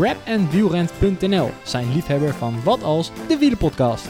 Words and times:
rapandwielrent.nl, 0.00 1.50
zijn 1.64 1.92
liefhebber 1.92 2.34
van 2.34 2.62
Wat 2.62 2.82
Als, 2.82 3.10
de 3.28 3.36
wielenpodcast. 3.38 4.08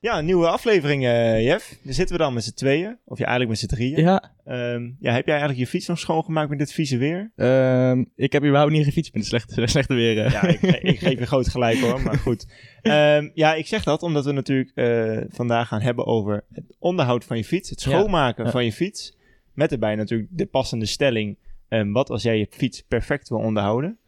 Ja, 0.00 0.18
een 0.18 0.24
nieuwe 0.24 0.48
aflevering, 0.48 1.04
eh 1.06 1.44
Jeff. 1.44 1.78
Daar 1.82 1.94
zitten 1.94 2.16
we 2.16 2.22
dan 2.22 2.34
met 2.34 2.44
z'n 2.44 2.54
tweeën. 2.54 2.98
Of 3.04 3.18
ja, 3.18 3.24
eigenlijk 3.26 3.48
met 3.60 3.70
z'n 3.70 3.74
drieën. 3.76 4.00
Ja, 4.00 4.32
Ehm, 4.44 4.82
ja, 4.98 5.12
heb 5.12 5.26
jij 5.26 5.36
eigenlijk 5.38 5.58
je 5.58 5.66
fiets 5.66 5.86
nog 5.86 5.98
schoongemaakt 5.98 6.48
met 6.48 6.58
dit 6.58 6.72
vieze 6.72 6.96
weer? 6.96 7.32
ehm, 7.36 8.04
ik 8.16 8.32
heb 8.32 8.42
überhaupt 8.42 8.72
niet 8.72 8.84
gefietst 8.84 9.12
met 9.14 9.22
het 9.22 9.30
slechte, 9.30 9.66
slechte 9.66 9.94
weer. 9.94 10.24
eh. 10.24 10.30
Ja, 10.32 10.42
ik, 10.42 10.60
ik 10.92 10.98
geef 10.98 11.18
je 11.18 11.26
groot 11.26 11.48
gelijk 11.48 11.78
hoor, 11.78 12.00
maar 12.02 12.18
goed. 12.18 12.46
Ehm, 12.82 13.30
ja, 13.34 13.54
ik 13.54 13.66
zeg 13.66 13.84
dat 13.84 14.02
omdat 14.02 14.24
we 14.24 14.32
natuurlijk 14.32 14.70
eh, 14.74 15.20
vandaag 15.28 15.68
gaan 15.68 15.80
hebben 15.80 16.06
over 16.06 16.44
het 16.52 16.64
onderhoud 16.78 17.24
van 17.24 17.36
je 17.36 17.44
fiets. 17.44 17.70
Het 17.70 17.80
schoonmaken 17.80 18.44
ja. 18.44 18.50
van 18.50 18.64
je 18.64 18.72
fiets. 18.72 19.16
Met 19.52 19.72
erbij 19.72 19.94
natuurlijk 19.94 20.28
de 20.32 20.46
passende 20.46 20.86
stelling. 20.86 21.36
Ehm, 21.74 21.92
wat 21.92 22.10
als 22.10 22.22
jij 22.22 22.38
je 22.38 22.46
fiets 22.50 22.82
perfect 22.88 23.28
wil 23.28 23.38
onderhouden? 23.38 23.98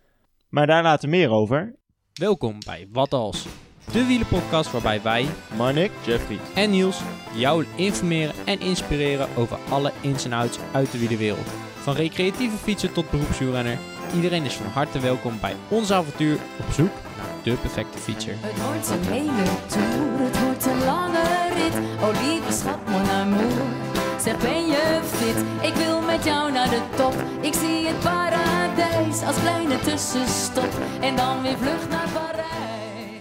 Maar 0.49 0.67
daar 0.67 0.83
later 0.83 1.09
meer 1.09 1.31
over. 1.31 1.75
Welkom 2.13 2.59
bij 2.67 2.89
Wat 2.93 3.13
Als, 3.13 3.47
de 3.93 4.07
wielenpodcast 4.07 4.71
waarbij 4.71 5.03
wij 5.03 5.27
Marnik, 5.57 5.91
Jeffrey. 6.05 6.39
en 6.55 6.71
Niels 6.71 7.01
jou 7.35 7.65
informeren 7.77 8.35
en 8.45 8.61
inspireren 8.61 9.29
over 9.37 9.59
alle 9.69 9.93
ins 10.01 10.25
en 10.25 10.33
outs 10.33 10.59
uit 10.73 10.93
de 10.93 10.99
wielerwereld. 10.99 11.47
Van 11.81 11.95
recreatieve 11.95 12.57
fietsen 12.57 12.93
tot 12.93 13.11
beroepswielrenner, 13.11 13.79
iedereen 14.15 14.45
is 14.45 14.55
van 14.55 14.67
harte 14.67 15.01
welkom 15.01 15.41
bij 15.41 15.55
ons 15.69 15.91
avontuur 15.93 16.39
op 16.61 16.73
zoek 16.73 16.93
naar 17.17 17.43
de 17.43 17.53
perfecte 17.53 17.99
fietser. 17.99 18.35
Het 18.37 18.63
wordt 18.65 18.91
een 18.91 19.13
hele 19.13 19.67
tour, 19.67 20.27
het 20.27 20.41
wordt 20.43 20.67
een 20.67 20.85
lange 20.85 21.23
rit. 21.55 21.75
Oh 22.03 22.23
lieve 22.23 22.53
schat, 22.53 22.89
mon 22.89 23.09
amour. 23.09 23.96
Zeg 24.27 24.39
ben 24.43 24.67
je 24.67 25.01
fit? 25.05 25.69
Ik 25.71 25.75
wil 25.75 26.01
met 26.01 26.25
jou 26.25 26.53
naar 26.53 26.69
de 26.71 26.83
top. 26.97 27.15
Ik 27.45 27.53
zie 27.55 27.87
het 27.87 27.99
paradijs 28.01 29.23
als 29.23 29.41
kleine 29.41 29.79
tussenstop. 29.79 30.71
En 31.01 31.17
dan 31.17 31.43
weer 31.43 31.57
vlucht 31.57 31.91
naar 31.91 32.09
Parijs. 32.15 33.21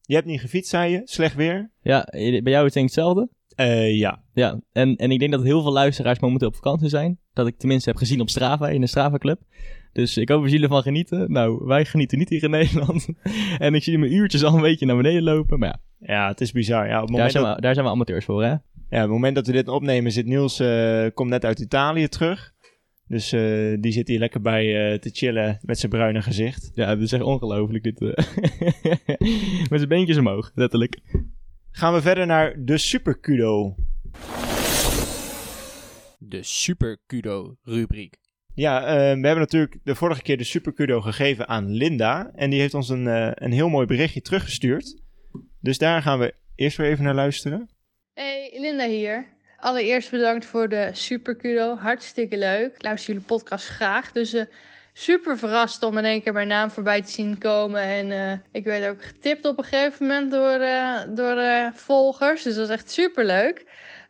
je 0.00 0.14
hebt 0.14 0.26
niet 0.26 0.40
gefietst, 0.40 0.70
zei 0.70 0.92
je. 0.92 1.00
Slecht 1.04 1.34
weer. 1.34 1.70
Ja, 1.82 2.06
bij 2.10 2.30
jou 2.30 2.56
is 2.56 2.64
het 2.64 2.72
denk 2.74 2.88
ik 2.88 2.94
hetzelfde. 2.94 3.28
Eh, 3.54 3.98
ja. 3.98 4.22
Ja, 4.34 4.60
en, 4.72 4.96
en 4.96 5.10
ik 5.10 5.18
denk 5.18 5.32
dat 5.32 5.42
heel 5.42 5.62
veel 5.62 5.72
luisteraars 5.72 6.18
momenteel 6.18 6.48
op 6.48 6.54
vakantie 6.54 6.88
zijn. 6.88 7.18
Dat 7.32 7.46
ik 7.46 7.58
tenminste 7.58 7.88
heb 7.88 7.98
gezien 7.98 8.20
op 8.20 8.28
Strava, 8.30 8.68
in 8.68 8.80
de 8.80 8.86
Strava 8.86 9.18
Club. 9.18 9.40
Dus 9.92 10.16
ik 10.16 10.28
hoop 10.28 10.40
dat 10.42 10.50
jullie 10.50 10.64
ervan 10.66 10.82
genieten. 10.82 11.32
Nou, 11.32 11.64
wij 11.64 11.84
genieten 11.84 12.18
niet 12.18 12.28
hier 12.28 12.42
in 12.42 12.50
Nederland. 12.60 13.06
en 13.58 13.74
ik 13.74 13.82
zie 13.82 13.98
mijn 13.98 14.12
uurtjes 14.14 14.44
al 14.44 14.54
een 14.54 14.60
beetje 14.60 14.86
naar 14.86 14.96
beneden 14.96 15.22
lopen. 15.22 15.58
Maar 15.58 15.68
ja, 15.68 16.14
Ja, 16.14 16.28
het 16.28 16.40
is 16.40 16.52
bizar. 16.52 16.86
Ja, 16.88 16.94
op 16.94 17.00
het 17.00 17.08
daar 17.08 17.10
moment 17.16 17.32
zijn, 17.32 17.44
dat- 17.44 17.54
we, 17.54 17.60
daar 17.60 17.74
zijn 17.74 17.86
we 17.86 17.92
amateurs 17.92 18.24
voor, 18.24 18.44
hè? 18.44 18.54
Ja, 18.90 18.96
op 18.96 19.02
het 19.02 19.10
moment 19.10 19.34
dat 19.34 19.46
we 19.46 19.52
dit 19.52 19.68
opnemen 19.68 20.12
zit 20.12 20.26
Niels, 20.26 20.60
eh, 20.60 21.06
komt 21.14 21.30
net 21.30 21.44
uit 21.44 21.58
Italië 21.58 22.08
terug. 22.08 22.52
Dus 23.06 23.32
eh, 23.32 23.76
die 23.80 23.92
zit 23.92 24.08
hier 24.08 24.18
lekker 24.18 24.40
bij 24.40 24.92
eh, 24.92 24.98
te 24.98 25.10
chillen 25.12 25.58
met 25.62 25.78
zijn 25.78 25.90
bruine 25.92 26.22
gezicht. 26.22 26.70
Ja, 26.74 26.88
het 26.88 27.00
is 27.00 27.12
echt 27.12 27.22
ongelooflijk 27.22 27.82
dit. 27.82 28.00
eh. 28.00 28.08
Met 29.70 29.78
zijn 29.78 29.88
beentjes 29.88 30.16
omhoog, 30.16 30.50
letterlijk. 30.54 30.98
Gaan 31.70 31.92
we 31.94 32.00
verder 32.02 32.26
naar 32.26 32.54
de 32.64 32.78
Super 32.78 33.18
Kudo. 33.18 33.74
De 36.18 36.42
Super 36.42 36.98
Kudo 37.06 37.56
rubriek. 37.62 38.16
Ja, 38.54 38.84
eh, 38.84 38.94
we 38.94 39.26
hebben 39.26 39.38
natuurlijk 39.38 39.78
de 39.84 39.94
vorige 39.94 40.22
keer 40.22 40.36
de 40.36 40.44
Super 40.44 40.72
Kudo 40.72 41.00
gegeven 41.00 41.48
aan 41.48 41.70
Linda. 41.70 42.30
En 42.34 42.50
die 42.50 42.60
heeft 42.60 42.74
ons 42.74 42.88
een, 42.88 43.06
eh, 43.06 43.30
een 43.34 43.52
heel 43.52 43.68
mooi 43.68 43.86
berichtje 43.86 44.20
teruggestuurd. 44.20 45.02
Dus 45.60 45.78
daar 45.78 46.02
gaan 46.02 46.18
we 46.18 46.34
eerst 46.54 46.76
weer 46.76 46.86
even 46.90 47.04
naar 47.04 47.14
luisteren. 47.14 47.68
Linda 48.60 48.84
hier. 48.84 49.26
Allereerst 49.56 50.10
bedankt 50.10 50.44
voor 50.44 50.68
de 50.68 50.90
super 50.92 51.36
kudo. 51.36 51.76
Hartstikke 51.76 52.38
leuk. 52.38 52.74
Ik 52.74 52.82
luister 52.82 53.12
jullie 53.12 53.26
podcast 53.26 53.66
graag. 53.66 54.12
Dus 54.12 54.32
eh, 54.32 54.44
super 54.92 55.38
verrast 55.38 55.82
om 55.82 55.98
in 55.98 56.04
één 56.04 56.22
keer 56.22 56.32
mijn 56.32 56.48
naam 56.48 56.70
voorbij 56.70 57.02
te 57.02 57.10
zien 57.10 57.38
komen. 57.38 57.82
En 57.82 58.12
eh, 58.12 58.38
ik 58.52 58.64
werd 58.64 58.90
ook 58.90 59.04
getipt 59.04 59.44
op 59.44 59.58
een 59.58 59.64
gegeven 59.64 60.06
moment 60.06 60.30
door, 60.30 60.60
eh, 60.60 61.00
door 61.08 61.70
volgers. 61.74 62.42
Dus 62.42 62.54
dat 62.54 62.68
is 62.68 62.74
echt 62.74 62.90
super 62.90 63.24
leuk. 63.24 63.64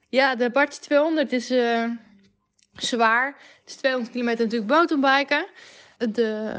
Ja, 0.09 0.35
de 0.35 0.51
Bartje 0.51 0.81
200 0.81 1.33
is 1.33 1.53
zwaar. 2.75 3.27
Het 3.61 3.71
is 3.71 3.75
200 3.75 4.13
kilometer 4.13 4.45
natuurlijk 4.45 4.71
mountainbiken. 4.71 5.47
De 5.99 6.53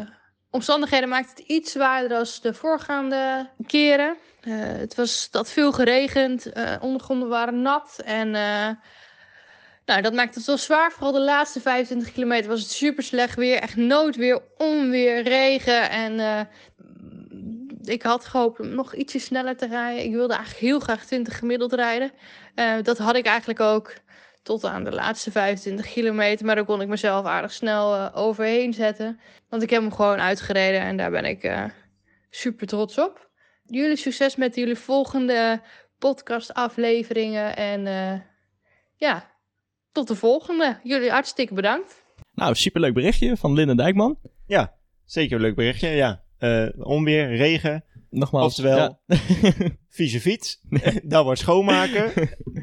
omstandigheden 0.49 1.09
maakten 1.09 1.35
het 1.35 1.47
iets 1.47 1.71
zwaarder 1.71 2.09
dan 2.09 2.25
de 2.41 2.53
voorgaande 2.53 3.49
keren. 3.67 4.17
Eh, 4.41 4.53
het 4.57 4.95
was 4.95 5.27
dat 5.31 5.51
veel 5.51 5.71
geregend, 5.71 6.51
eh, 6.51 6.75
ondergronden 6.79 7.29
waren 7.29 7.61
nat 7.61 8.01
en 8.05 8.35
eh, 8.35 8.69
nou, 9.85 10.01
dat 10.01 10.13
maakte 10.13 10.37
het 10.37 10.47
wel 10.47 10.57
zwaar. 10.57 10.91
Vooral 10.91 11.11
de 11.11 11.19
laatste 11.21 11.61
25 11.61 12.11
kilometer 12.11 12.49
was 12.49 12.61
het 12.61 12.71
super 12.71 13.03
slecht 13.03 13.35
weer. 13.35 13.57
Echt 13.57 13.75
noodweer, 13.75 14.41
onweer, 14.57 15.23
regen 15.23 15.89
en 15.89 16.47
ik 17.83 18.01
had 18.01 18.25
gehoopt 18.25 18.59
om 18.59 18.75
nog 18.75 18.95
ietsje 18.95 19.19
sneller 19.19 19.57
te 19.57 19.67
rijden. 19.67 20.03
Ik 20.03 20.11
wilde 20.11 20.33
eigenlijk 20.33 20.65
heel 20.65 20.79
graag 20.79 21.05
20 21.05 21.37
gemiddeld 21.37 21.73
rijden. 21.73 22.11
Dat 22.83 22.97
had 22.97 23.15
ik 23.15 23.25
eigenlijk 23.25 23.59
ook 23.59 23.93
tot 24.43 24.65
aan 24.65 24.83
de 24.83 24.91
laatste 24.91 25.31
25 25.31 25.91
kilometer. 25.91 26.45
Maar 26.45 26.55
daar 26.55 26.65
kon 26.65 26.81
ik 26.81 26.87
mezelf 26.87 27.25
aardig 27.25 27.51
snel 27.51 28.13
overheen 28.13 28.73
zetten. 28.73 29.19
Want 29.49 29.63
ik 29.63 29.69
heb 29.69 29.81
hem 29.81 29.93
gewoon 29.93 30.19
uitgereden 30.19 30.81
en 30.81 30.97
daar 30.97 31.11
ben 31.11 31.25
ik 31.25 31.69
super 32.29 32.67
trots 32.67 32.97
op. 32.97 33.30
Jullie 33.71 33.95
succes 33.95 34.35
met 34.35 34.55
jullie 34.55 34.75
volgende 34.75 35.61
podcastafleveringen. 35.99 37.55
En 37.55 37.87
eh, 37.87 38.19
ja, 38.95 39.31
tot 39.91 40.07
de 40.07 40.15
volgende. 40.15 40.79
Jullie 40.83 41.09
hartstikke 41.09 41.53
bedankt. 41.53 42.03
Nou, 42.33 42.55
superleuk 42.55 42.93
berichtje 42.93 43.37
van 43.37 43.53
Linda 43.53 43.73
Dijkman. 43.73 44.17
Ja, 44.47 44.73
zeker 45.05 45.35
een 45.35 45.41
leuk 45.41 45.55
berichtje. 45.55 45.87
Ja, 45.87 46.23
Eh, 46.37 46.67
onweer, 46.77 47.35
regen, 47.35 47.83
Nogmaals. 48.09 48.45
Oftewel- 48.45 48.99
ja. 49.05 49.17
vieze 49.89 50.19
fiets. 50.21 50.61
dat 51.03 51.23
wordt 51.23 51.39
schoonmaken. 51.39 52.11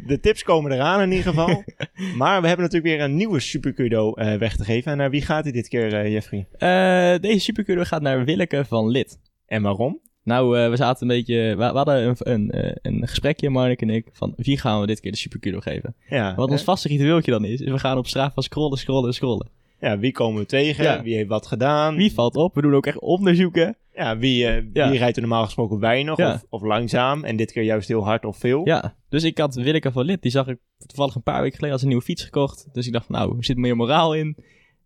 De 0.06 0.18
tips 0.20 0.42
komen 0.42 0.72
eraan 0.72 1.00
in 1.00 1.10
ieder 1.12 1.26
geval. 1.26 1.64
Maar 2.16 2.40
we 2.40 2.46
hebben 2.46 2.64
natuurlijk 2.66 2.94
weer 2.96 3.00
een 3.00 3.16
nieuwe 3.16 3.40
Super 3.40 3.72
Kudo 3.72 4.14
eh, 4.14 4.34
weg 4.34 4.56
te 4.56 4.64
geven. 4.64 4.92
En 4.92 4.98
naar 4.98 5.10
wie 5.10 5.22
gaat 5.22 5.42
hij 5.44 5.52
dit 5.52 5.68
keer, 5.68 5.94
eh, 5.94 6.12
Jeffrey? 6.12 6.48
Eh, 6.52 7.20
deze 7.20 7.40
supercurve 7.40 7.84
gaat 7.84 8.02
naar 8.02 8.24
Willeke 8.24 8.64
van 8.64 8.88
Lid. 8.88 9.18
En 9.46 9.62
waarom? 9.62 10.00
Nou, 10.28 10.58
eh, 10.58 10.68
we 10.70 10.76
zaten 10.76 11.02
een 11.10 11.16
beetje... 11.16 11.34
We, 11.34 11.56
we 11.56 11.62
hadden 11.76 12.06
een, 12.08 12.16
een, 12.18 12.50
eh, 12.50 12.76
een 12.82 13.08
gesprekje, 13.08 13.50
Marnik 13.50 13.82
en 13.82 13.90
ik, 13.90 14.06
van 14.12 14.32
wie 14.36 14.58
gaan 14.58 14.80
we 14.80 14.86
dit 14.86 15.00
keer 15.00 15.10
de 15.10 15.16
supercurve 15.16 15.60
geven? 15.70 15.94
Ja, 16.08 16.34
Wat 16.34 16.50
ons 16.50 16.62
vaste 16.62 16.88
ritueeltje 16.88 17.30
dan 17.30 17.44
is, 17.44 17.60
is 17.60 17.70
we 17.70 17.78
gaan 17.78 17.98
op 17.98 18.06
Strava 18.06 18.40
scrollen, 18.40 18.78
scrollen, 18.78 19.14
scrollen. 19.14 19.48
ja, 19.80 19.98
wie 19.98 20.12
komen 20.12 20.40
we 20.40 20.46
tegen? 20.46 20.84
Ja. 20.84 21.02
Wie 21.02 21.14
heeft 21.14 21.28
wat 21.28 21.46
gedaan? 21.46 21.96
Wie 21.96 22.12
valt 22.12 22.36
op? 22.36 22.54
We 22.54 22.60
doen 22.62 22.74
ook 22.74 22.86
echt 22.86 22.98
onderzoeken. 22.98 23.76
Ja, 23.94 24.18
wie, 24.18 24.46
eh, 24.46 24.62
Ja. 24.72 24.90
wie 24.90 24.98
rijdt 24.98 25.16
er 25.16 25.22
normaal 25.22 25.44
gesproken 25.44 25.78
weinig 25.78 26.16
Ja. 26.16 26.32
of, 26.34 26.44
of 26.48 26.62
langzaam? 26.62 27.24
En 27.24 27.36
dit 27.36 27.52
keer 27.52 27.62
juist 27.62 27.88
heel 27.88 28.04
hard 28.04 28.24
of 28.24 28.36
veel? 28.38 28.60
Ja, 28.64 28.94
dus 29.08 29.24
ik 29.24 29.38
had 29.38 29.54
Willeke 29.54 29.92
van 29.92 30.04
Lid, 30.04 30.22
die 30.22 30.30
zag 30.30 30.46
ik 30.48 30.58
toevallig 30.86 31.14
een 31.14 31.22
paar 31.22 31.40
weken 31.40 31.54
geleden 31.54 31.72
als 31.72 31.82
een 31.82 31.88
nieuwe 31.88 32.04
fiets 32.04 32.24
gekocht. 32.24 32.66
Dus 32.72 32.86
ik 32.86 32.92
dacht, 32.92 33.08
nou, 33.08 33.36
er 33.36 33.44
zit 33.44 33.56
meer 33.56 33.76
moraal 33.76 34.14
in. 34.14 34.36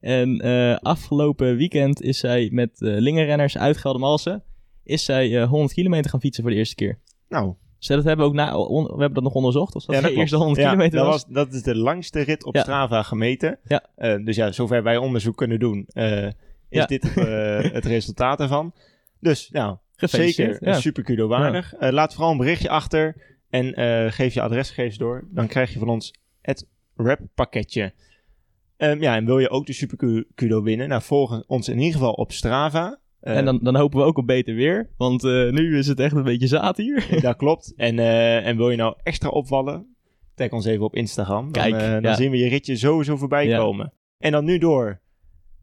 En 0.01 0.41
afgelopen 0.83 1.57
weekend 1.57 2.03
is 2.03 2.19
zij 2.19 2.49
met 2.53 2.71
eh 2.83 2.97
lingerrenners 2.99 3.59
uit 3.59 3.77
Geldermalsen, 3.77 4.43
is 4.85 5.05
zij 5.05 5.41
eh, 5.43 5.49
100 5.49 5.73
kilometer 5.73 6.11
gaan 6.11 6.21
fietsen 6.21 6.43
voor 6.43 6.53
de 6.53 6.59
eerste 6.59 6.75
keer. 6.75 6.99
Nou, 7.29 7.55
Dus 7.79 7.87
dat 7.87 8.05
hebben 8.05 8.25
we 8.25 8.31
ook 8.31 8.37
na, 8.37 8.57
on- 8.57 8.85
we 8.85 8.91
hebben 8.91 9.15
dat 9.15 9.23
nog 9.23 9.35
onderzocht, 9.35 9.75
of 9.75 9.85
dat 9.85 9.95
ja, 9.95 10.01
de 10.01 10.09
eerste 10.09 10.37
klopt. 10.37 10.43
100 10.45 10.61
Ja, 10.61 10.71
kilometer 10.71 10.99
dat 10.99 11.07
was. 11.07 11.27
Dat 11.27 11.53
is 11.53 11.63
de 11.63 11.77
langste 11.77 12.21
rit 12.21 12.45
op. 12.45 12.57
Strava 12.57 13.03
gemeten. 13.03 13.59
Ja. 13.65 13.85
Eh, 13.97 14.25
dus 14.25 14.37
ja, 14.37 14.53
zover 14.53 14.83
wij 14.83 14.97
onderzoek 14.97 15.37
kunnen 15.37 15.59
doen, 15.59 15.87
eh, 15.89 16.27
is 16.69 16.87
dit 16.87 17.15
het 17.73 17.85
resultaat 17.85 18.41
ervan. 18.41 18.75
Dus 19.21 19.49
nou, 19.51 19.77
zeker 19.97 20.75
super 20.75 21.03
kudo 21.03 21.27
waardig. 21.29 21.75
Laat 21.79 22.15
vooral 22.15 22.31
een 22.33 22.39
berichtje 22.39 22.69
achter 22.69 23.17
en 23.51 23.75
geef 24.13 24.35
je 24.35 24.41
adresgegevens 24.43 24.97
door. 24.99 25.29
Dan 25.31 25.47
krijg 25.47 25.73
je 25.73 25.79
van 25.79 25.89
ons 25.89 26.15
het 26.41 26.69
rap 26.97 27.19
pakketje. 27.35 27.93
Ehm, 28.77 29.01
ja, 29.03 29.17
en 29.17 29.25
wil 29.25 29.39
je 29.39 29.51
ook 29.51 29.67
de 29.67 29.73
super 29.73 29.97
Ku- 29.97 30.27
kudo 30.35 30.63
winnen? 30.63 30.89
Nou, 30.89 31.03
volg 31.03 31.43
ons 31.47 31.69
in 31.69 31.79
ieder 31.79 31.93
geval 31.93 32.13
op 32.13 32.33
Strava. 32.33 32.99
Eh, 33.23 33.37
en 33.37 33.45
dan, 33.45 33.59
dan 33.63 33.77
hopen 33.77 33.99
we 33.99 34.05
ook 34.05 34.19
op 34.19 34.27
beter 34.27 34.55
weer, 34.55 34.91
want 34.97 35.25
eh, 35.25 35.51
nu 35.51 35.79
is 35.79 35.87
het 35.87 36.01
echt 36.01 36.15
een 36.15 36.23
beetje 36.23 36.47
zaad 36.47 36.77
hier. 36.77 37.07
Dat 37.21 37.37
klopt. 37.37 37.73
En, 37.77 37.99
eh, 37.99 38.47
en 38.47 38.57
wil 38.57 38.71
je 38.71 38.77
nou 38.77 38.95
extra 39.03 39.29
opvallen? 39.29 39.87
Tag 40.35 40.51
ons 40.51 40.65
even 40.65 40.85
op 40.85 40.95
Instagram. 40.95 41.53
Dan, 41.53 41.63
Kijk, 41.63 41.79
dan 41.79 42.03
ja. 42.03 42.15
zien 42.15 42.31
we 42.31 42.37
je 42.37 42.49
ritje 42.49 42.77
sowieso 42.77 43.17
voorbij 43.17 43.47
Ja. 43.47 43.59
komen. 43.59 43.93
En 44.19 44.33
dan 44.33 44.45
nu 44.45 44.59
door 44.59 45.01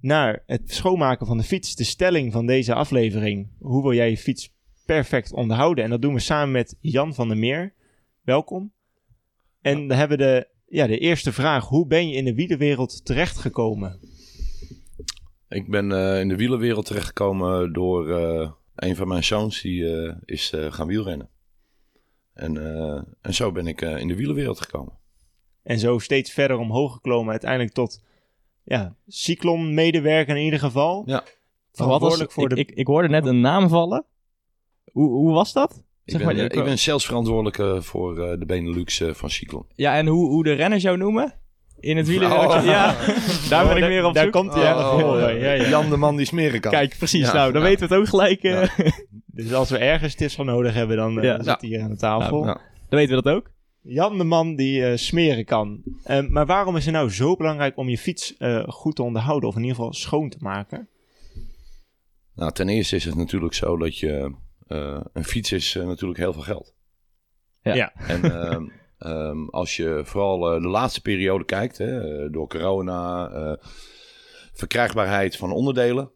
naar 0.01 0.43
het 0.45 0.61
schoonmaken 0.73 1.27
van 1.27 1.37
de 1.37 1.43
fiets. 1.43 1.75
De 1.75 1.83
stelling 1.83 2.31
van 2.31 2.45
deze 2.45 2.73
aflevering. 2.73 3.47
Hoe 3.59 3.81
wil 3.81 3.93
jij 3.93 4.09
je 4.09 4.17
fiets 4.17 4.53
perfect 4.85 5.33
onderhouden? 5.33 5.83
En 5.83 5.89
dat 5.89 6.01
doen 6.01 6.13
we 6.13 6.19
samen 6.19 6.51
met 6.51 6.75
Jan 6.79 7.13
van 7.13 7.27
der 7.27 7.37
Meer. 7.37 7.73
Welkom. 8.23 8.71
En 9.61 9.87
dan 9.87 9.97
hebben 9.97 10.17
we 10.17 10.23
de, 10.23 10.47
ja, 10.67 10.87
de 10.87 10.97
eerste 10.97 11.31
vraag. 11.33 11.67
Hoe 11.67 11.87
ben 11.87 12.09
je 12.09 12.15
in 12.15 12.25
de 12.25 12.33
wielerwereld 12.33 13.05
terechtgekomen? 13.05 13.99
Ik 15.49 15.69
ben 15.69 15.91
eh, 15.91 16.19
in 16.19 16.27
de 16.27 16.35
wielerwereld 16.35 16.85
terechtgekomen 16.85 17.73
door 17.73 18.09
eh, 18.09 18.51
een 18.75 18.95
van 18.95 19.07
mijn 19.07 19.23
zoons 19.23 19.61
die 19.61 19.95
eh, 19.95 20.15
is 20.25 20.51
eh, 20.51 20.71
gaan 20.71 20.87
wielrennen. 20.87 21.29
En, 22.33 22.57
eh, 22.57 23.01
en 23.21 23.33
zo 23.33 23.51
ben 23.51 23.67
ik 23.67 23.81
eh, 23.81 23.97
in 23.97 24.07
de 24.07 24.15
wielerwereld 24.15 24.61
gekomen. 24.61 24.97
En 25.63 25.79
zo 25.79 25.99
steeds 25.99 26.31
verder 26.31 26.57
omhoog 26.57 26.93
geklommen. 26.93 27.31
Uiteindelijk 27.31 27.73
tot 27.73 28.03
ja, 28.63 28.95
Cyclon 29.07 29.73
medewerker 29.73 30.35
in 30.37 30.43
ieder 30.43 30.59
geval. 30.59 31.03
Ja. 31.05 31.23
verantwoordelijk 31.71 32.31
voor 32.31 32.49
ik, 32.49 32.55
de... 32.55 32.61
ik, 32.61 32.71
ik 32.71 32.87
hoorde 32.87 33.09
net 33.09 33.25
een 33.25 33.41
naam 33.41 33.69
vallen. 33.69 34.05
Hoe, 34.91 35.09
hoe 35.09 35.33
was 35.33 35.53
dat? 35.53 35.83
Ik 36.03 36.15
Zeg 36.15 36.25
ben, 36.25 36.35
maar, 36.35 36.45
ik 36.45 36.63
ben 36.63 36.79
zelfs 36.79 37.05
verantwoordelijke 37.05 37.81
voor 37.81 38.19
eh, 38.19 38.39
de 38.39 38.45
Benelux 38.45 38.99
eh, 38.99 39.13
van 39.13 39.29
Cyclone. 39.29 39.65
Ja, 39.75 39.95
en 39.97 40.07
hoe, 40.07 40.29
hoe 40.29 40.43
de 40.43 40.53
renners 40.53 40.83
jou 40.83 40.97
noemen? 40.97 41.39
In 41.79 41.97
het? 41.97 42.07
Oh. 42.09 42.61
Ja, 42.63 42.95
daar 43.49 43.67
ben 43.67 43.77
ik 43.77 43.83
meer 43.89 44.05
op 44.05 44.13
Daar 44.13 44.23
zoek. 44.23 44.33
komt 44.33 44.53
hij 44.53 44.73
Oh. 44.75 45.19
Ja, 45.19 45.29
ja. 45.29 45.67
Jan 45.69 45.89
de 45.89 45.97
man 45.97 46.15
die 46.15 46.25
smeren 46.25 46.59
kan. 46.59 46.71
Kijk, 46.71 46.95
precies. 46.97 47.25
Ja, 47.27 47.33
nou, 47.33 47.51
dan 47.51 47.61
ja. 47.61 47.67
weten 47.67 47.87
we 47.87 47.93
het 47.93 48.03
ook 48.03 48.09
gelijk. 48.09 48.43
eh, 48.43 48.69
Dus 49.25 49.53
als 49.53 49.69
we 49.69 49.77
ergens 49.77 50.15
tips 50.15 50.35
van 50.35 50.45
nodig 50.45 50.73
hebben, 50.73 50.97
dan 50.97 51.17
eh, 51.17 51.23
Ja. 51.23 51.35
zit 51.43 51.61
hij 51.61 51.69
hier 51.69 51.81
aan 51.81 51.89
de 51.89 51.97
tafel. 51.97 52.45
Ja. 52.45 52.53
dan 52.89 52.99
weten 52.99 53.15
we 53.15 53.21
dat 53.21 53.33
ook. 53.33 53.51
Jan 53.81 54.17
de 54.17 54.23
man 54.23 54.55
die 54.55 54.85
eh, 54.85 54.97
smeren 54.97 55.45
kan. 55.45 55.81
Eh, 56.03 56.27
maar 56.27 56.45
waarom 56.45 56.75
is 56.75 56.85
het 56.85 56.93
nou 56.93 57.09
zo 57.09 57.35
belangrijk 57.35 57.77
om 57.77 57.89
je 57.89 57.97
fiets 57.97 58.37
eh, 58.37 58.63
goed 58.67 58.95
te 58.95 59.03
onderhouden? 59.03 59.49
Of 59.49 59.55
in 59.55 59.61
ieder 59.61 59.75
geval 59.75 59.93
schoon 59.93 60.29
te 60.29 60.37
maken? 60.39 60.87
Nou, 62.35 62.51
ten 62.51 62.69
eerste 62.69 62.95
is 62.95 63.05
het 63.05 63.15
natuurlijk 63.15 63.53
zo 63.53 63.77
dat 63.77 63.97
je... 63.97 64.33
eh, 64.67 65.01
een 65.13 65.23
fiets 65.23 65.51
is 65.51 65.73
natuurlijk 65.73 66.19
heel 66.19 66.33
veel 66.33 66.41
geld. 66.41 66.73
Ja. 67.61 67.73
Ja. 67.73 67.91
En 68.07 68.21
ehm, 68.99 69.45
als 69.45 69.75
je 69.75 70.01
vooral 70.05 70.53
eh, 70.53 70.61
de 70.61 70.67
laatste 70.67 71.01
periode 71.01 71.45
kijkt, 71.45 71.77
hè, 71.77 72.23
eh, 72.23 72.31
door 72.31 72.47
corona, 72.47 73.29
eh, 73.29 73.65
verkrijgbaarheid 74.53 75.35
van 75.35 75.51
onderdelen. 75.51 76.11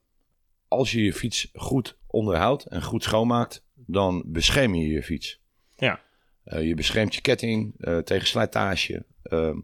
Als 0.68 0.91
je 0.91 1.03
je 1.03 1.13
fiets 1.13 1.50
goed 1.53 1.97
onderhoudt 2.07 2.65
en 2.65 2.83
goed 2.83 3.03
schoonmaakt, 3.03 3.65
dan 3.75 4.24
bescherm 4.25 4.75
je 4.75 4.88
je 4.88 5.03
fiets. 5.03 5.41
Ja. 5.75 6.01
Je 6.44 6.75
beschermt 6.75 7.15
je 7.15 7.21
ketting 7.21 7.75
tegen 8.03 8.27
slijtage. 8.27 9.06
ehm, 9.24 9.57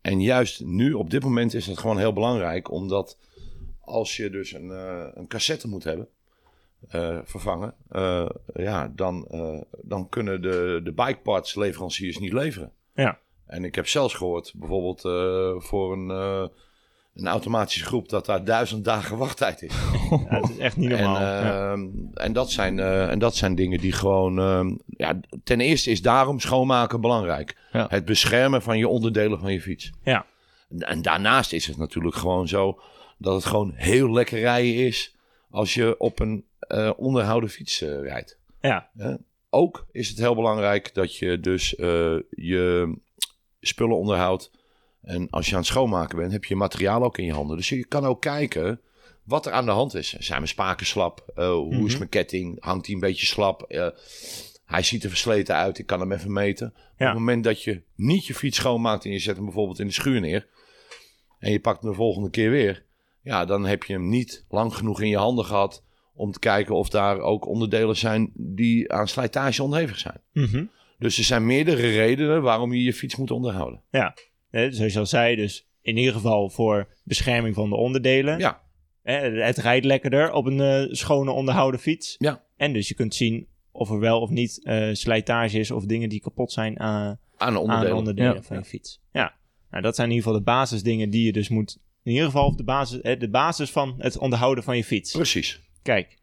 en 0.00 0.22
juist 0.22 0.64
nu, 0.64 0.92
op 0.92 1.10
dit 1.10 1.22
moment, 1.22 1.54
is 1.54 1.64
dat 1.64 1.78
gewoon 1.78 1.98
heel 1.98 2.12
belangrijk, 2.12 2.70
omdat 2.70 3.18
als 3.80 4.16
je 4.16 4.30
dus 4.30 4.52
een, 4.52 4.68
een 5.18 5.26
cassette 5.26 5.68
moet 5.68 5.84
hebben, 5.84 6.08
eh, 6.88 7.18
vervangen, 7.24 7.74
eh, 7.88 8.26
ja, 8.54 8.92
dan, 8.96 9.26
eh, 9.30 9.60
dan 9.82 10.08
kunnen 10.08 10.42
de, 10.42 10.80
de 10.84 10.92
bikeparts 10.92 11.54
leveranciers 11.54 12.18
niet 12.18 12.32
leveren. 12.32 12.72
Ja. 12.94 13.18
En 13.46 13.64
ik 13.64 13.74
heb 13.74 13.86
zelfs 13.86 14.14
gehoord, 14.14 14.52
bijvoorbeeld 14.56 15.00
voor 15.64 15.92
een, 15.92 16.08
een 17.14 17.26
automatische 17.26 17.84
groep, 17.84 18.08
dat 18.08 18.26
daar 18.26 18.44
duizend 18.44 18.84
dagen 18.84 19.18
wachttijd 19.18 19.62
is. 19.62 19.74
Ja, 20.10 20.40
het 20.40 20.50
is 20.50 20.58
echt 20.58 20.76
niet 20.76 20.88
normaal. 20.88 21.16
En, 21.16 21.22
Ja. 21.24 22.22
en, 22.22 22.32
dat 22.32 22.50
zijn, 22.50 22.78
en 22.78 23.18
dat 23.18 23.36
zijn 23.36 23.54
dingen 23.54 23.80
die 23.80 23.92
gewoon. 23.92 24.34
ja, 24.86 25.20
ten 25.44 25.60
eerste 25.60 25.90
is 25.90 26.02
daarom 26.02 26.40
schoonmaken 26.40 27.00
belangrijk. 27.00 27.56
Ja. 27.72 27.86
Het 27.88 28.04
beschermen 28.04 28.62
van 28.62 28.78
je 28.78 28.88
onderdelen 28.88 29.38
van 29.38 29.52
je 29.52 29.60
fiets. 29.60 29.92
Ja. 30.02 30.26
En, 30.68 30.78
en 30.78 31.02
daarnaast 31.02 31.52
is 31.52 31.66
het 31.66 31.76
natuurlijk 31.76 32.16
gewoon 32.16 32.48
zo 32.48 32.80
dat 33.18 33.34
het 33.34 33.44
gewoon 33.44 33.72
heel 33.74 34.12
lekker 34.12 34.38
rijden 34.40 34.74
is 34.74 35.13
als 35.54 35.74
je 35.74 35.98
op 35.98 36.20
een 36.20 36.44
eh, 36.58 36.90
onderhouden 36.96 37.50
fiets 37.50 37.80
eh, 37.80 38.00
rijdt. 38.00 38.38
Ja. 38.60 38.90
Ook 39.50 39.86
is 39.92 40.08
het 40.08 40.18
heel 40.18 40.34
belangrijk 40.34 40.94
dat 40.94 41.16
je 41.16 41.40
dus 41.40 41.74
eh, 41.76 42.16
je 42.30 42.94
spullen 43.60 43.96
onderhoudt. 43.96 44.50
En 45.02 45.30
als 45.30 45.46
je 45.46 45.52
aan 45.52 45.58
het 45.58 45.66
schoonmaken 45.66 46.18
bent, 46.18 46.32
heb 46.32 46.44
je 46.44 46.56
materiaal 46.56 47.02
ook 47.02 47.18
in 47.18 47.24
je 47.24 47.32
handen. 47.32 47.56
Dus 47.56 47.68
je 47.68 47.86
kan 47.86 48.04
ook 48.04 48.20
kijken 48.20 48.80
wat 49.24 49.46
er 49.46 49.52
aan 49.52 49.64
de 49.64 49.70
hand 49.70 49.94
is. 49.94 50.12
Zijn 50.12 50.38
mijn 50.38 50.48
spaken 50.48 50.86
slap? 50.86 51.24
Hoe 51.34 51.72
is 51.84 51.88
Mhm. 51.88 51.98
mijn 51.98 52.08
ketting? 52.08 52.56
Hangt 52.64 52.86
hij 52.86 52.94
een 52.94 53.00
beetje 53.00 53.26
slap? 53.26 53.64
Hij 54.64 54.82
ziet 54.82 55.02
er 55.04 55.08
versleten 55.08 55.54
uit. 55.54 55.78
Ik 55.78 55.86
kan 55.86 56.00
hem 56.00 56.12
even 56.12 56.32
meten. 56.32 56.72
Ja. 56.76 56.80
Op 56.92 56.98
het 56.98 57.14
moment 57.14 57.44
dat 57.44 57.62
je 57.62 57.82
niet 57.96 58.26
je 58.26 58.34
fiets 58.34 58.56
schoonmaakt 58.56 59.04
en 59.04 59.10
je 59.10 59.18
zet 59.18 59.36
hem 59.36 59.44
bijvoorbeeld 59.44 59.78
in 59.78 59.86
de 59.86 59.92
schuur 59.92 60.20
neer. 60.20 60.46
En 61.38 61.52
je 61.52 61.60
pakt 61.60 61.80
hem 61.82 61.90
de 61.90 61.96
volgende 61.96 62.30
keer 62.30 62.50
weer. 62.50 62.84
Ja, 63.24 63.44
dan 63.44 63.66
heb 63.66 63.82
je 63.84 63.92
hem 63.92 64.08
niet 64.08 64.44
lang 64.48 64.74
genoeg 64.74 65.00
in 65.00 65.08
je 65.08 65.16
handen 65.16 65.44
gehad. 65.44 65.84
Om 66.14 66.32
te 66.32 66.38
kijken 66.38 66.74
of 66.74 66.88
daar 66.88 67.18
ook 67.18 67.46
onderdelen 67.46 67.96
zijn 67.96 68.30
die 68.34 68.92
aan 68.92 69.08
slijtage 69.08 69.62
onderhevig 69.62 69.98
zijn. 69.98 70.20
Mhm. 70.32 70.64
Dus 70.98 71.18
er 71.18 71.24
zijn 71.24 71.46
meerdere 71.46 71.88
redenen 71.90 72.42
waarom 72.42 72.72
je 72.72 72.82
je 72.82 72.92
fiets 72.94 73.16
moet 73.16 73.30
onderhouden. 73.30 73.82
Eh, 73.90 74.06
zoals 74.70 74.92
je 74.92 74.98
al 74.98 75.06
zei, 75.06 75.36
dus 75.36 75.68
in 75.82 75.96
ieder 75.96 76.12
geval 76.14 76.50
voor 76.50 76.88
bescherming 77.04 77.54
van 77.54 77.68
de 77.68 77.76
onderdelen. 77.76 78.38
Ja. 78.38 78.62
Eh, 79.02 79.20
het 79.44 79.58
rijdt 79.58 79.84
lekkerder 79.84 80.32
op 80.32 80.46
een 80.46 80.60
eh, 80.60 80.92
schone 80.94 81.30
onderhouden 81.30 81.80
fiets. 81.80 82.14
Ja. 82.18 82.42
En 82.56 82.72
dus 82.72 82.88
je 82.88 82.94
kunt 82.94 83.14
zien 83.14 83.46
of 83.72 83.90
er 83.90 83.98
wel 83.98 84.20
of 84.20 84.30
niet 84.30 84.64
eh, 84.64 84.88
slijtage 84.92 85.58
is 85.58 85.70
of 85.70 85.84
dingen 85.84 86.08
die 86.08 86.20
kapot 86.20 86.52
zijn 86.52 86.80
aan, 86.80 87.06
Aan 87.06 87.18
de 87.36 87.44
aan 87.44 87.56
onderdelen. 87.56 87.90
de 87.90 87.98
onderdelen 87.98 88.34
Ja. 88.34 88.42
van 88.42 88.56
je 88.56 88.64
fiets. 88.64 89.00
Ja, 89.12 89.34
nou, 89.70 89.82
dat 89.82 89.94
zijn 89.94 90.08
in 90.08 90.14
ieder 90.14 90.28
geval 90.30 90.44
de 90.44 90.50
basisdingen 90.50 91.10
die 91.10 91.24
je 91.24 91.32
dus 91.32 91.48
moet... 91.48 91.78
In 92.04 92.12
ieder 92.12 92.26
geval 92.26 92.46
op 92.46 92.56
de 92.56 92.64
basis, 92.64 93.00
de 93.18 93.28
basis 93.30 93.70
van 93.70 93.94
het 93.98 94.18
onderhouden 94.18 94.64
van 94.64 94.76
je 94.76 94.84
fiets. 94.84 95.12
Precies. 95.12 95.60
Kijk, 95.82 96.18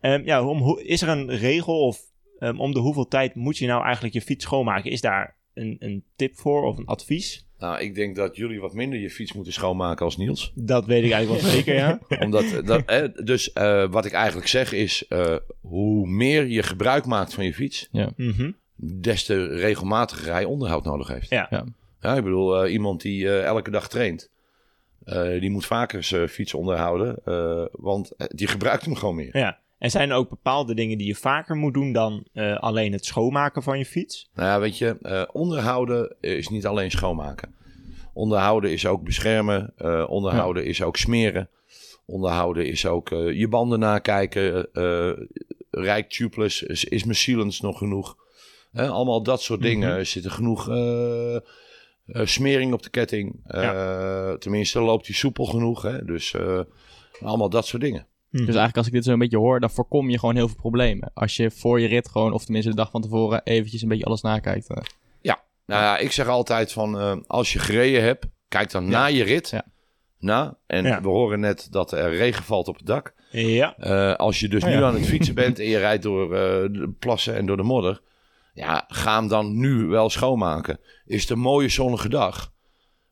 ehm, 0.00 0.22
ja, 0.24 0.44
om, 0.46 0.78
is 0.78 1.02
er 1.02 1.08
een 1.08 1.36
regel 1.36 1.80
of 1.80 2.00
ehm, 2.38 2.58
om 2.60 2.72
de 2.72 2.78
hoeveel 2.78 3.08
tijd 3.08 3.34
moet 3.34 3.58
je 3.58 3.66
nou 3.66 3.84
eigenlijk 3.84 4.14
je 4.14 4.20
fiets 4.22 4.44
schoonmaken? 4.44 4.90
Is 4.90 5.00
daar 5.00 5.36
een, 5.54 5.76
een 5.78 6.04
tip 6.16 6.36
voor 6.36 6.62
of 6.64 6.78
een 6.78 6.86
advies? 6.86 7.44
Nou, 7.58 7.80
ik 7.80 7.94
denk 7.94 8.16
dat 8.16 8.36
jullie 8.36 8.60
wat 8.60 8.74
minder 8.74 8.98
je 8.98 9.10
fiets 9.10 9.32
moeten 9.32 9.52
schoonmaken 9.52 10.04
als 10.04 10.16
Niels. 10.16 10.52
Dat 10.54 10.86
weet 10.86 11.04
ik 11.04 11.10
eigenlijk 11.10 11.42
wel 11.42 11.50
zeker, 11.52 11.74
ja. 11.74 11.98
Omdat, 12.24 12.44
dat, 12.64 12.84
eh, 12.84 13.02
dus 13.24 13.52
eh, 13.52 13.88
wat 13.90 14.04
ik 14.04 14.12
eigenlijk 14.12 14.48
zeg 14.48 14.72
is, 14.72 15.06
eh, 15.08 15.36
hoe 15.60 16.06
meer 16.08 16.46
je 16.46 16.62
gebruik 16.62 17.06
maakt 17.06 17.34
van 17.34 17.44
je 17.44 17.54
fiets, 17.54 17.88
Mhm. 18.16 18.50
des 18.76 19.24
te 19.24 19.46
regelmatiger 19.46 20.32
hij 20.32 20.44
onderhoud 20.44 20.84
nodig 20.84 21.08
heeft. 21.08 21.30
Ja. 21.30 21.46
Ja. 21.50 21.64
Ja, 22.00 22.14
ik 22.16 22.22
bedoel, 22.24 22.62
eh, 22.64 22.72
iemand 22.72 23.00
die 23.02 23.28
eh, 23.28 23.44
elke 23.44 23.70
dag 23.70 23.88
traint, 23.88 24.30
eh, 25.06 25.40
die 25.40 25.50
moet 25.50 25.66
vaker 25.66 26.04
zijn 26.04 26.28
fiets 26.28 26.54
onderhouden, 26.54 27.18
eh, 27.24 27.64
want 27.72 28.10
eh, 28.16 28.26
die 28.28 28.46
gebruikt 28.46 28.84
hem 28.84 28.94
gewoon 28.94 29.14
meer. 29.14 29.36
ja. 29.38 29.58
En 29.78 29.90
zijn 29.90 30.10
er 30.10 30.16
ook 30.16 30.28
bepaalde 30.28 30.74
dingen 30.74 30.98
die 30.98 31.06
je 31.06 31.14
vaker 31.14 31.56
moet 31.56 31.74
doen 31.74 31.92
dan 31.92 32.26
alleen 32.58 32.92
het 32.92 33.04
schoonmaken 33.04 33.62
van 33.62 33.78
je 33.78 33.86
fiets? 33.86 34.30
Nou 34.34 34.48
ja, 34.48 34.60
weet 34.60 34.78
je, 34.78 35.28
onderhouden 35.32 36.16
is 36.20 36.48
niet 36.48 36.66
alleen 36.66 36.90
schoonmaken. 36.90 37.54
Onderhouden 38.12 38.72
is 38.72 38.86
ook 38.86 39.04
beschermen. 39.04 39.74
onderhouden 40.08 40.64
is 40.64 40.82
ook 40.82 40.96
smeren. 40.96 41.48
Onderhouden 42.06 42.66
is 42.66 42.86
ook 42.86 43.08
je 43.08 43.48
banden 43.48 43.78
nakijken. 43.78 44.68
rijkt 45.70 46.14
tubeless? 46.16 46.62
Is, 46.62 46.84
is 46.84 47.04
mijn 47.04 47.16
sealants 47.16 47.60
nog 47.60 47.78
genoeg? 47.78 48.16
Allemaal 48.76 49.22
dat 49.22 49.42
soort 49.42 49.62
dingen. 49.62 49.88
Mhm. 49.88 49.98
Er 49.98 50.06
zit 50.06 50.24
er 50.24 50.30
genoeg 50.30 50.68
eh, 50.68 51.34
eh, 51.34 51.42
smering 52.06 52.72
op 52.72 52.82
de 52.82 52.90
ketting? 52.90 53.40
Eh, 53.46 54.32
Tenminste, 54.32 54.80
loopt 54.80 55.06
hij 55.06 55.14
soepel 55.16 55.44
genoeg? 55.44 55.82
Hè? 55.82 56.04
Dus 56.04 56.34
eh, 56.34 56.60
allemaal 57.20 57.48
dat 57.50 57.66
soort 57.66 57.82
dingen. 57.82 58.06
Mhm. 58.30 58.36
Dus 58.44 58.46
eigenlijk 58.54 58.76
als 58.76 58.86
ik 58.86 58.92
dit 58.92 59.04
zo 59.04 59.12
een 59.12 59.18
beetje 59.18 59.36
hoor, 59.38 59.60
dan 59.60 59.70
voorkom 59.70 60.10
je 60.10 60.18
gewoon 60.18 60.34
heel 60.34 60.48
veel 60.48 60.56
problemen. 60.56 61.10
Als 61.14 61.36
je 61.36 61.50
voor 61.50 61.80
je 61.80 61.86
rit 61.86 62.08
gewoon, 62.08 62.32
of 62.32 62.44
tenminste 62.44 62.70
de 62.70 62.76
dag 62.76 62.90
van 62.90 63.02
tevoren, 63.02 63.40
eventjes 63.44 63.82
een 63.82 63.88
beetje 63.88 64.04
alles 64.04 64.20
nakijkt. 64.22 64.68
eh. 64.70 64.76
Nou 65.66 65.82
ja, 65.82 65.98
ik 65.98 66.12
zeg 66.12 66.28
altijd 66.28 66.72
van 66.72 66.98
eh, 66.98 67.16
als 67.26 67.52
je 67.52 67.58
gereden 67.58 68.02
hebt, 68.02 68.26
kijk 68.48 68.70
dan 68.70 68.88
na 68.88 69.06
je 69.06 69.22
rit. 69.24 69.50
Ja. 69.50 69.64
Na. 70.18 70.58
En 70.66 70.84
Ja. 70.84 71.02
we 71.02 71.08
horen 71.08 71.40
net 71.40 71.68
dat 71.70 71.92
er 71.92 72.14
regen 72.16 72.44
valt 72.44 72.68
op 72.68 72.76
het 72.76 72.86
dak. 72.86 73.14
Ja, 73.30 73.76
Eh, 73.78 74.14
als 74.14 74.40
je 74.40 74.48
dus 74.48 74.62
Oh 74.62 74.68
nu 74.68 74.74
ja. 74.76 74.82
aan 74.82 74.94
het 74.94 75.06
fietsen 75.06 75.34
bent 75.34 75.58
en 75.58 75.66
je 75.66 75.78
rijdt 75.78 76.02
door 76.02 76.34
eh, 76.34 76.40
de 76.72 76.94
plassen 76.98 77.34
en 77.36 77.46
door 77.46 77.56
de 77.56 77.62
modder. 77.62 78.00
Ja, 78.56 78.84
ga 78.88 79.18
hem 79.18 79.28
dan 79.28 79.58
nu 79.58 79.84
wel 79.86 80.10
schoonmaken. 80.10 80.78
Is 81.04 81.20
het 81.20 81.30
een 81.30 81.38
mooie 81.38 81.68
zonnige 81.68 82.08
dag? 82.08 82.52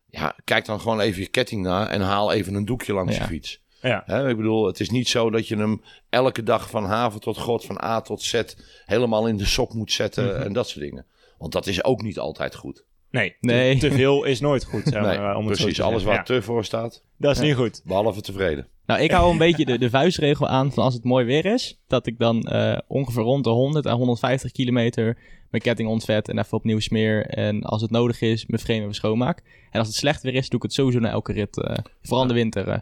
Ja, 0.09 0.35
kijk 0.43 0.65
dan 0.65 0.79
gewoon 0.79 0.99
even 0.99 1.21
je 1.21 1.27
ketting 1.27 1.61
na 1.63 1.87
en 1.89 2.01
haal 2.01 2.31
even 2.31 2.53
een 2.53 2.65
doekje 2.65 2.93
langs 2.93 3.15
Ja. 3.15 3.21
je 3.21 3.27
fiets. 3.27 3.61
ja. 3.81 4.05
Ik 4.07 4.35
bedoel, 4.37 4.65
het 4.65 4.79
is 4.79 4.89
niet 4.89 5.07
zo 5.07 5.29
dat 5.29 5.47
je 5.47 5.55
hem 5.57 5.81
elke 6.09 6.43
dag 6.43 6.69
van 6.69 6.85
haven 6.85 7.19
tot 7.19 7.37
god, 7.37 7.65
van 7.65 7.81
A 7.83 8.01
tot 8.01 8.21
Z, 8.21 8.41
helemaal 8.85 9.27
in 9.27 9.37
de 9.37 9.45
sok 9.45 9.73
moet 9.73 9.91
zetten 9.91 10.25
Mhm. 10.33 10.41
en 10.41 10.53
dat 10.53 10.67
soort 10.69 10.85
dingen. 10.85 11.05
Want 11.37 11.51
dat 11.51 11.67
is 11.67 11.83
ook 11.83 12.01
niet 12.01 12.19
altijd 12.19 12.55
goed. 12.55 12.83
Nee, 13.11 13.29
te- 13.29 13.35
Nee. 13.39 13.77
Te, 13.77 13.91
veel 13.91 14.23
is 14.23 14.39
nooit 14.39 14.63
goed, 14.63 14.81
zeg 14.85 15.01
Nee, 15.05 15.17
maar, 15.17 15.35
om 15.35 15.47
het 15.47 15.55
zo 15.57 15.61
precies. 15.63 15.77
te 15.79 15.83
Alles 15.85 16.03
wat 16.03 16.25
te 16.25 16.41
voor 16.41 16.65
staat, 16.65 17.01
Ja, 17.03 17.09
dat 17.17 17.35
is 17.35 17.41
niet 17.41 17.55
goed. 17.55 17.81
behalve 17.85 18.21
tevreden. 18.21 18.67
Nou, 18.85 19.01
ik 19.01 19.11
hou 19.11 19.31
een 19.31 19.37
beetje 19.37 19.65
de, 19.65 19.77
de 19.77 19.89
vuistregel 19.89 20.47
aan 20.47 20.71
van 20.73 20.83
als 20.83 20.93
het 20.93 21.03
mooi 21.03 21.25
weer 21.25 21.45
is, 21.45 21.81
dat 21.87 22.07
ik 22.07 22.19
dan 22.19 22.41
eh, 22.43 22.77
ongeveer 22.87 23.23
rond 23.23 23.43
de 23.43 23.49
100 23.49 23.85
à 23.85 23.93
150 23.95 24.51
kilometer 24.51 25.17
mijn 25.49 25.63
ketting 25.63 25.89
ontvet 25.89 26.29
en 26.29 26.39
even 26.39 26.57
opnieuw 26.57 26.79
smeer. 26.79 27.25
En 27.25 27.63
als 27.63 27.81
het 27.81 27.91
nodig 27.91 28.21
is, 28.21 28.45
mijn 28.45 28.61
frame 28.61 28.79
even 28.81 28.93
schoonmaak. 28.95 29.41
En 29.71 29.79
als 29.79 29.87
het 29.87 29.97
slecht 29.97 30.21
weer 30.21 30.33
is, 30.33 30.49
doe 30.49 30.57
ik 30.57 30.63
het 30.65 30.73
sowieso 30.73 30.99
na 30.99 31.09
elke 31.09 31.33
rit. 31.33 31.57
eh, 31.61 31.77
vooral 32.01 32.21
in 32.21 32.27
de 32.27 32.33
winter. 32.33 32.67
eh. 32.67 32.77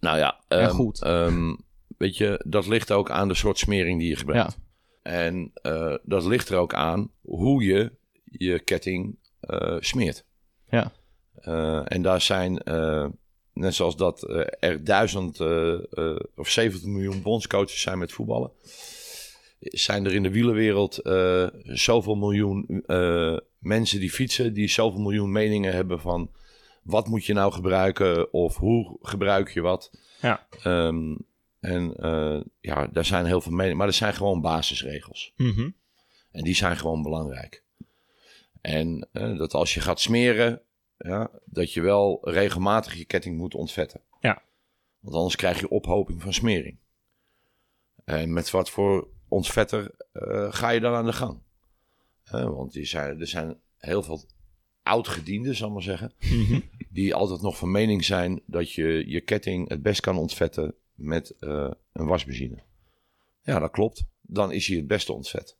Nou 0.00 0.18
ja, 0.18 0.40
En 0.48 0.58
ehm, 0.60 0.68
goed. 0.70 1.02
ehm, 1.02 1.54
weet 1.98 2.16
je, 2.16 2.42
dat 2.46 2.66
ligt 2.66 2.92
ook 2.92 3.10
aan 3.10 3.28
de 3.28 3.34
soort 3.34 3.58
smering 3.58 3.98
die 4.00 4.08
je 4.08 4.16
gebruikt. 4.16 4.58
En 5.02 5.50
eh, 5.62 5.94
dat 6.02 6.24
ligt 6.24 6.48
er 6.48 6.56
ook 6.58 6.74
aan 6.74 7.10
hoe 7.22 7.64
je 7.64 7.92
je 8.24 8.58
ketting 8.60 9.16
eh, 9.22 9.25
smeert. 9.80 10.24
Ja. 10.70 10.92
Eh, 11.34 11.82
en 11.84 12.02
daar 12.02 12.20
zijn, 12.20 12.58
eh, 12.58 13.06
net 13.52 13.74
zoals 13.74 13.96
dat 13.96 14.22
eh, 14.22 14.44
er 14.70 14.84
duizend 14.84 15.40
eh, 15.40 15.72
eh, 15.72 16.16
of 16.36 16.48
70 16.48 16.88
miljoen 16.88 17.22
bondscoaches 17.22 17.80
zijn 17.80 17.98
met 17.98 18.12
voetballen, 18.12 18.50
zijn 19.60 20.04
er 20.04 20.14
in 20.14 20.22
de 20.22 20.30
wielerwereld 20.30 20.98
eh, 20.98 21.46
zoveel 21.62 22.14
miljoen 22.14 22.82
eh, 22.86 23.36
mensen 23.58 24.00
die 24.00 24.10
fietsen, 24.10 24.52
die 24.54 24.68
zoveel 24.68 25.00
miljoen 25.00 25.32
meningen 25.32 25.72
hebben 25.74 26.00
van 26.00 26.30
wat 26.82 27.06
moet 27.06 27.24
je 27.24 27.32
nou 27.32 27.52
gebruiken 27.52 28.32
of 28.32 28.56
hoe 28.56 28.98
gebruik 29.02 29.48
je 29.52 29.60
wat. 29.60 29.90
Ja. 30.20 30.46
Ehm, 30.62 31.14
En 31.60 31.94
eh, 31.96 32.40
ja, 32.60 32.86
daar 32.86 33.04
zijn 33.04 33.24
heel 33.26 33.40
veel 33.40 33.52
meningen. 33.52 33.76
Maar 33.76 33.86
er 33.86 33.92
zijn 33.92 34.14
gewoon 34.14 34.40
basisregels. 34.40 35.32
Mhm. 35.36 35.70
En 36.30 36.44
die 36.44 36.54
zijn 36.54 36.76
gewoon 36.76 37.02
belangrijk. 37.02 37.64
En 38.66 39.08
eh, 39.12 39.38
dat 39.38 39.54
als 39.54 39.74
je 39.74 39.80
gaat 39.80 40.00
smeren, 40.00 40.62
ja, 40.98 41.30
dat 41.44 41.72
je 41.72 41.80
wel 41.80 42.18
regelmatig 42.22 42.94
je 42.94 43.04
ketting 43.04 43.36
moet 43.36 43.54
ontvetten. 43.54 44.00
Ja. 44.20 44.42
Want 45.00 45.16
anders 45.16 45.36
krijg 45.36 45.60
je 45.60 45.68
ophoping 45.68 46.22
van 46.22 46.32
smering. 46.32 46.76
En 48.04 48.32
met 48.32 48.50
wat 48.50 48.70
voor 48.70 49.08
ontvetter 49.28 49.94
eh, 50.12 50.52
ga 50.52 50.70
je 50.70 50.80
dan 50.80 50.94
aan 50.94 51.04
de 51.04 51.12
gang? 51.12 51.38
Eh, 52.24 52.44
want 52.44 52.72
die 52.72 52.84
zijn, 52.84 53.20
er 53.20 53.26
zijn 53.26 53.56
heel 53.78 54.02
veel 54.02 54.24
oud-gedienden, 54.82 55.54
zal 55.54 55.66
ik 55.68 55.72
maar 55.74 55.82
zeggen, 55.82 56.12
Mhm. 56.20 56.60
die 56.88 57.14
altijd 57.14 57.40
nog 57.40 57.56
van 57.56 57.70
mening 57.70 58.04
zijn 58.04 58.40
dat 58.46 58.72
je 58.72 59.08
je 59.08 59.20
ketting 59.20 59.68
het 59.68 59.82
best 59.82 60.00
kan 60.00 60.18
ontvetten 60.18 60.74
met 60.94 61.34
een 61.38 62.06
wasbenzine. 62.06 62.62
Ja, 63.42 63.58
dat 63.58 63.70
klopt. 63.70 64.04
Dan 64.20 64.52
is 64.52 64.66
hij 64.66 64.76
het 64.76 64.86
beste 64.86 65.12
ontvet. 65.12 65.56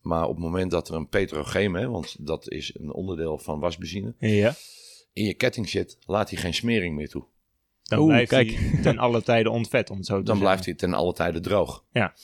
Maar 0.00 0.24
op 0.24 0.34
het 0.34 0.44
moment 0.44 0.70
dat 0.70 0.88
er 0.88 0.94
een 0.94 1.08
petrochem, 1.08 1.74
hè, 1.74 1.88
want 1.88 2.16
dat 2.26 2.48
is 2.50 2.74
een 2.78 2.92
onderdeel 2.92 3.38
van 3.38 3.60
wasbenzine, 3.60 4.14
Ja. 4.18 4.54
in 5.12 5.24
je 5.24 5.34
ketting 5.34 5.68
zit, 5.68 5.98
laat 6.06 6.30
hij 6.30 6.38
geen 6.38 6.54
smering 6.54 6.96
meer 6.96 7.08
toe. 7.08 7.24
Dan 7.82 7.98
Oeh, 7.98 8.08
blijft 8.08 8.30
kijk. 8.30 8.50
hij 8.50 8.82
ten 8.82 8.98
alle 9.06 9.22
tijde 9.22 9.50
ontvet, 9.50 9.90
om 9.90 9.96
het 9.96 10.06
zo 10.06 10.12
te 10.12 10.22
Dan 10.22 10.26
zeggen. 10.26 10.44
blijft 10.44 10.64
hij 10.64 10.74
ten 10.74 10.94
alle 10.94 11.12
tijde 11.12 11.40
droog. 11.40 11.84
Ja. 11.92 12.14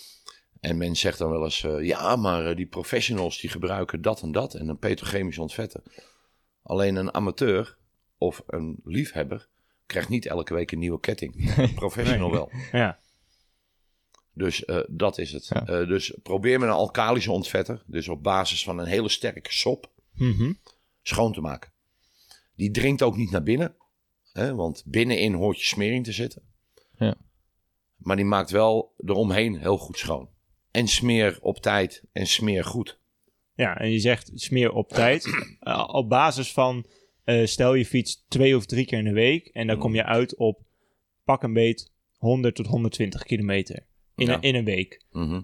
En 0.60 0.76
men 0.76 0.96
zegt 0.96 1.18
dan 1.18 1.30
wel 1.30 1.44
eens, 1.44 1.64
eh, 1.64 1.84
ja, 1.84 2.16
maar 2.16 2.46
eh, 2.46 2.56
die 2.56 2.66
professionals 2.66 3.40
die 3.40 3.50
gebruiken 3.50 4.02
dat 4.02 4.22
en 4.22 4.32
dat 4.32 4.54
en 4.54 4.68
een 4.68 4.78
petrochemisch 4.78 5.38
ontvetten. 5.38 5.82
Alleen 6.62 6.96
een 6.96 7.14
amateur 7.14 7.76
of 8.18 8.42
een 8.46 8.80
liefhebber 8.84 9.48
krijgt 9.86 10.08
niet 10.08 10.26
elke 10.26 10.54
week 10.54 10.72
een 10.72 10.78
nieuwe 10.78 11.00
ketting. 11.00 11.56
Een 11.58 11.74
Professional 11.84 12.30
wel. 12.30 12.50
Ja. 12.72 12.98
Dus 14.36 14.64
eh, 14.64 14.80
dat 14.88 15.18
is 15.18 15.32
het. 15.32 15.46
Ja. 15.46 15.66
Eh, 15.66 15.88
dus 15.88 16.14
probeer 16.22 16.58
met 16.58 16.68
een 16.68 16.74
alkalische 16.74 17.32
ontvetter, 17.32 17.82
dus 17.86 18.08
op 18.08 18.22
basis 18.22 18.64
van 18.64 18.78
een 18.78 18.86
hele 18.86 19.08
sterke 19.08 19.52
sop, 19.52 19.90
Mhm. 20.12 20.52
schoon 21.02 21.32
te 21.32 21.40
maken. 21.40 21.70
Die 22.54 22.70
dringt 22.70 23.02
ook 23.02 23.16
niet 23.16 23.30
naar 23.30 23.42
binnen, 23.42 23.74
hè, 24.32 24.54
want 24.54 24.82
binnenin 24.86 25.34
hoort 25.34 25.58
je 25.58 25.64
smering 25.64 26.04
te 26.04 26.12
zitten. 26.12 26.42
Ja. 26.98 27.14
Maar 27.96 28.16
die 28.16 28.24
maakt 28.24 28.50
wel 28.50 28.94
eromheen 28.98 29.58
heel 29.58 29.78
goed 29.78 29.98
schoon. 29.98 30.28
En 30.70 30.88
smeer 30.88 31.38
op 31.40 31.58
tijd 31.58 32.02
en 32.12 32.26
smeer 32.26 32.64
goed. 32.64 32.98
Ja, 33.54 33.78
en 33.78 33.90
je 33.90 33.98
zegt 33.98 34.30
smeer 34.34 34.72
op 34.72 34.88
tijd. 34.88 35.24
Eh, 35.60 35.88
op 35.92 36.08
basis 36.08 36.52
van, 36.52 36.86
stel 37.44 37.74
je 37.74 37.86
fiets 37.86 38.24
twee 38.28 38.56
of 38.56 38.66
drie 38.66 38.86
keer 38.86 38.98
in 38.98 39.04
de 39.04 39.12
week. 39.12 39.46
En 39.46 39.66
dan 39.66 39.78
kom 39.78 39.94
je 39.94 40.04
uit 40.04 40.36
op 40.36 40.62
pak 41.24 41.42
een 41.42 41.52
beet 41.52 41.92
100 42.16 42.54
tot 42.54 42.66
120 42.66 43.22
kilometer 43.22 43.86
in, 44.16 44.26
Ja. 44.26 44.34
een, 44.34 44.40
in 44.42 44.54
een 44.54 44.64
week. 44.64 45.02
Mhm. 45.12 45.40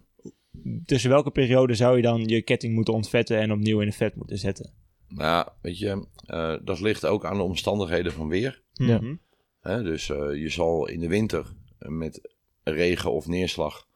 Tussen 0.85 1.11
welke 1.11 1.31
periode 1.31 1.75
zou 1.75 1.97
je 1.97 2.03
dan 2.03 2.25
je 2.25 2.43
ketting 2.43 2.75
moeten 2.75 2.95
ontvetten 2.95 3.39
en 3.39 3.53
opnieuw 3.53 3.81
in 3.81 3.87
de 3.89 3.93
vet 3.95 4.15
moeten 4.17 4.39
zetten? 4.39 4.73
Nou 5.09 5.23
ja, 5.23 5.55
weet 5.63 5.79
je, 5.79 6.07
eh, 6.27 6.55
dat 6.63 6.81
ligt 6.81 7.07
ook 7.07 7.25
aan 7.25 7.37
de 7.37 7.43
omstandigheden 7.43 8.13
van 8.13 8.29
weer. 8.29 8.63
Ja. 8.73 8.99
Mhm. 9.01 9.15
Hè, 9.61 9.83
dus 9.83 10.11
eh, 10.11 10.35
je 10.35 10.49
zal 10.49 10.89
in 10.89 11.01
de 11.01 11.09
winter 11.09 11.47
met 11.79 12.31
regen 12.63 13.13
of 13.13 13.27
neerslag. 13.27 13.87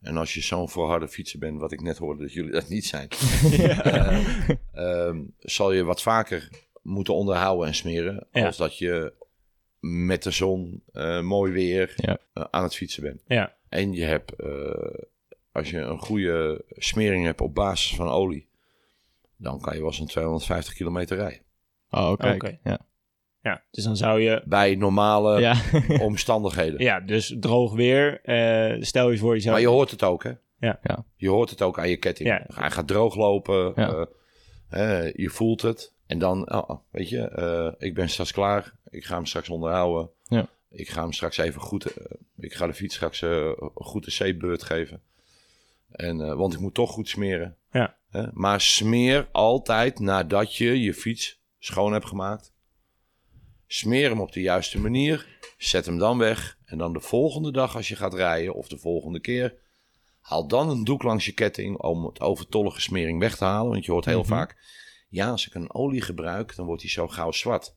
En 0.00 0.16
als 0.16 0.34
je 0.34 0.40
zo'n 0.42 0.68
volharde 0.68 1.08
fietser 1.08 1.38
bent, 1.38 1.60
wat 1.60 1.72
ik 1.72 1.80
net 1.80 1.98
hoorde 1.98 2.22
dat 2.22 2.32
jullie 2.32 2.50
dat 2.52 2.68
niet 2.68 2.86
zijn, 2.86 3.08
eh, 3.52 4.48
ehm, 4.72 5.22
zal 5.38 5.72
je 5.72 5.84
wat 5.84 6.02
vaker 6.02 6.48
moeten 6.82 7.14
onderhouden 7.14 7.66
en 7.66 7.74
smeren. 7.74 8.26
Ja. 8.32 8.46
Als 8.46 8.56
dat 8.56 8.78
je 8.78 9.12
met 9.80 10.22
de 10.22 10.30
zon, 10.30 10.82
eh, 10.92 11.20
mooi 11.22 11.52
weer, 11.52 11.92
Ja. 11.96 12.18
aan 12.50 12.62
het 12.62 12.74
fietsen 12.76 13.02
bent. 13.02 13.22
Ja. 13.26 13.55
En 13.68 13.92
je 13.92 14.04
hebt, 14.04 14.32
eh, 14.32 14.94
als 15.52 15.70
je 15.70 15.78
een 15.78 15.98
goede 15.98 16.64
smering 16.68 17.24
hebt 17.24 17.40
op 17.40 17.54
basis 17.54 17.94
van 17.96 18.08
olie, 18.08 18.48
dan 19.36 19.60
kan 19.60 19.74
je 19.76 19.82
wel 19.82 19.92
zo'n 19.92 20.06
250 20.06 20.74
kilometer 20.74 21.16
rijden. 21.16 21.40
Oh, 21.90 22.10
oké. 22.10 22.58
Ja. 22.62 22.78
ja, 23.42 23.62
dus 23.70 23.84
dan 23.84 23.96
zou 23.96 24.20
je... 24.20 24.42
Bij 24.44 24.74
normale 24.74 25.40
ja. 25.40 25.54
omstandigheden. 26.08 26.80
Ja, 26.82 27.00
dus 27.00 27.36
droog 27.40 27.74
weer. 27.74 28.20
eh, 28.22 28.82
stel 28.82 29.10
je 29.10 29.18
voor 29.18 29.34
je 29.34 29.40
zou... 29.40 29.52
Maar 29.52 29.62
je 29.62 29.68
hoort 29.68 29.90
het 29.90 30.02
ook, 30.02 30.22
hè? 30.24 30.32
Ja. 30.58 30.78
Ja. 30.82 31.04
Je 31.16 31.28
hoort 31.28 31.50
het 31.50 31.62
ook 31.62 31.78
aan 31.78 31.88
je 31.88 31.96
ketting. 31.96 32.28
Ja. 32.28 32.44
Hij 32.54 32.70
gaat 32.70 32.86
droog 32.88 33.14
lopen. 33.14 33.72
Ja. 33.76 34.06
eh, 34.68 35.12
je 35.14 35.28
voelt 35.28 35.62
het. 35.62 35.94
En 36.06 36.18
dan, 36.18 36.52
oh, 36.52 36.70
oh, 36.70 36.80
weet 36.90 37.08
je, 37.08 37.28
eh, 37.28 37.72
ik 37.88 37.94
ben 37.94 38.08
straks 38.08 38.32
klaar. 38.32 38.74
Ik 38.90 39.04
ga 39.04 39.14
hem 39.14 39.26
straks 39.26 39.48
onderhouden. 39.48 40.10
Ja. 40.24 40.46
Ik 40.76 40.88
ga 40.88 41.02
hem 41.02 41.12
straks 41.12 41.36
even 41.36 41.60
goed... 41.60 41.84
eh, 41.86 42.04
ik 42.38 42.54
ga 42.54 42.66
de 42.66 42.74
fiets 42.74 42.94
straks 42.94 43.22
eh, 43.22 43.50
goed 43.74 44.06
een 44.06 44.12
zeepbeurt 44.12 44.62
geven. 44.62 45.02
En, 45.90 46.20
eh, 46.20 46.34
want 46.34 46.52
ik 46.54 46.60
moet 46.60 46.74
toch 46.74 46.90
goed 46.90 47.08
smeren. 47.08 47.56
Ja. 47.70 47.96
Hè? 48.10 48.26
Maar 48.32 48.60
smeer 48.60 49.28
altijd 49.32 49.98
nadat 49.98 50.56
je 50.56 50.80
je 50.80 50.94
fiets 50.94 51.40
schoon 51.58 51.92
hebt 51.92 52.06
gemaakt. 52.06 52.52
Smeer 53.66 54.08
hem 54.10 54.20
op 54.20 54.32
de 54.32 54.40
juiste 54.40 54.78
manier. 54.80 55.38
Zet 55.58 55.86
hem 55.86 55.98
dan 55.98 56.18
weg. 56.18 56.58
En 56.64 56.78
dan 56.78 56.92
de 56.92 57.00
volgende 57.00 57.52
dag 57.52 57.76
als 57.76 57.88
je 57.88 57.96
gaat 57.96 58.14
rijden 58.14 58.54
of 58.54 58.68
de 58.68 58.78
volgende 58.78 59.20
keer... 59.20 59.64
Haal 60.20 60.46
dan 60.48 60.70
een 60.70 60.84
doek 60.84 61.02
langs 61.02 61.24
je 61.24 61.32
ketting 61.32 61.78
om 61.78 62.04
het 62.04 62.20
overtollige 62.20 62.80
smering 62.80 63.18
weg 63.18 63.36
te 63.36 63.44
halen. 63.44 63.70
Want 63.72 63.84
je 63.84 63.92
hoort 63.92 64.04
heel 64.04 64.18
Mhm. 64.20 64.28
vaak... 64.28 64.56
Ja, 65.08 65.30
als 65.30 65.46
ik 65.46 65.54
een 65.54 65.74
olie 65.74 66.00
gebruik, 66.00 66.56
dan 66.56 66.66
wordt 66.66 66.82
hij 66.82 66.90
zo 66.90 67.08
gauw 67.08 67.32
zwart. 67.32 67.74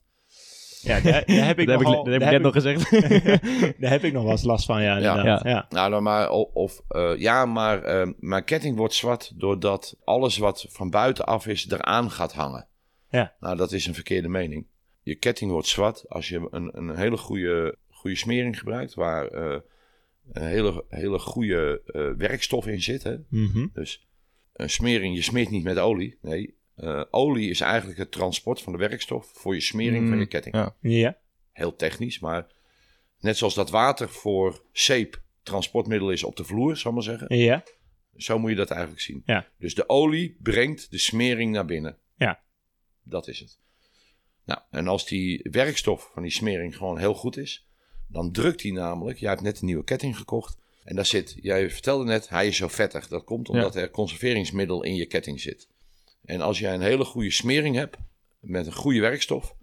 Ja, 0.81 0.99
daar, 0.99 1.25
daar 1.25 1.45
heb 1.45 1.59
ik 1.59 1.67
dat 1.67 1.79
heb 1.79 1.87
ik, 1.87 1.87
nogal- 1.87 2.03
dat 2.03 2.13
heb 2.13 2.21
ik 2.21 2.29
daar 2.29 2.31
net 2.31 2.41
nog 2.41 2.53
gezegd. 2.53 2.91
Daar 3.81 3.91
heb 3.91 4.03
ik 4.03 4.13
nog 4.13 4.23
wel 4.23 4.31
eens 4.31 4.43
last 4.43 4.65
van, 4.65 4.81
ja. 4.81 4.95
inderdaad. 4.97 5.43
Ja. 5.43 5.65
Nou, 5.69 5.89
dan 5.89 6.03
maar, 6.03 6.29
of 6.29 6.81
eh, 6.87 7.11
ja, 7.17 7.45
maar 7.45 7.83
eh, 7.83 8.07
mijn 8.17 8.43
ketting 8.43 8.77
wordt 8.77 8.93
zwart 8.93 9.31
doordat 9.35 9.95
alles 10.03 10.37
wat 10.37 10.65
van 10.69 10.89
buitenaf 10.89 11.47
is 11.47 11.71
eraan 11.71 12.11
gaat 12.11 12.33
hangen. 12.33 12.67
Ja. 13.09 13.33
Nou, 13.39 13.57
dat 13.57 13.71
is 13.71 13.85
een 13.87 13.93
verkeerde 13.93 14.27
mening. 14.29 14.65
Je 15.01 15.15
ketting 15.15 15.51
wordt 15.51 15.67
zwart 15.67 16.09
als 16.09 16.29
je 16.29 16.47
een, 16.51 16.77
een 16.77 16.95
hele 16.95 17.17
goede, 17.17 17.75
goede 17.89 18.15
smering 18.15 18.59
gebruikt, 18.59 18.93
waar 18.93 19.27
eh, 19.27 19.57
een 20.31 20.45
hele, 20.47 20.83
hele 20.89 21.19
goede 21.19 21.81
eh, 21.85 22.09
werkstof 22.17 22.67
in 22.67 22.81
zit. 22.81 23.03
Hè? 23.03 23.15
Mhm. 23.29 23.67
Dus 23.73 24.07
een 24.53 24.69
smering, 24.69 25.15
je 25.15 25.21
smeert 25.21 25.49
niet 25.49 25.63
met 25.63 25.77
olie. 25.77 26.17
Nee, 26.21 26.55
eh, 26.79 27.03
olie 27.11 27.49
is 27.49 27.61
eigenlijk 27.61 27.99
het 27.99 28.11
transport 28.11 28.61
van 28.61 28.73
de 28.73 28.79
werkstof 28.79 29.31
voor 29.33 29.53
je 29.53 29.61
smering 29.61 30.07
van 30.07 30.13
Mm, 30.13 30.19
je 30.19 30.25
ketting. 30.27 30.55
ja. 30.55 30.75
ja. 30.81 31.17
Heel 31.51 31.75
technisch, 31.75 32.19
maar 32.19 32.47
net 33.19 33.37
zoals 33.37 33.53
dat 33.55 33.69
water 33.69 34.09
voor 34.09 34.61
zeep 34.71 35.21
transportmiddel 35.43 36.11
is 36.11 36.23
op 36.23 36.35
de 36.35 36.43
vloer, 36.43 36.77
zal 36.77 36.89
ik 36.91 36.95
maar 36.97 37.05
zeggen. 37.05 37.37
Ja. 37.37 37.63
Zo 38.15 38.39
moet 38.39 38.49
je 38.49 38.55
dat 38.55 38.69
eigenlijk 38.71 39.01
zien. 39.01 39.21
Ja. 39.25 39.47
Dus 39.57 39.75
de 39.75 39.89
olie 39.89 40.37
brengt 40.41 40.91
de 40.91 40.97
smering 40.97 41.51
naar 41.51 41.65
binnen. 41.65 41.97
Ja. 42.15 42.39
Dat 43.03 43.27
is 43.27 43.39
het. 43.39 43.59
Nou, 44.45 44.61
en 44.71 44.87
als 44.87 45.05
die 45.05 45.47
werkstof 45.51 46.09
van 46.13 46.23
die 46.23 46.31
smering 46.31 46.77
gewoon 46.77 46.97
heel 46.97 47.13
goed 47.13 47.37
is, 47.37 47.67
dan 48.07 48.31
drukt 48.31 48.61
hij 48.61 48.71
namelijk. 48.71 49.19
Jij 49.19 49.29
hebt 49.29 49.41
net 49.41 49.59
een 49.59 49.65
nieuwe 49.65 49.83
ketting 49.83 50.17
gekocht. 50.17 50.57
En 50.83 50.95
daar 50.95 51.05
zit, 51.05 51.35
jij 51.41 51.69
vertelde 51.69 52.03
net, 52.03 52.29
hij 52.29 52.47
is 52.47 52.57
zo 52.57 52.67
vettig. 52.67 53.07
Dat 53.07 53.23
komt 53.23 53.49
omdat 53.49 53.75
er 53.75 53.89
conserveringsmiddel 53.91 54.83
in 54.83 54.95
je 54.95 55.05
ketting 55.05 55.39
zit. 55.41 55.67
En 56.21 56.41
als 56.41 56.59
jij 56.59 56.73
een 56.73 56.81
hele 56.81 57.05
goede 57.05 57.31
smering 57.31 57.75
hebt 57.75 57.97
met 58.39 58.65
een 58.65 58.73
goede 58.73 58.99
werkstof, 58.99 59.55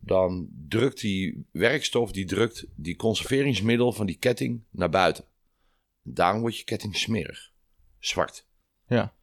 dan 0.00 0.48
drukt 0.68 1.00
die 1.00 1.46
werkstof, 1.50 2.12
die 2.12 2.24
drukt 2.24 2.66
die 2.74 2.96
conserveringsmiddel 2.96 3.92
van 3.92 4.06
die 4.06 4.18
ketting 4.18 4.62
naar 4.70 4.90
buiten. 4.90 5.24
Daarom 6.02 6.40
wordt 6.40 6.56
je 6.56 6.64
ketting 6.64 6.96
smerig, 6.96 7.52
zwart. 7.98 8.46
Ja. 8.88 9.14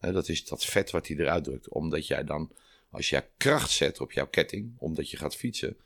Dat 0.00 0.28
is 0.28 0.44
dat 0.44 0.64
vet 0.64 0.90
wat 0.90 1.06
hij 1.06 1.16
eruit 1.16 1.44
drukt. 1.44 1.68
Omdat 1.68 2.06
jij 2.06 2.24
dan, 2.24 2.52
als 2.90 3.10
jij 3.10 3.28
kracht 3.36 3.70
zet 3.70 4.00
op 4.00 4.12
jouw 4.12 4.26
ketting, 4.26 4.74
omdat 4.78 5.10
je 5.10 5.16
gaat 5.16 5.36
fietsen, 5.36 5.76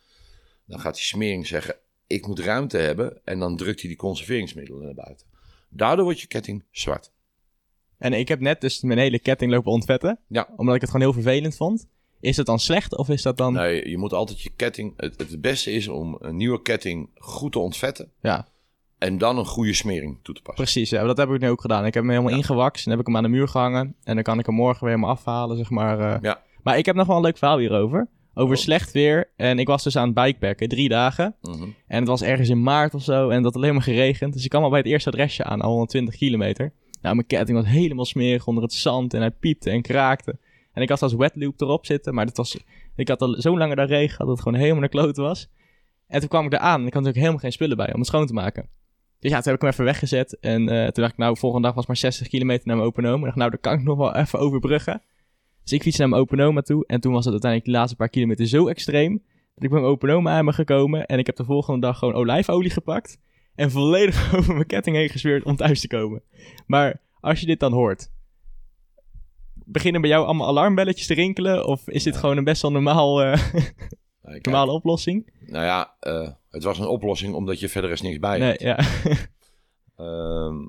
dan 0.64 0.80
gaat 0.80 0.94
die 0.94 1.02
smering 1.02 1.46
zeggen: 1.46 1.76
Ik 2.06 2.26
moet 2.26 2.38
ruimte 2.38 2.78
hebben. 2.78 3.20
En 3.24 3.38
dan 3.38 3.56
drukt 3.56 3.80
hij 3.80 3.88
die 3.88 3.98
conserveringsmiddelen 3.98 4.84
naar 4.84 4.94
buiten. 4.94 5.26
Daardoor 5.68 6.04
wordt 6.04 6.20
je 6.20 6.26
ketting 6.26 6.64
zwart. 6.70 7.12
En 8.00 8.12
ik 8.12 8.28
heb 8.28 8.40
net 8.40 8.60
dus 8.60 8.80
mijn 8.80 8.98
hele 8.98 9.18
ketting 9.18 9.50
lopen 9.52 9.72
ontvetten. 9.72 10.18
Ja. 10.28 10.48
Omdat 10.56 10.74
ik 10.74 10.80
het 10.80 10.90
gewoon 10.90 11.04
heel 11.06 11.22
vervelend 11.22 11.56
vond. 11.56 11.86
Is 12.20 12.36
dat 12.36 12.46
dan 12.46 12.58
slecht 12.58 12.96
of 12.96 13.08
is 13.08 13.22
dat 13.22 13.36
dan... 13.36 13.52
Nee, 13.52 13.88
je 13.88 13.98
moet 13.98 14.12
altijd 14.12 14.40
je 14.42 14.50
ketting. 14.56 14.92
Het, 14.96 15.14
het 15.18 15.40
beste 15.40 15.72
is 15.72 15.88
om 15.88 16.16
een 16.20 16.36
nieuwe 16.36 16.62
ketting 16.62 17.08
goed 17.14 17.52
te 17.52 17.58
ontvetten. 17.58 18.10
Ja, 18.20 18.46
En 18.98 19.18
dan 19.18 19.38
een 19.38 19.46
goede 19.46 19.72
smering 19.74 20.18
toe 20.22 20.34
te 20.34 20.42
passen. 20.42 20.64
precies. 20.64 20.90
Ja, 20.90 21.04
dat 21.04 21.16
heb 21.16 21.30
ik 21.30 21.40
nu 21.40 21.48
ook 21.48 21.60
gedaan. 21.60 21.86
Ik 21.86 21.94
heb 21.94 22.02
hem 22.02 22.12
helemaal 22.12 22.30
Ja. 22.32 22.36
ingewakst 22.36 22.84
en 22.84 22.90
heb 22.90 23.00
ik 23.00 23.06
hem 23.06 23.16
aan 23.16 23.22
de 23.22 23.28
muur 23.28 23.48
gehangen. 23.48 23.94
En 24.04 24.14
dan 24.14 24.22
kan 24.22 24.38
ik 24.38 24.46
hem 24.46 24.54
morgen 24.54 24.84
weer 24.84 24.94
helemaal 24.94 25.14
afhalen, 25.14 25.56
zeg 25.56 25.70
maar. 25.70 26.00
eh. 26.14 26.22
Ja. 26.22 26.40
Maar 26.62 26.78
ik 26.78 26.86
heb 26.86 26.94
nog 26.96 27.06
wel 27.06 27.16
een 27.16 27.22
leuk 27.22 27.38
verhaal 27.38 27.58
hierover. 27.58 28.08
Over 28.34 28.54
Oh. 28.56 28.60
slecht 28.62 28.92
weer. 28.92 29.30
En 29.36 29.58
ik 29.58 29.66
was 29.66 29.82
dus 29.82 29.96
aan 29.96 30.04
het 30.06 30.14
bikepacken, 30.14 30.68
drie 30.68 30.88
dagen. 30.88 31.34
Mhm. 31.42 31.62
En 31.86 31.98
het 31.98 32.08
was 32.08 32.22
ergens 32.22 32.48
in 32.48 32.62
maart 32.62 32.94
of 32.94 33.02
zo. 33.02 33.28
En 33.28 33.34
het 33.36 33.44
had 33.44 33.56
alleen 33.56 33.72
maar 33.74 33.82
geregend. 33.82 34.32
Dus 34.32 34.44
ik 34.44 34.50
kwam 34.50 34.62
al 34.62 34.70
bij 34.70 34.78
het 34.78 34.88
eerste 34.88 35.08
adresje 35.10 35.44
aan, 35.44 35.60
al 35.60 35.70
120 35.70 36.16
kilometer. 36.16 36.72
Nou, 37.02 37.14
mijn 37.14 37.26
ketting 37.26 37.58
was 37.58 37.66
helemaal 37.68 38.04
smerig 38.04 38.46
onder 38.46 38.62
het 38.62 38.72
zand. 38.72 39.14
En 39.14 39.20
hij 39.20 39.30
piepte 39.30 39.70
en 39.70 39.82
kraakte. 39.82 40.38
En 40.72 40.82
ik 40.82 40.88
had 40.88 41.02
als 41.02 41.14
wetloop 41.14 41.60
erop 41.60 41.86
zitten. 41.86 42.14
Maar 42.14 42.26
dat 42.26 42.36
was, 42.36 42.58
ik 42.96 43.08
had 43.08 43.22
al 43.22 43.40
zo 43.40 43.58
langer 43.58 43.76
daar 43.76 43.86
regen 43.86 44.18
dat 44.18 44.28
het 44.28 44.42
gewoon 44.42 44.58
helemaal 44.58 44.80
naar 44.80 44.88
kloten 44.88 45.22
was. 45.22 45.48
En 46.06 46.20
toen 46.20 46.28
kwam 46.28 46.46
ik 46.46 46.52
eraan. 46.52 46.80
En 46.80 46.86
ik 46.86 46.94
had 46.94 47.02
natuurlijk 47.02 47.16
helemaal 47.16 47.38
geen 47.38 47.52
spullen 47.52 47.76
bij 47.76 47.92
om 47.92 47.98
het 47.98 48.08
schoon 48.08 48.26
te 48.26 48.32
maken. 48.32 48.68
Dus 49.18 49.30
ja, 49.30 49.40
toen 49.40 49.52
heb 49.52 49.54
ik 49.54 49.60
hem 49.60 49.70
even 49.70 49.84
weggezet. 49.84 50.38
En 50.40 50.68
eh, 50.68 50.82
toen 50.82 51.02
dacht 51.02 51.12
ik, 51.12 51.18
nou, 51.18 51.36
volgende 51.38 51.66
dag 51.66 51.76
was 51.76 51.86
maar 51.86 51.96
60 51.96 52.28
kilometer 52.28 52.66
naar 52.66 52.76
mijn 52.76 52.88
open. 52.88 53.04
Ik 53.04 53.22
dacht, 53.22 53.36
nou, 53.36 53.50
dan 53.50 53.60
kan 53.60 53.72
ik 53.72 53.82
nog 53.82 53.98
wel 53.98 54.14
even 54.16 54.38
overbruggen. 54.38 55.02
Dus 55.62 55.72
ik 55.72 55.82
fiets 55.82 55.98
naar 55.98 56.08
mijn 56.08 56.20
open 56.20 56.40
oma 56.40 56.60
toe. 56.60 56.86
En 56.86 57.00
toen 57.00 57.12
was 57.12 57.24
het 57.24 57.32
uiteindelijk 57.32 57.72
de 57.72 57.76
laatste 57.78 57.96
paar 57.96 58.08
kilometer 58.08 58.46
zo 58.46 58.68
extreem... 58.68 59.12
dat 59.54 59.64
ik 59.64 59.70
met 59.70 59.80
mijn 59.80 59.84
open 59.84 60.10
oma 60.10 60.38
aan 60.38 60.44
ben 60.44 60.54
gekomen. 60.54 61.06
En 61.06 61.18
ik 61.18 61.26
heb 61.26 61.36
de 61.36 61.44
volgende 61.44 61.80
dag 61.80 61.98
gewoon 61.98 62.14
olijfolie 62.14 62.70
gepakt. 62.70 63.18
En 63.60 63.70
volledig 63.70 64.34
over 64.36 64.54
mijn 64.54 64.66
ketting 64.66 64.96
heen 64.96 65.08
gezweerd 65.08 65.44
om 65.44 65.56
thuis 65.56 65.80
te 65.80 65.88
komen. 65.88 66.22
Maar 66.66 67.00
als 67.20 67.40
je 67.40 67.46
dit 67.46 67.60
dan 67.60 67.72
hoort... 67.72 68.10
Beginnen 69.64 70.00
bij 70.00 70.10
jou 70.10 70.24
allemaal 70.24 70.46
alarmbelletjes 70.46 71.06
te 71.06 71.14
rinkelen? 71.14 71.66
Of 71.66 71.88
is 71.88 72.02
dit 72.02 72.16
gewoon 72.16 72.36
een 72.36 72.44
best 72.44 72.62
wel 72.62 72.72
normaal, 72.72 73.22
eh, 73.22 73.52
kijk, 74.22 74.44
normale 74.44 74.72
oplossing? 74.72 75.32
Nou 75.46 75.64
ja, 75.64 75.96
eh, 76.00 76.30
het 76.50 76.62
was 76.62 76.78
een 76.78 76.86
oplossing 76.86 77.34
omdat 77.34 77.60
je 77.60 77.68
verder 77.68 77.90
is 77.90 78.00
niks 78.00 78.18
bij 78.18 78.38
Nee, 78.38 78.54
ja. 78.58 78.78
Ehm, 79.96 80.66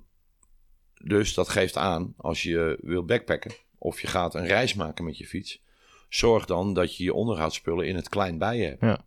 dus 0.93 1.33
dat 1.33 1.49
geeft 1.49 1.77
aan, 1.77 2.13
als 2.17 2.43
je 2.43 2.79
wil 2.81 3.05
backpacken 3.05 3.51
of 3.77 4.01
je 4.01 4.07
gaat 4.07 4.35
een 4.35 4.47
reis 4.47 4.73
maken 4.73 5.05
met 5.05 5.17
je 5.17 5.25
fiets, 5.25 5.61
zorg 6.09 6.45
dan 6.45 6.73
dat 6.73 6.97
je 6.97 7.03
je 7.03 7.13
onderhoudsspullen 7.13 7.87
in 7.87 7.95
het 7.95 8.09
klein 8.09 8.37
bij 8.37 8.57
je 8.57 8.65
hebt. 8.65 8.81
Ja. 8.81 9.05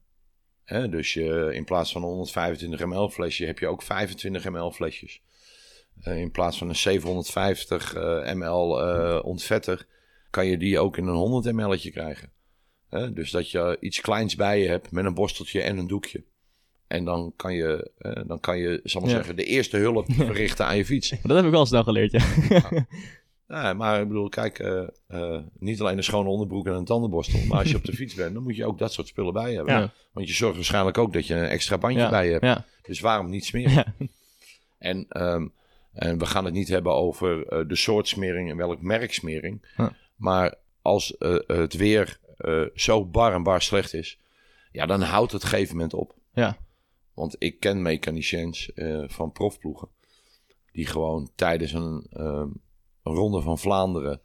Dus 0.67 1.13
je, 1.13 1.51
in 1.53 1.65
plaats 1.65 1.93
van 1.93 2.03
een 2.03 2.09
125 2.09 2.87
ml 2.87 3.09
flesje 3.09 3.45
heb 3.47 3.59
je 3.59 3.67
ook 3.67 3.83
25 3.83 4.51
ml 4.51 4.71
flesjes. 4.71 5.21
Eh, 6.01 6.21
in 6.21 6.31
plaats 6.31 6.59
van 6.59 6.69
een 6.69 6.77
750 6.77 7.95
eh, 7.95 8.33
ml 8.35 8.81
eh, 8.83 9.25
ontvetter 9.25 9.87
kan 10.31 10.47
je 10.47 10.57
die 10.57 10.79
ook 10.79 10.97
in 10.97 11.07
een 11.07 11.15
100 11.15 11.55
ml'tje 11.55 11.91
krijgen. 11.91 12.33
Dus 13.15 13.31
dat 13.31 13.51
je 13.51 13.77
iets 13.81 14.01
kleins 14.01 14.35
bij 14.37 14.61
je 14.61 14.69
hebt 14.69 14.91
met 14.91 15.05
een 15.05 15.15
borsteltje 15.15 15.61
en 15.63 15.79
een 15.79 15.87
doekje. 15.87 16.25
En 16.87 17.05
dan 17.05 17.33
kan 17.37 17.55
je, 17.55 17.91
dan 18.27 18.41
kan 18.41 18.59
je 18.59 18.81
zal 18.85 19.01
maar 19.01 19.11
Ja. 19.11 19.17
zeggen, 19.17 19.37
de 19.37 19.45
eerste 19.45 19.77
hulp 19.77 20.07
verrichten 20.13 20.67
aan 20.67 20.77
je 20.77 20.85
fiets. 20.85 21.15
Dat 21.23 21.37
heb 21.37 21.45
ik 21.45 21.51
wel 21.51 21.67
snel 21.67 21.83
geleerd, 21.85 22.13
ja. 22.13 22.25
Ja, 22.49 22.71
maar 23.47 24.01
ik 24.01 24.09
bedoel, 24.09 24.29
kijk, 24.29 24.59
eh, 24.59 24.87
eh, 25.07 25.43
niet 25.59 25.81
alleen 25.81 25.97
een 25.97 26.05
schone 26.05 26.29
onderbroek 26.29 26.67
en 26.67 26.73
een 26.73 26.85
tandenborstel. 26.85 27.41
Maar 27.47 27.59
als 27.59 27.71
je 27.71 27.77
op 27.77 27.85
de 27.85 27.93
fiets 28.01 28.15
bent, 28.15 28.35
dan 28.35 28.43
moet 28.43 28.57
je 28.57 28.67
ook 28.67 28.79
dat 28.79 28.93
soort 28.93 29.07
spullen 29.09 29.33
bij 29.33 29.55
hebben. 29.55 29.75
Ja. 29.75 29.93
Want 30.13 30.29
je 30.29 30.35
zorgt 30.35 30.57
waarschijnlijk 30.57 30.99
ook 30.99 31.13
dat 31.13 31.27
je 31.27 31.35
een 31.35 31.45
extra 31.45 31.79
bandje 31.79 32.01
Ja, 32.01 32.11
bij 32.11 32.27
je 32.27 32.33
hebt. 32.33 32.45
ja. 32.45 32.65
Dus 32.83 33.01
waarom 33.01 33.31
niet 33.31 33.45
smeren? 33.45 33.73
Ja. 33.73 33.95
En, 34.79 35.07
ehm, 35.09 35.47
en 35.93 36.19
we 36.19 36.27
gaan 36.27 36.45
het 36.45 36.55
niet 36.55 36.69
hebben 36.69 36.93
over 36.95 37.47
eh, 37.47 37.69
de 37.69 37.77
soort 37.77 38.09
smering 38.09 38.51
en 38.51 38.57
welk 38.57 38.81
merk 38.81 39.13
smering. 39.13 39.67
Ja. 39.77 39.97
Maar 40.17 40.55
als 40.83 41.15
het 41.47 41.75
weer 41.75 42.19
eh, 42.37 42.63
zo 42.75 43.05
bar 43.05 43.33
en 43.35 43.43
bar 43.43 43.63
slecht 43.63 43.95
is, 43.95 44.19
ja, 44.73 44.87
dan 44.87 45.01
houdt 45.03 45.33
het 45.33 45.43
op 45.43 45.47
een 45.49 45.55
gegeven 45.55 45.75
moment 45.75 45.95
op. 45.95 46.15
Ja. 46.33 46.57
Want 47.15 47.37
ik 47.39 47.61
ken 47.61 47.83
mechaniciens 47.83 48.73
eh, 48.73 49.05
van 49.07 49.33
profploegen 49.33 49.89
die 50.73 50.87
gewoon 50.87 51.31
tijdens 51.35 51.73
een, 51.73 52.07
ehm, 52.11 52.49
een 53.05 53.13
ronde 53.15 53.41
van 53.41 53.59
Vlaanderen, 53.59 54.21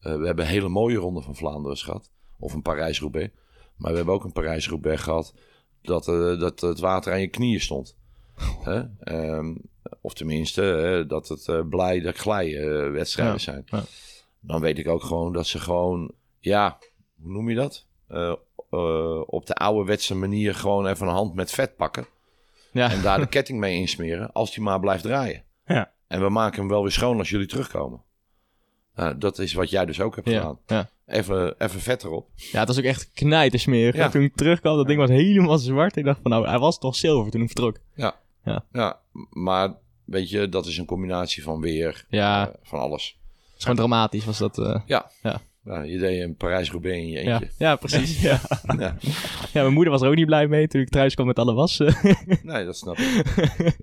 eh, 0.00 0.16
we 0.16 0.26
hebben 0.26 0.44
een 0.44 0.50
hele 0.50 0.68
mooie 0.68 0.96
ronde 0.96 1.20
van 1.22 1.36
Vlaanderen 1.36 1.76
gehad, 1.76 2.10
of 2.38 2.52
een 2.54 2.62
Parijs-Roubaix, 2.62 3.32
maar 3.76 3.90
we 3.90 3.96
hebben 3.96 4.14
ook 4.14 4.24
een 4.24 4.32
Parijs-Roubaix 4.32 5.02
gehad 5.02 5.34
dat, 5.82 6.08
eh, 6.08 6.38
dat 6.40 6.60
het 6.60 6.78
water 6.78 7.12
aan 7.12 7.20
je 7.20 7.28
knieën 7.28 7.60
stond. 7.60 7.96
Ehm, 9.00 9.54
of 10.00 10.14
tenminste, 10.14 10.62
hè, 10.62 11.06
dat 11.06 11.28
het 11.28 11.48
eh, 11.48 11.60
blij 11.68 12.00
dat 12.00 12.16
glij 12.16 12.56
eh, 12.56 12.90
wedstrijden 12.90 13.34
Ja, 13.34 13.40
zijn. 13.40 13.62
ja. 13.66 13.82
Dan 14.40 14.60
weet 14.60 14.78
ik 14.78 14.88
ook 14.88 15.02
gewoon 15.02 15.32
dat 15.32 15.46
ze 15.46 15.58
gewoon, 15.60 16.12
ja, 16.38 16.78
hoe 17.22 17.32
noem 17.32 17.48
je 17.48 17.54
dat? 17.54 17.86
Eh, 18.08 18.32
eh, 18.70 19.20
op 19.26 19.46
de 19.46 19.54
ouderwetse 19.54 20.14
manier 20.14 20.54
gewoon 20.54 20.86
even 20.86 21.06
een 21.06 21.12
hand 21.12 21.34
met 21.34 21.50
vet 21.50 21.76
pakken. 21.76 22.06
Ja. 22.72 22.90
En 22.90 23.02
daar 23.02 23.18
de 23.18 23.26
ketting 23.36 23.58
mee 23.58 23.76
insmeren, 23.76 24.32
als 24.32 24.54
die 24.54 24.62
maar 24.62 24.80
blijft 24.80 25.02
draaien. 25.02 25.44
Ja. 25.64 25.92
En 26.06 26.20
we 26.20 26.28
maken 26.28 26.58
hem 26.60 26.68
wel 26.68 26.82
weer 26.82 26.92
schoon 26.92 27.18
als 27.18 27.30
jullie 27.30 27.46
terugkomen. 27.46 28.02
Nou, 28.96 29.18
dat 29.18 29.38
is 29.38 29.52
wat 29.52 29.70
jij 29.70 29.84
dus 29.86 30.00
ook 30.00 30.14
hebt 30.16 30.28
Ja, 30.28 30.36
gedaan. 30.38 30.58
ja. 30.66 30.88
Even, 31.06 31.54
even 31.58 31.80
vet 31.80 32.04
erop. 32.04 32.28
ja, 32.34 32.58
het 32.58 32.68
was 32.68 32.78
ook 32.78 32.84
echt 32.84 33.10
knijten 33.14 33.60
smerig. 33.60 33.94
Ja. 33.94 34.08
Toen 34.08 34.22
ik 34.22 34.34
terugkwam, 34.36 34.76
dat 34.76 34.86
ding 34.86 34.98
was 34.98 35.08
helemaal 35.10 35.58
zwart. 35.58 35.96
Ik 35.96 36.04
dacht 36.04 36.18
van, 36.22 36.30
nou, 36.30 36.46
hij 36.48 36.58
was 36.58 36.78
toch 36.78 36.96
zilver 36.96 37.30
toen 37.30 37.40
ik 37.40 37.46
vertrok. 37.46 37.76
Ja, 38.72 38.98
maar 39.30 39.74
weet 40.04 40.30
je, 40.30 40.48
dat 40.48 40.66
is 40.66 40.78
een 40.78 40.84
combinatie 40.86 41.42
van 41.42 41.60
weer, 41.60 42.04
Ja. 42.08 42.48
eh, 42.48 42.54
van 42.62 42.78
alles. 42.78 43.18
Het 43.48 43.54
is 43.58 43.62
gewoon 43.62 43.76
dramatisch, 43.76 44.24
was 44.24 44.38
dat. 44.38 44.58
eh, 44.58 44.80
Ja. 44.86 45.10
Ja. 45.22 45.40
Ja, 45.64 45.82
je 45.82 45.98
deed 45.98 46.22
een 46.22 46.34
Parijs-Roubaix 46.36 46.96
in 46.98 47.08
je 47.08 47.22
ja. 47.24 47.32
eentje. 47.32 47.48
ja, 47.58 47.76
precies. 47.76 48.20
Ja. 48.30 48.40
Ja. 48.78 48.96
ja, 49.52 49.62
mijn 49.62 49.72
moeder 49.72 49.92
was 49.92 50.02
er 50.02 50.08
ook 50.08 50.14
niet 50.14 50.26
blij 50.26 50.46
mee 50.46 50.68
toen 50.68 50.80
ik 50.80 50.88
thuis 50.88 51.14
kwam 51.14 51.26
met 51.26 51.38
alle 51.38 51.52
was. 51.52 51.78
Nee, 52.42 52.64
dat 52.64 52.76
snap 52.76 52.96
ik. 52.98 53.76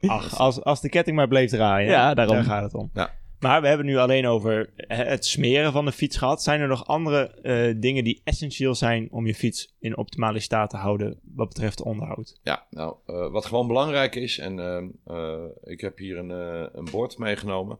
Ach, 0.10 0.38
als, 0.38 0.62
als 0.62 0.80
de 0.80 0.88
ketting 0.88 1.16
maar 1.16 1.28
bleef 1.28 1.50
draaien. 1.50 1.90
Ja, 1.90 2.14
daarom. 2.14 2.34
Daar 2.34 2.44
gaat 2.44 2.62
het 2.62 2.74
om. 2.74 2.90
Ja. 2.94 3.10
Maar 3.40 3.60
we 3.60 3.68
hebben 3.68 3.86
nu 3.86 3.96
alleen 3.96 4.26
over 4.26 4.70
eh, 4.76 4.98
het 4.98 5.24
smeren 5.24 5.72
van 5.72 5.84
de 5.84 5.92
fiets 5.92 6.16
gehad. 6.16 6.42
Zijn 6.42 6.60
er 6.60 6.68
nog 6.68 6.86
andere 6.86 7.20
eh, 7.30 7.74
dingen 7.76 8.04
die 8.04 8.20
essentieel 8.24 8.74
zijn 8.74 9.08
om 9.10 9.26
je 9.26 9.34
fiets 9.34 9.74
in 9.78 9.96
optimale 9.96 10.40
staat 10.40 10.70
te 10.70 10.76
houden 10.76 11.20
wat 11.34 11.48
betreft 11.48 11.82
onderhoud? 11.82 12.38
Ja, 12.42 12.66
nou, 12.70 12.94
eh, 13.06 13.30
wat 13.30 13.46
gewoon 13.46 13.66
belangrijk 13.66 14.14
is, 14.14 14.38
en 14.38 14.58
ehm, 14.58 14.88
eh, 15.04 15.44
ik 15.64 15.80
heb 15.80 15.98
hier 15.98 16.18
een, 16.18 16.30
een 16.78 16.88
bord 16.90 17.18
meegenomen. 17.18 17.78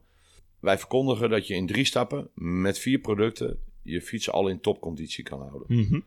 Wij 0.59 0.77
verkondigen 0.77 1.29
dat 1.29 1.47
je 1.47 1.53
in 1.53 1.67
drie 1.67 1.85
stappen 1.85 2.29
met 2.33 2.79
vier 2.79 2.99
producten 2.99 3.59
je 3.83 4.01
fiets 4.01 4.31
al 4.31 4.47
in 4.47 4.59
topconditie 4.61 5.23
kan 5.23 5.39
houden. 5.39 5.63
Mhm. 5.67 5.99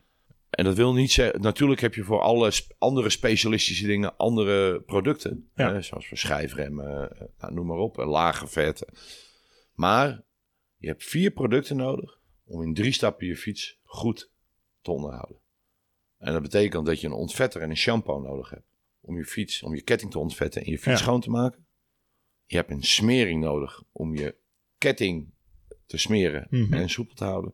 En 0.49 0.63
dat 0.63 0.75
wil 0.75 0.93
niet 0.93 1.11
zeggen, 1.11 1.41
natuurlijk 1.41 1.81
heb 1.81 1.93
je 1.95 2.03
voor 2.03 2.19
alle 2.19 2.51
sp- 2.51 2.73
andere 2.77 3.09
specialistische 3.09 3.85
dingen 3.85 4.17
andere 4.17 4.81
producten. 4.81 5.49
Ja. 5.55 5.73
Hè, 5.73 5.81
zoals 5.81 6.07
voor 6.07 6.17
schijfremmen, 6.17 7.09
nou, 7.39 7.53
noem 7.53 7.65
maar 7.65 7.77
op, 7.77 7.97
lage 7.97 8.47
vet. 8.47 8.85
Maar 9.73 10.23
je 10.77 10.87
hebt 10.87 11.03
vier 11.03 11.31
producten 11.31 11.75
nodig 11.75 12.19
om 12.45 12.61
in 12.61 12.73
drie 12.73 12.91
stappen 12.91 13.27
je 13.27 13.37
fiets 13.37 13.79
goed 13.83 14.31
te 14.81 14.91
onderhouden. 14.91 15.41
En 16.17 16.33
dat 16.33 16.41
betekent 16.41 16.85
dat 16.85 17.01
je 17.01 17.07
een 17.07 17.13
ontvetter 17.13 17.61
en 17.61 17.69
een 17.69 17.77
shampoo 17.77 18.19
nodig 18.21 18.49
hebt 18.49 18.67
om 19.01 19.17
je 19.17 19.25
fiets, 19.25 19.63
om 19.63 19.75
je 19.75 19.81
ketting 19.81 20.11
te 20.11 20.19
ontvetten 20.19 20.61
en 20.63 20.71
je 20.71 20.77
fiets 20.77 20.99
Ja. 20.99 21.05
schoon 21.05 21.21
te 21.21 21.29
maken. 21.29 21.65
Je 22.45 22.55
hebt 22.55 22.71
een 22.71 22.83
smering 22.83 23.41
nodig 23.41 23.83
om 23.91 24.15
je 24.15 24.35
ketting 24.77 25.33
te 25.85 25.97
smeren 25.97 26.47
Mhm. 26.49 26.73
en 26.73 26.89
soepel 26.89 27.15
te 27.15 27.23
houden. 27.23 27.53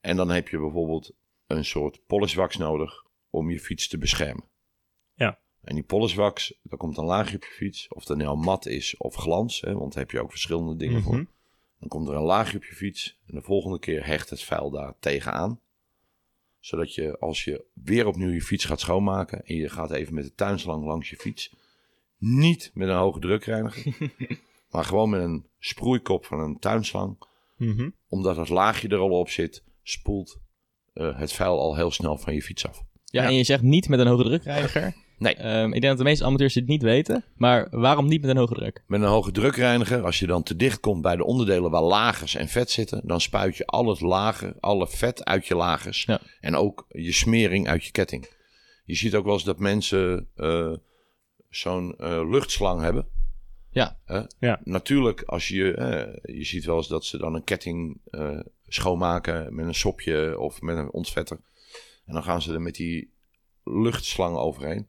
En 0.00 0.16
dan 0.16 0.30
heb 0.30 0.48
je 0.48 0.58
bijvoorbeeld 0.58 1.12
een 1.46 1.64
soort 1.64 2.06
polishwax 2.06 2.56
nodig 2.56 3.04
om 3.30 3.50
je 3.50 3.60
fiets 3.60 3.88
te 3.88 3.98
beschermen. 3.98 4.47
En 5.62 5.74
die 5.74 5.84
polishwax, 5.84 6.54
daar 6.62 6.78
komt 6.78 6.96
een 6.96 7.04
laagje 7.04 7.36
op 7.36 7.42
je 7.44 7.50
fiets. 7.50 7.88
Of 7.88 8.04
dat 8.04 8.16
nou 8.16 8.36
mat 8.38 8.66
is 8.66 8.96
of 8.96 9.14
glans, 9.14 9.60
hè, 9.60 9.74
want 9.74 9.92
daar 9.92 10.02
heb 10.02 10.12
je 10.12 10.20
ook 10.22 10.30
verschillende 10.30 10.76
dingen 10.76 10.98
Mhm. 11.00 11.04
voor. 11.04 11.26
Dan 11.80 11.88
komt 11.88 12.08
er 12.08 12.14
een 12.14 12.22
laagje 12.22 12.56
op 12.56 12.64
je 12.64 12.74
fiets 12.74 13.18
en 13.26 13.34
de 13.34 13.42
volgende 13.42 13.78
keer 13.78 14.06
hecht 14.06 14.30
het 14.30 14.42
vuil 14.42 14.70
daar 14.70 14.94
tegenaan. 15.00 15.60
Zodat 16.60 16.94
je 16.94 17.18
als 17.18 17.44
je 17.44 17.64
weer 17.72 18.06
opnieuw 18.06 18.30
je 18.30 18.42
fiets 18.42 18.64
gaat 18.64 18.80
schoonmaken 18.80 19.44
en 19.44 19.54
je 19.56 19.68
gaat 19.68 19.90
even 19.90 20.14
met 20.14 20.24
de 20.24 20.34
tuinslang 20.34 20.84
langs 20.84 21.10
je 21.10 21.16
fiets, 21.16 21.54
niet 22.18 22.70
met 22.74 22.88
een 22.88 22.94
hoge 22.96 23.20
drukreiniger, 23.20 24.10
maar 24.70 24.84
gewoon 24.84 25.10
met 25.10 25.22
een 25.22 25.46
sproeikop 25.58 26.24
van 26.24 26.40
een 26.40 26.58
tuinslang 26.58 27.16
Mhm. 27.56 27.90
omdat 28.08 28.36
het 28.36 28.48
laagje 28.48 28.88
er 28.88 28.98
al 28.98 29.10
op 29.18 29.28
zit, 29.28 29.62
spoelt 29.82 30.38
eh, 30.92 31.18
het 31.18 31.32
vuil 31.32 31.58
al 31.60 31.76
heel 31.76 31.90
snel 31.90 32.16
van 32.18 32.34
je 32.34 32.42
fiets 32.42 32.66
af. 32.66 32.82
Ja, 33.04 33.22
Ja. 33.22 33.28
en 33.28 33.34
je 33.34 33.44
zegt 33.44 33.62
niet 33.62 33.88
met 33.88 33.98
een 33.98 34.06
hoge 34.06 34.22
drukreiniger. 34.22 34.94
Nee. 35.18 35.34
Ehm, 35.34 35.66
ik 35.66 35.80
denk 35.80 35.82
dat 35.82 35.98
de 35.98 36.04
meeste 36.04 36.24
amateurs 36.24 36.54
dit 36.54 36.66
niet 36.66 36.82
weten. 36.82 37.24
Maar 37.36 37.68
waarom 37.70 38.08
niet 38.08 38.20
met 38.20 38.30
een 38.30 38.36
hoge 38.36 38.54
druk? 38.54 38.82
Met 38.86 39.00
een 39.00 39.08
hoge 39.08 39.32
drukreiniger, 39.32 40.02
als 40.02 40.18
je 40.18 40.26
dan 40.26 40.42
te 40.42 40.56
dicht 40.56 40.80
komt 40.80 41.02
bij 41.02 41.16
de 41.16 41.24
onderdelen 41.24 41.70
waar 41.70 41.82
lagers 41.82 42.34
en 42.34 42.48
vet 42.48 42.70
zitten, 42.70 43.00
dan 43.04 43.20
spuit 43.20 43.56
je 43.56 43.66
al 43.66 43.88
het 43.88 44.00
lager, 44.00 44.54
alle 44.60 44.88
vet 44.88 45.24
uit 45.24 45.46
je 45.46 45.54
lagers. 45.54 46.04
Ja. 46.04 46.20
En 46.40 46.56
ook 46.56 46.86
je 46.88 47.12
smering 47.12 47.68
uit 47.68 47.84
je 47.84 47.90
ketting. 47.90 48.28
Je 48.84 48.94
ziet 48.94 49.14
ook 49.14 49.24
wel 49.24 49.34
eens 49.34 49.44
dat 49.44 49.58
mensen 49.58 50.28
eh, 50.34 50.72
zo'n 51.48 51.94
eh, 51.98 52.30
luchtslang 52.30 52.80
hebben. 52.80 53.06
Ja. 53.70 53.98
Ja. 54.38 54.60
Natuurlijk, 54.64 55.22
als 55.22 55.48
je, 55.48 55.74
eh, 55.74 56.36
je 56.36 56.44
ziet 56.44 56.64
wel 56.64 56.76
eens 56.76 56.88
dat 56.88 57.04
ze 57.04 57.18
dan 57.18 57.34
een 57.34 57.44
ketting 57.44 58.00
eh, 58.04 58.40
schoonmaken 58.66 59.54
met 59.54 59.66
een 59.66 59.74
sopje 59.74 60.38
of 60.38 60.60
met 60.60 60.76
een 60.76 60.92
ontvetter. 60.92 61.40
En 62.04 62.14
dan 62.14 62.22
gaan 62.22 62.42
ze 62.42 62.52
er 62.52 62.60
met 62.60 62.74
die 62.74 63.12
luchtslang 63.64 64.36
overheen. 64.36 64.88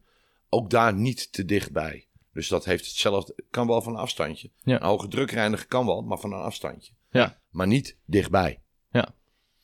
Ook 0.52 0.70
daar 0.70 0.94
niet 0.94 1.32
te 1.32 1.44
dichtbij. 1.44 2.08
Dus 2.32 2.48
dat 2.48 2.64
heeft 2.64 2.84
hetzelfde, 2.86 3.44
kan 3.50 3.66
wel 3.66 3.82
van 3.82 3.92
een 3.92 3.98
afstandje. 3.98 4.50
Ja. 4.62 4.76
Een 4.80 4.86
hoge 4.86 5.08
drukreiniger 5.08 5.66
kan 5.66 5.86
wel, 5.86 6.02
maar 6.02 6.18
van 6.18 6.32
een 6.32 6.40
afstandje. 6.40 6.92
Ja. 7.10 7.40
Maar 7.50 7.66
niet 7.66 7.98
dichtbij. 8.06 8.62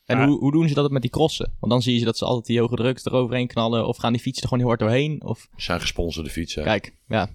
En 0.07 0.19
Ja. 0.19 0.27
hoe, 0.27 0.39
hoe 0.39 0.53
doen 0.53 0.69
ze 0.69 0.75
dat 0.75 0.91
met 0.91 1.03
die 1.03 1.11
crossen? 1.11 1.55
Want 1.61 1.73
dan 1.73 1.83
zie 1.83 1.99
je 1.99 2.05
dat 2.05 2.19
ze 2.19 2.25
altijd 2.25 2.47
die 2.47 2.61
hoge 2.61 2.77
druk 2.77 3.01
eroverheen 3.05 3.47
knallen. 3.47 3.87
Of 3.87 3.97
gaan 3.97 4.13
die 4.13 4.21
fietsen 4.21 4.43
er 4.43 4.49
gewoon 4.49 4.63
heel 4.65 4.69
hard 4.77 4.81
doorheen. 4.83 5.23
Of 5.25 5.49
zijn 5.57 5.81
gesponsorde 5.81 6.31
fietsen. 6.31 6.63
kijk, 6.65 6.97
ja. 7.09 7.31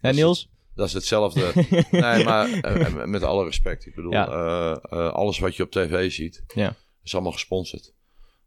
En 0.00 0.14
Niels? 0.14 0.48
Dat 0.74 0.86
is 0.86 0.92
hetzelfde. 0.92 1.52
nee, 1.90 2.24
maar 2.24 2.52
eh, 2.52 3.04
met 3.04 3.22
alle 3.22 3.44
respect. 3.44 3.86
Ik 3.86 3.94
bedoel, 3.94 4.12
Ja. 4.12 4.28
eh, 4.28 4.70
eh, 4.98 5.12
alles 5.12 5.38
wat 5.38 5.56
je 5.56 5.62
op 5.62 5.70
tv 5.70 6.12
ziet, 6.12 6.44
Ja. 6.54 6.74
is 7.02 7.14
allemaal 7.14 7.32
gesponsord. 7.32 7.86
Ik 7.86 7.94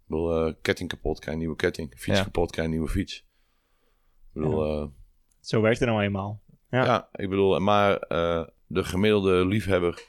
bedoel, 0.07 0.45
eh, 0.47 0.53
ketting 0.61 0.89
kapot, 0.89 1.13
krijg 1.19 1.25
je 1.25 1.31
een 1.33 1.39
nieuwe 1.39 1.55
ketting. 1.55 1.93
Fiets 1.97 2.17
Ja. 2.17 2.23
kapot, 2.23 2.51
krijg 2.51 2.67
je 2.67 2.73
een 2.73 2.79
nieuwe 2.79 2.93
fiets. 2.93 3.24
Ik 4.35 4.41
bedoel, 4.41 4.81
eh, 4.81 4.87
Zo 5.41 5.61
werkt 5.61 5.79
het 5.79 5.89
nou 5.89 6.03
eenmaal. 6.03 6.41
Ja. 6.69 6.85
Ja, 6.85 7.09
ik 7.13 7.29
bedoel, 7.29 7.59
maar 7.59 7.97
eh, 7.97 8.43
de 8.67 8.83
gemiddelde 8.83 9.45
liefhebber 9.45 10.03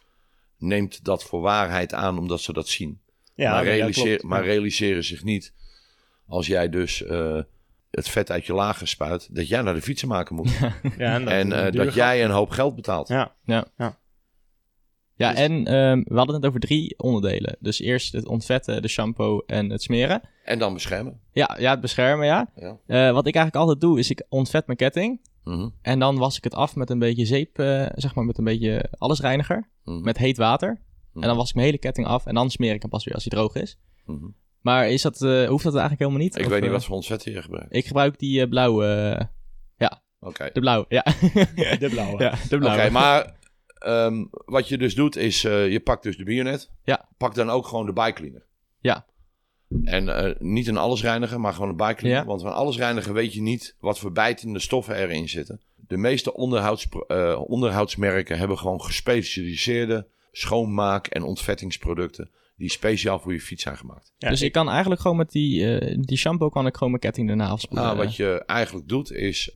neemt 0.59 1.05
dat 1.05 1.25
voor 1.25 1.41
waarheid 1.41 1.95
aan 1.95 2.19
omdat 2.19 2.41
ze 2.41 2.53
dat 2.53 2.69
zien. 2.69 3.01
Ja, 3.35 3.51
maar, 3.51 3.65
realiseer, 3.65 4.21
maar 4.27 4.45
realiseren 4.45 5.05
zich 5.05 5.25
niet, 5.25 5.55
als 6.27 6.47
jij 6.47 6.69
dus 6.69 7.03
eh, 7.03 7.41
het 7.91 8.09
vet 8.09 8.31
uit 8.31 8.47
je 8.47 8.53
lager 8.53 8.89
spuit, 8.89 9.35
dat 9.35 9.49
jij 9.49 9.62
naar 9.62 9.75
de 9.75 9.83
fietsenmaker 9.83 10.35
moet. 10.35 10.59
Ja, 10.99 11.15
en 11.15 11.25
dat, 11.25 11.33
en 11.33 11.53
eh, 11.53 11.73
dat 11.73 11.95
jij 11.95 12.25
een 12.25 12.31
hoop 12.31 12.51
geld 12.51 12.75
betaalt. 12.75 13.09
Ja. 13.09 13.35
Ja, 13.45 13.99
Dus- 15.16 15.38
en 15.38 15.66
ehm, 15.66 16.02
we 16.05 16.16
hadden 16.16 16.35
het 16.35 16.46
over 16.46 16.61
drie 16.61 16.98
onderdelen. 16.98 17.57
Dus 17.61 17.81
eerst 17.81 18.12
het 18.12 18.26
ontvetten, 18.26 18.83
de 18.83 18.88
shampoo 18.88 19.38
en 19.46 19.70
het 19.70 19.83
smeren. 19.83 20.20
En 20.44 20.59
dan 20.59 20.72
beschermen. 20.72 21.20
Ja, 21.33 21.57
ja 21.59 21.70
het 21.70 21.81
beschermen, 21.81 22.26
ja. 22.26 22.50
Ja. 22.57 22.79
Eh, 22.87 23.12
wat 23.12 23.26
ik 23.26 23.35
eigenlijk 23.35 23.57
altijd 23.57 23.81
doe, 23.81 23.98
is 23.98 24.11
ik 24.11 24.24
ontvet 24.29 24.66
mijn 24.66 24.79
ketting. 24.79 25.20
Mhm, 25.44 25.68
En 25.83 25.98
dan 25.98 26.18
was 26.18 26.37
ik 26.37 26.44
het 26.44 26.55
af 26.55 26.76
met 26.76 26.90
een 26.90 26.98
beetje 26.98 27.24
zeep, 27.26 27.59
eh, 27.59 27.87
zeg 27.94 28.14
maar 28.14 28.24
met 28.24 28.38
een 28.38 28.44
beetje 28.44 28.90
allesreiniger. 28.98 29.68
mhm, 29.85 30.00
Met 30.02 30.18
heet 30.18 30.37
water. 30.37 30.81
mhm, 31.12 31.22
En 31.22 31.29
dan 31.29 31.37
was 31.37 31.48
ik 31.48 31.55
mijn 31.55 31.66
hele 31.66 31.79
ketting 31.79 32.07
af. 32.07 32.26
En 32.26 32.35
dan 32.35 32.50
smeer 32.50 32.74
ik 32.74 32.81
hem 32.83 32.90
pas 32.90 33.05
weer 33.05 33.14
als 33.14 33.24
hij 33.24 33.33
droog 33.38 33.55
is. 33.55 33.79
mhm. 34.07 34.26
Maar 34.61 34.88
is 34.90 35.02
dat, 35.02 35.22
eh, 35.22 35.48
hoeft 35.48 35.64
dat 35.64 35.72
eigenlijk 35.72 35.98
helemaal 36.02 36.20
niet? 36.20 36.37
Ik 36.38 36.44
Of, 36.44 36.50
weet 36.50 36.62
niet 36.62 36.70
wat 36.70 36.85
voor 36.85 36.94
ontvetter 36.94 37.33
je 37.33 37.42
gebruikt. 37.42 37.74
Ik 37.74 37.87
gebruik 37.87 38.18
die 38.18 38.48
blauwe... 38.48 38.87
eh, 38.87 39.26
Oké. 40.20 40.50
de 40.52 40.61
blauwe, 40.61 40.85
ja. 40.88 41.02
De 41.79 41.88
blauwe. 41.90 42.22
ja, 42.22 42.35
de 42.48 42.59
blauwe. 42.59 42.81
Oké, 42.83 42.90
maar 42.90 43.36
ehm, 43.79 44.25
wat 44.31 44.69
je 44.69 44.79
dus 44.79 44.95
doet 44.95 45.17
is, 45.17 45.45
eh, 45.45 45.71
je 45.71 45.81
pakt 45.81 46.03
dus 46.03 46.17
de 46.17 46.25
bionet. 46.25 46.71
Ja. 46.85 47.09
Pak 47.17 47.35
dan 47.35 47.51
ook 47.51 47.67
gewoon 47.67 47.87
de 47.87 47.93
bike 47.93 48.12
cleaner. 48.12 48.47
Ja. 48.81 49.07
En 49.85 50.09
eh, 50.09 50.35
niet 50.39 50.67
een 50.67 50.77
allesreiniger, 50.77 51.41
maar 51.41 51.53
gewoon 51.55 51.69
een 51.69 51.77
bike 51.77 51.95
cleaner. 51.95 52.21
Ja. 52.21 52.27
Want 52.27 52.43
van 52.43 52.55
allesreiniger 52.55 53.12
weet 53.12 53.33
je 53.35 53.43
niet 53.43 53.77
wat 53.81 53.99
voor 53.99 54.12
bijtende 54.12 54.59
stoffen 54.59 54.97
erin 54.97 55.29
zitten. 55.29 55.61
De 55.75 55.97
meeste 55.97 56.35
onderhouds, 56.35 56.89
eh, 57.07 57.41
onderhoudsmerken 57.47 58.39
hebben 58.39 58.59
gewoon 58.59 58.83
gespecialiseerde 58.83 60.07
schoonmaak- 60.33 61.07
en 61.07 61.23
ontvettingsproducten. 61.23 62.31
Die 62.57 62.71
speciaal 62.71 63.19
voor 63.19 63.33
je 63.33 63.41
fiets 63.41 63.62
zijn 63.62 63.77
gemaakt. 63.77 64.12
Ja, 64.19 64.29
dus 64.29 64.43
ik 64.43 64.53
kan 64.53 64.69
eigenlijk 64.69 65.01
gewoon 65.01 65.17
met 65.17 65.31
die, 65.31 65.79
eh, 65.79 65.97
die 66.01 66.17
shampoo 66.17 66.49
kan 66.49 66.67
ik 66.67 66.73
gewoon 66.75 66.89
mijn 66.89 67.03
ketting 67.03 67.29
daarna 67.29 67.49
afspoelen. 67.49 67.87
Nou, 67.87 67.99
wat 67.99 68.17
je 68.17 68.43
eigenlijk 68.47 68.89
doet 68.89 69.12
is... 69.12 69.51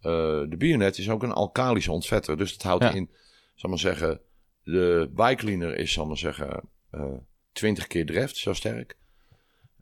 eh, 0.00 0.10
de 0.48 0.54
Bionet 0.58 0.98
is 0.98 1.10
ook 1.10 1.22
een 1.22 1.32
alkalische 1.32 1.92
ontvetter. 1.92 2.36
Dus 2.36 2.52
dat 2.52 2.62
houdt 2.62 2.84
Ja. 2.84 2.92
in, 2.92 3.10
zal 3.54 3.70
maar 3.70 3.78
zeggen... 3.78 4.20
De 4.62 5.10
bike 5.14 5.34
cleaner 5.34 5.76
is, 5.76 5.92
zal 5.92 6.06
maar 6.06 6.18
zeggen... 6.18 6.60
eh 6.90 7.16
20 7.52 7.86
keer 7.86 8.06
dreft, 8.06 8.36
zo 8.36 8.52
sterk. 8.52 8.96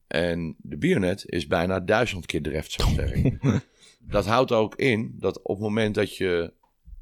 En 0.06 0.54
de 0.58 0.76
Bionet 0.76 1.24
is 1.26 1.46
bijna 1.46 1.80
1000 1.80 2.26
keer 2.26 2.42
dreft, 2.42 2.72
zo 2.72 2.86
sterk. 2.86 3.38
dat 4.14 4.26
houdt 4.26 4.52
ook 4.52 4.74
in 4.74 5.14
dat 5.18 5.42
op 5.42 5.54
het 5.54 5.64
moment 5.64 5.94
dat 5.94 6.16
je... 6.16 6.52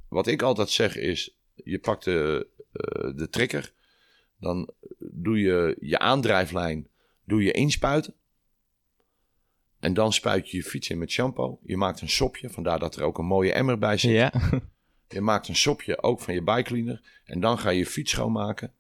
Wat 0.08 0.26
ik 0.26 0.42
altijd 0.42 0.70
zeg 0.70 0.96
is... 0.96 1.36
Je 1.54 1.78
pakt 1.78 2.04
de, 2.04 2.46
eh, 2.72 3.16
de 3.16 3.28
trigger... 3.28 3.72
Dan 4.38 4.70
doe 4.98 5.40
je 5.40 5.76
je 5.80 5.98
aandrijflijn 5.98 6.88
doe 7.24 7.42
je 7.42 7.52
inspuiten. 7.52 8.14
En 9.80 9.94
dan 9.94 10.12
spuit 10.12 10.50
je 10.50 10.56
je 10.56 10.62
fiets 10.62 10.88
in 10.88 10.98
met 10.98 11.10
shampoo. 11.10 11.58
Je 11.62 11.76
maakt 11.76 12.00
een 12.00 12.08
sopje, 12.08 12.50
vandaar 12.50 12.78
dat 12.78 12.96
er 12.96 13.02
ook 13.02 13.18
een 13.18 13.26
mooie 13.26 13.52
emmer 13.52 13.78
bij 13.78 13.96
zit. 13.96 14.10
Ja, 14.10 14.32
Je 15.12 15.20
maakt 15.20 15.48
een 15.48 15.56
sopje 15.56 16.02
ook 16.02 16.20
van 16.20 16.34
je 16.34 16.42
bike 16.42 16.62
cleaner. 16.62 17.00
En 17.24 17.40
dan 17.40 17.58
ga 17.58 17.70
je 17.70 17.78
je 17.78 17.86
fiets 17.86 18.10
schoonmaken. 18.10 18.72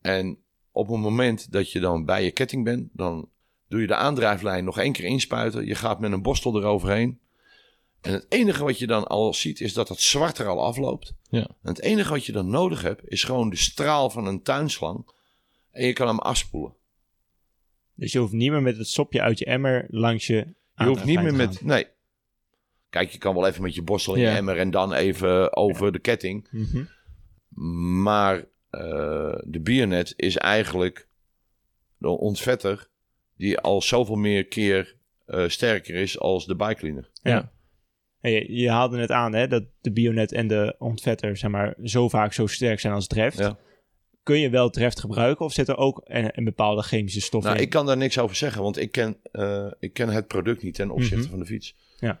En 0.00 0.38
op 0.70 0.88
het 0.88 1.00
moment 1.00 1.52
dat 1.52 1.72
je 1.72 1.80
dan 1.80 2.04
bij 2.04 2.24
je 2.24 2.30
ketting 2.30 2.64
bent, 2.64 2.88
dan 2.92 3.28
doe 3.68 3.80
je 3.80 3.86
de 3.86 3.94
aandrijflijn 3.94 4.64
nog 4.64 4.78
één 4.78 4.92
keer 4.92 5.04
inspuiten. 5.04 5.66
Je 5.66 5.74
gaat 5.74 6.00
met 6.00 6.12
een 6.12 6.22
borstel 6.22 6.56
eroverheen. 6.56 7.20
En 8.00 8.12
het 8.12 8.26
enige 8.28 8.64
wat 8.64 8.78
je 8.78 8.86
dan 8.86 9.06
al 9.06 9.34
ziet, 9.34 9.60
is 9.60 9.72
dat 9.72 9.88
het 9.88 10.00
zwart 10.00 10.38
er 10.38 10.46
al 10.46 10.64
afloopt. 10.64 11.14
Ja. 11.28 11.40
En 11.40 11.68
het 11.68 11.80
enige 11.80 12.10
wat 12.10 12.26
je 12.26 12.32
dan 12.32 12.50
nodig 12.50 12.82
hebt, 12.82 13.08
is 13.08 13.24
gewoon 13.24 13.50
de 13.50 13.56
straal 13.56 14.10
van 14.10 14.26
een 14.26 14.42
tuinslang. 14.42 15.10
En 15.70 15.86
je 15.86 15.92
kan 15.92 16.06
hem 16.06 16.18
afspoelen. 16.18 16.74
Dus 17.94 18.12
je 18.12 18.18
hoeft 18.18 18.32
niet 18.32 18.50
meer 18.50 18.62
met 18.62 18.76
het 18.76 18.88
sopje 18.88 19.20
uit 19.20 19.38
je 19.38 19.44
emmer 19.44 19.86
langs 19.88 20.26
je 20.26 20.54
Je 20.74 20.84
hoeft 20.84 21.04
niet 21.04 21.22
meer 21.22 21.34
met. 21.34 21.64
Nee. 21.64 21.86
Kijk, 22.92 23.10
je 23.10 23.18
kan 23.18 23.34
wel 23.34 23.46
even 23.46 23.62
met 23.62 23.74
je 23.74 23.82
borstel 23.82 24.14
in 24.14 24.20
je 24.20 24.28
emmer 24.28 24.58
en 24.58 24.70
dan 24.70 24.92
even 24.92 25.56
over 25.56 25.92
de 25.92 25.98
ketting. 25.98 26.48
Mhm. 26.50 26.84
Maar 28.02 28.36
eh, 28.70 29.34
de 29.44 29.60
biernet 29.62 30.12
is 30.16 30.36
eigenlijk 30.36 31.08
de 31.98 32.08
ontvetter 32.08 32.88
die 33.36 33.58
al 33.58 33.82
zoveel 33.82 34.16
meer 34.16 34.46
keer 34.46 34.96
eh, 35.26 35.48
sterker 35.48 35.94
is 35.94 36.18
als 36.18 36.46
de 36.46 36.56
bike 36.56 36.74
cleaner. 36.74 37.10
Ja. 37.22 37.50
En 38.20 38.30
je, 38.30 38.52
je 38.52 38.70
haalde 38.70 38.96
net 38.96 39.10
aan 39.10 39.34
hè, 39.34 39.48
dat 39.48 39.64
de 39.80 39.92
Bionet 39.92 40.32
en 40.32 40.46
de 40.48 40.74
ontvetter 40.78 41.36
zeg 41.36 41.50
maar, 41.50 41.74
zo 41.82 42.08
vaak 42.08 42.32
zo 42.32 42.46
sterk 42.46 42.80
zijn 42.80 42.92
als 42.92 43.06
Dreft. 43.06 43.38
Ja. 43.38 43.58
Kun 44.22 44.38
je 44.38 44.50
wel 44.50 44.70
Dreft 44.70 45.00
gebruiken 45.00 45.44
of 45.44 45.52
zit 45.52 45.68
er 45.68 45.76
ook 45.76 46.00
een, 46.04 46.30
een 46.38 46.44
bepaalde 46.44 46.82
chemische 46.82 47.20
stof 47.20 47.42
Nou, 47.44 47.56
in? 47.56 47.62
ik 47.62 47.70
kan 47.70 47.86
daar 47.86 47.96
niks 47.96 48.18
over 48.18 48.36
zeggen, 48.36 48.62
want 48.62 48.76
ik 48.78 48.92
ken, 48.92 49.16
eh, 49.32 49.70
ik 49.78 49.92
ken 49.92 50.08
het 50.08 50.26
product 50.26 50.62
niet 50.62 50.74
ten 50.74 50.90
opzichte 50.90 51.16
Mhm. 51.16 51.28
van 51.30 51.38
de 51.38 51.44
fiets. 51.46 51.76
Ja. 51.98 52.20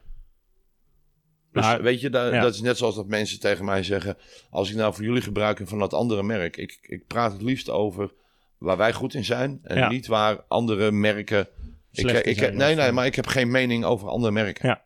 Dus 1.52 1.76
weet 1.76 2.00
je, 2.00 2.10
da- 2.10 2.34
ja. 2.34 2.40
dat 2.40 2.54
is 2.54 2.60
net 2.60 2.76
zoals 2.78 2.94
dat 2.94 3.06
mensen 3.06 3.40
tegen 3.40 3.64
mij 3.64 3.82
zeggen... 3.82 4.16
als 4.50 4.70
ik 4.70 4.76
nou 4.76 4.94
voor 4.94 5.04
jullie 5.04 5.22
gebruik 5.22 5.60
van 5.64 5.78
dat 5.78 5.94
andere 5.94 6.22
merk... 6.22 6.56
Ik, 6.56 6.78
ik 6.82 7.06
praat 7.06 7.32
het 7.32 7.42
liefst 7.42 7.70
over 7.70 8.12
waar 8.58 8.76
wij 8.76 8.92
goed 8.92 9.14
in 9.14 9.24
zijn... 9.24 9.58
en 9.62 9.76
Ja. 9.76 9.88
niet 9.88 10.06
waar 10.06 10.44
andere 10.48 10.90
merken... 10.90 11.48
Ik, 11.92 12.10
ik, 12.10 12.38
zijn 12.38 12.56
nee, 12.56 12.74
nee, 12.74 12.92
maar 12.92 13.06
ik 13.06 13.14
heb 13.14 13.26
geen 13.26 13.50
mening 13.50 13.84
over 13.84 14.08
andere 14.08 14.32
merken. 14.32 14.68
Ja. 14.68 14.84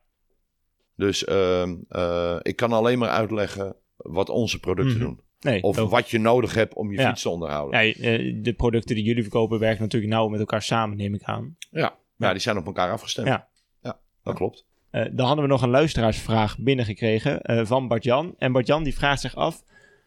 Dus 0.96 1.24
ehm, 1.24 1.74
eh, 1.88 2.37
ik 2.42 2.57
kan 2.57 2.72
alleen 2.72 2.98
maar 2.98 3.09
uitleggen 3.09 3.76
wat 3.96 4.29
onze 4.29 4.61
producten 4.61 4.96
Mhm. 4.96 5.05
doen. 5.05 5.20
nee, 5.40 5.62
Of 5.62 5.79
ook- 5.79 5.90
wat 5.90 6.11
je 6.11 6.18
nodig 6.18 6.55
hebt 6.55 6.74
om 6.74 6.92
je 6.92 6.98
Ja. 6.98 7.09
fiets 7.09 7.22
te 7.22 7.29
onderhouden. 7.29 7.85
ja, 7.87 7.92
eh, 7.94 8.35
de 8.42 8.52
producten 8.55 8.94
die 8.94 9.05
jullie 9.05 9.22
verkopen 9.22 9.59
werken 9.59 9.83
natuurlijk 9.83 10.12
nauw 10.12 10.29
met 10.29 10.40
elkaar 10.40 10.62
samen, 10.62 10.96
neem 10.96 11.14
ik 11.14 11.22
aan. 11.22 11.57
Ja, 11.70 11.96
ja, 12.16 12.33
die 12.33 12.40
zijn 12.40 12.57
op 12.57 12.66
elkaar 12.66 12.90
afgestemd. 12.92 13.26
Ja. 13.29 13.48
ja 13.83 13.98
dat 14.22 14.35
klopt. 14.35 14.66
Eh, 14.96 15.04
dan 15.12 15.26
hadden 15.26 15.44
we 15.44 15.50
nog 15.50 15.62
een 15.62 15.70
luisteraarsvraag 15.70 16.59
binnengekregen 16.59 17.42
eh, 17.42 17.66
van 17.66 17.88
Bart-Jan. 17.88 18.35
En 18.38 18.52
Bart-Jan 18.52 18.82
die 18.85 18.94
vraagt 18.94 19.20
zich 19.20 19.35
af, 19.35 19.62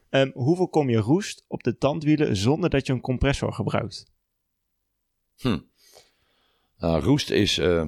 ehm, 0.10 0.32
hoeveel 0.34 0.68
kom 0.70 0.90
je 0.90 0.98
roest 0.98 1.46
op 1.48 1.64
de 1.64 1.78
tandwielen 1.78 2.36
zonder 2.36 2.70
dat 2.70 2.88
je 2.88 2.94
een 2.94 3.02
compressor 3.02 3.54
gebruikt? 3.54 4.12
Nou, 6.78 7.02
roest 7.04 7.30
is. 7.30 7.58
eh, 7.58 7.86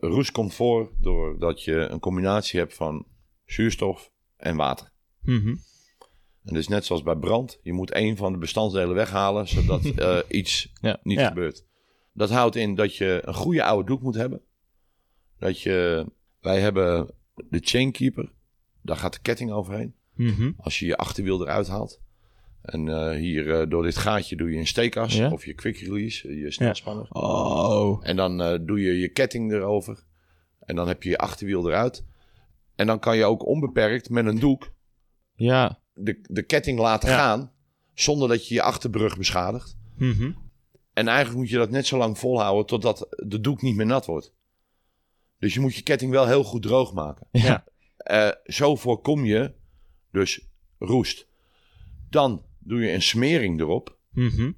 roest 0.00 0.30
komt 0.30 0.54
voor 0.54 0.92
doordat 0.98 1.62
je 1.62 1.74
een 1.74 2.00
combinatie 2.00 2.58
hebt 2.58 2.74
van 2.74 3.06
zuurstof 3.44 4.10
en 4.36 4.56
water. 4.56 4.92
Mhm. 5.22 5.48
En 5.48 6.52
dat 6.52 6.56
is 6.56 6.68
net 6.68 6.84
zoals 6.84 7.02
bij 7.02 7.16
brand. 7.16 7.58
Je 7.62 7.72
moet 7.72 7.90
één 7.90 8.16
van 8.16 8.32
de 8.32 8.38
bestanddelen 8.38 8.94
weghalen, 8.94 9.48
zodat 9.48 9.84
iets 10.28 10.72
Ja. 10.80 11.00
niet 11.02 11.18
Ja. 11.18 11.28
gebeurt. 11.28 11.64
Dat 12.12 12.30
houdt 12.30 12.56
in 12.56 12.74
dat 12.74 12.96
je 12.96 13.20
een 13.24 13.34
goede 13.34 13.62
oude 13.64 13.88
doek 13.88 14.02
moet 14.02 14.14
hebben. 14.14 14.40
Dat 15.38 15.60
je, 15.60 16.06
wij 16.40 16.60
hebben 16.60 17.10
de 17.34 17.58
chainkeeper. 17.62 18.32
Daar 18.82 18.96
gaat 18.96 19.12
de 19.12 19.20
ketting 19.22 19.50
overheen. 19.50 19.94
Mhm. 20.14 20.52
Als 20.56 20.78
je 20.78 20.86
je 20.86 20.96
achterwiel 20.96 21.40
eruit 21.42 21.66
haalt. 21.68 22.00
En 22.62 22.88
eh, 22.88 23.10
hier 23.18 23.60
eh, 23.60 23.68
door 23.70 23.82
dit 23.82 23.96
gaatje 23.96 24.36
doe 24.36 24.50
je 24.50 24.58
een 24.58 24.66
steekas 24.66 25.14
Ja. 25.16 25.30
of 25.30 25.44
je 25.44 25.54
quick 25.54 25.76
release, 25.78 26.36
je 26.38 26.50
snelspanner. 26.50 27.06
Oh. 27.10 28.00
En 28.02 28.16
dan 28.16 28.42
eh, 28.42 28.58
doe 28.60 28.80
je 28.80 28.98
je 28.98 29.08
ketting 29.08 29.52
erover. 29.52 30.04
En 30.60 30.76
dan 30.76 30.88
heb 30.88 31.02
je 31.02 31.08
je 31.08 31.18
achterwiel 31.18 31.68
eruit. 31.68 32.04
En 32.74 32.86
dan 32.86 32.98
kan 32.98 33.16
je 33.16 33.24
ook 33.24 33.46
onbeperkt 33.46 34.10
met 34.10 34.26
een 34.26 34.38
doek 34.38 34.72
Ja. 35.34 35.78
de, 35.94 36.18
de 36.22 36.42
ketting 36.42 36.78
laten 36.78 37.08
Ja. 37.08 37.16
gaan. 37.16 37.52
Zonder 37.94 38.28
dat 38.28 38.48
je 38.48 38.54
je 38.54 38.62
achterbrug 38.62 39.16
beschadigt. 39.18 39.76
Mhm. 39.96 40.30
En 40.92 41.08
eigenlijk 41.08 41.38
moet 41.38 41.48
je 41.50 41.56
dat 41.56 41.70
net 41.70 41.86
zo 41.86 41.96
lang 41.98 42.18
volhouden 42.18 42.66
totdat 42.66 43.06
de 43.26 43.40
doek 43.40 43.62
niet 43.62 43.76
meer 43.76 43.86
nat 43.86 44.06
wordt. 44.06 44.32
Dus 45.38 45.54
je 45.54 45.60
moet 45.60 45.74
je 45.74 45.82
ketting 45.82 46.10
wel 46.10 46.26
heel 46.26 46.44
goed 46.44 46.62
droog 46.62 46.92
maken. 46.92 47.26
Ja. 47.30 47.64
Eh, 47.96 48.28
zo 48.44 48.76
voorkom 48.76 49.24
je 49.24 49.54
dus 50.12 50.48
roest. 50.78 51.28
Dan 52.10 52.44
doe 52.58 52.80
je 52.80 52.92
een 52.92 53.02
smering 53.02 53.60
erop. 53.60 53.98
Mhm. 54.10 54.52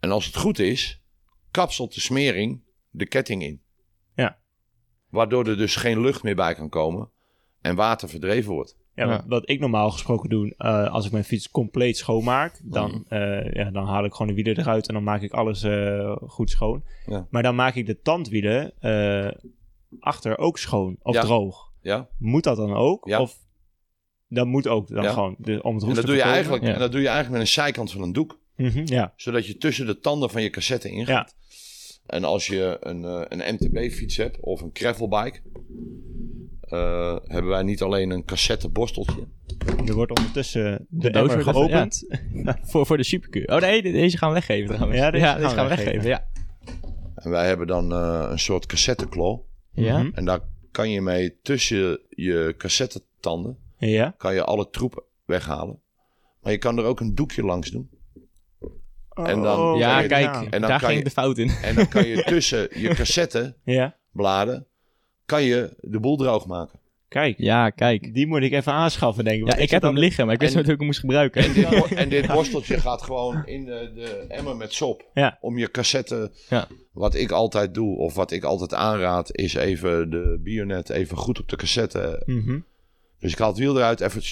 En 0.00 0.10
als 0.10 0.26
het 0.26 0.36
goed 0.36 0.58
is, 0.58 1.02
kapselt 1.50 1.94
de 1.94 2.00
smering 2.00 2.62
de 2.90 3.06
ketting 3.06 3.42
in. 3.42 3.62
Ja. 4.14 4.38
Waardoor 5.08 5.46
er 5.46 5.56
dus 5.56 5.76
geen 5.76 6.00
lucht 6.00 6.22
meer 6.22 6.34
bij 6.34 6.54
kan 6.54 6.68
komen 6.68 7.10
en 7.60 7.74
water 7.76 8.08
verdreven 8.08 8.52
wordt. 8.52 8.76
Ja, 8.94 9.04
Ja. 9.04 9.10
Wat, 9.10 9.24
wat 9.26 9.48
ik 9.48 9.60
normaal 9.60 9.90
gesproken 9.90 10.28
doe, 10.28 10.54
eh, 10.56 10.92
als 10.92 11.06
ik 11.06 11.12
mijn 11.12 11.24
fiets 11.24 11.50
compleet 11.50 11.96
schoonmaak, 11.96 12.60
dan, 12.62 13.04
eh, 13.08 13.52
ja, 13.52 13.70
dan 13.70 13.86
haal 13.86 14.04
ik 14.04 14.12
gewoon 14.12 14.26
de 14.26 14.34
wielen 14.34 14.58
eruit 14.58 14.88
en 14.88 14.94
dan 14.94 15.02
maak 15.02 15.22
ik 15.22 15.32
alles 15.32 15.62
eh, 15.62 16.16
goed 16.26 16.50
schoon. 16.50 16.84
Ja. 17.06 17.26
Maar 17.30 17.42
dan 17.42 17.54
maak 17.54 17.74
ik 17.74 17.86
de 17.86 18.00
tandwielen 18.00 18.72
eh, 18.80 19.30
achter 20.00 20.38
ook 20.38 20.58
schoon 20.58 20.96
of 21.02 21.14
Ja. 21.14 21.20
droog. 21.20 21.72
Ja? 21.82 22.08
Moet 22.18 22.44
dat 22.44 22.56
dan 22.56 22.74
ook? 22.74 23.08
Ja. 23.08 23.20
Of 23.20 23.36
dat 24.28 24.46
moet 24.46 24.66
ook 24.68 24.88
dan 24.88 25.02
Ja. 25.02 25.12
gewoon 25.12 25.34
de, 25.38 25.62
om 25.62 25.74
het 25.74 25.82
En 25.82 25.88
dat, 25.88 25.98
te 26.00 26.06
doe 26.06 26.14
je 26.16 26.22
eigenlijk, 26.22 26.62
Ja. 26.64 26.72
en 26.72 26.78
dat 26.78 26.92
doe 26.92 27.00
je 27.00 27.06
eigenlijk 27.08 27.38
met 27.38 27.46
een 27.48 27.52
zijkant 27.62 27.92
van 27.92 28.02
een 28.02 28.12
doek. 28.12 28.38
Mhm, 28.56 28.82
ja. 28.84 29.12
Zodat 29.16 29.46
je 29.46 29.56
tussen 29.56 29.86
de 29.86 29.98
tanden 29.98 30.30
van 30.30 30.42
je 30.42 30.50
cassette 30.50 30.88
ingaat. 30.90 31.34
En 32.06 32.24
als 32.24 32.46
je 32.46 32.76
een, 32.80 33.04
eh, 33.04 33.22
een 33.28 33.54
MTB-fiets 33.54 34.16
hebt 34.16 34.40
of 34.40 34.60
een 34.60 34.70
gravelbike, 34.72 35.40
eh, 36.60 37.16
hebben 37.24 37.50
wij 37.50 37.62
niet 37.62 37.82
alleen 37.82 38.10
een 38.10 38.24
cassette 38.24 38.68
borsteltje. 38.68 39.28
Er 39.86 39.94
wordt 39.94 40.18
ondertussen 40.18 40.86
de, 40.88 40.98
De 40.98 41.10
doos 41.10 41.30
even- 41.30 41.42
geopend. 41.42 42.04
voor, 42.70 42.86
voor 42.86 42.96
de 42.96 43.02
supercuur. 43.04 43.46
Oh 43.48 43.60
nee, 43.60 43.82
de- 43.82 43.90
deze 43.92 44.18
gaan 44.18 44.28
we 44.28 44.34
weggeven 44.34 44.74
trouwens. 44.74 44.98
Ja, 45.00 45.10
deze 45.10 45.24
gaan 45.24 45.40
we 45.40 45.48
gaan 45.48 45.54
we 45.68 45.68
weggeven. 45.68 46.02
weggeven. 46.02 46.08
Ja. 46.08 46.28
En 47.14 47.30
wij 47.30 47.46
hebben 47.46 47.66
dan 47.66 47.92
eh, 47.92 48.26
een 48.30 48.38
soort 48.38 48.66
cassetteklol. 48.66 49.46
Ja. 49.74 50.02
Mhm. 50.02 50.10
En 50.14 50.24
daar 50.24 50.40
kan 50.70 50.90
je 50.90 51.00
mee 51.00 51.38
tussen 51.42 52.00
je 52.08 52.54
cassettetanden 52.58 53.58
Ja. 53.78 54.14
kan 54.18 54.34
je 54.34 54.44
alle 54.44 54.70
troep 54.70 55.04
weghalen. 55.24 55.80
Maar 56.42 56.52
je 56.52 56.58
kan 56.58 56.78
er 56.78 56.84
ook 56.84 57.00
een 57.00 57.14
doekje 57.14 57.42
langs 57.42 57.70
doen. 57.70 57.90
En 59.14 59.42
dan- 59.42 59.58
Oh, 59.58 59.78
ja, 59.78 59.98
je- 60.00 60.08
kijk, 60.08 60.34
en 60.34 60.50
dan 60.50 60.60
daar 60.60 60.78
kan 60.80 60.88
ging 60.88 60.98
je- 60.98 61.04
de 61.04 61.10
fout 61.10 61.38
in. 61.38 61.48
En 61.50 61.74
dan 61.74 61.88
kan 61.88 62.06
je 62.06 62.22
tussen 62.32 62.68
je 62.80 62.88
cassettebladen 62.94 64.54
Ja. 64.54 64.64
kan 65.24 65.42
je 65.42 65.76
de 65.80 66.00
boel 66.00 66.16
droog 66.16 66.46
maken. 66.46 66.78
Kijk, 67.08 67.34
Ja, 67.38 67.70
kijk. 67.70 68.14
die 68.14 68.26
moet 68.26 68.42
ik 68.42 68.52
even 68.52 68.72
aanschaffen, 68.72 69.24
denk 69.24 69.40
ik. 69.42 69.52
Ja, 69.52 69.56
ik 69.58 69.70
heb 69.70 69.82
hem 69.82 69.98
liggen, 69.98 70.24
maar 70.24 70.34
ik 70.34 70.40
wist 70.40 70.54
niet 70.54 70.64
hoe 70.64 70.72
ik 70.72 70.78
hem 70.78 70.86
moest 70.88 71.00
gebruiken. 71.00 71.42
En 71.44 71.52
dit, 71.52 71.68
bo- 71.70 71.94
en 72.02 72.08
dit 72.08 72.26
borsteltje 72.26 72.80
gaat 72.80 73.02
gewoon 73.02 73.46
in 73.46 73.64
de, 73.64 73.92
de 73.94 74.24
emmer 74.28 74.56
met 74.56 74.72
sop. 74.72 75.04
Ja. 75.14 75.38
Om 75.40 75.58
je 75.58 75.70
cassette... 75.70 76.30
Ja. 76.48 76.68
Wat 76.92 77.14
ik 77.14 77.30
altijd 77.30 77.74
doe, 77.74 77.96
of 77.96 78.14
wat 78.14 78.30
ik 78.30 78.44
altijd 78.44 78.74
aanraad... 78.74 79.36
is 79.36 79.54
even 79.54 80.10
de 80.10 80.40
bionet 80.42 80.90
even 80.90 81.16
goed 81.16 81.40
op 81.40 81.48
de 81.48 81.56
cassette. 81.56 82.22
Mhm. 82.26 82.58
Dus 83.18 83.32
ik 83.32 83.38
haal 83.38 83.48
het 83.48 83.58
wiel 83.58 83.76
eruit, 83.76 84.00
even... 84.00 84.22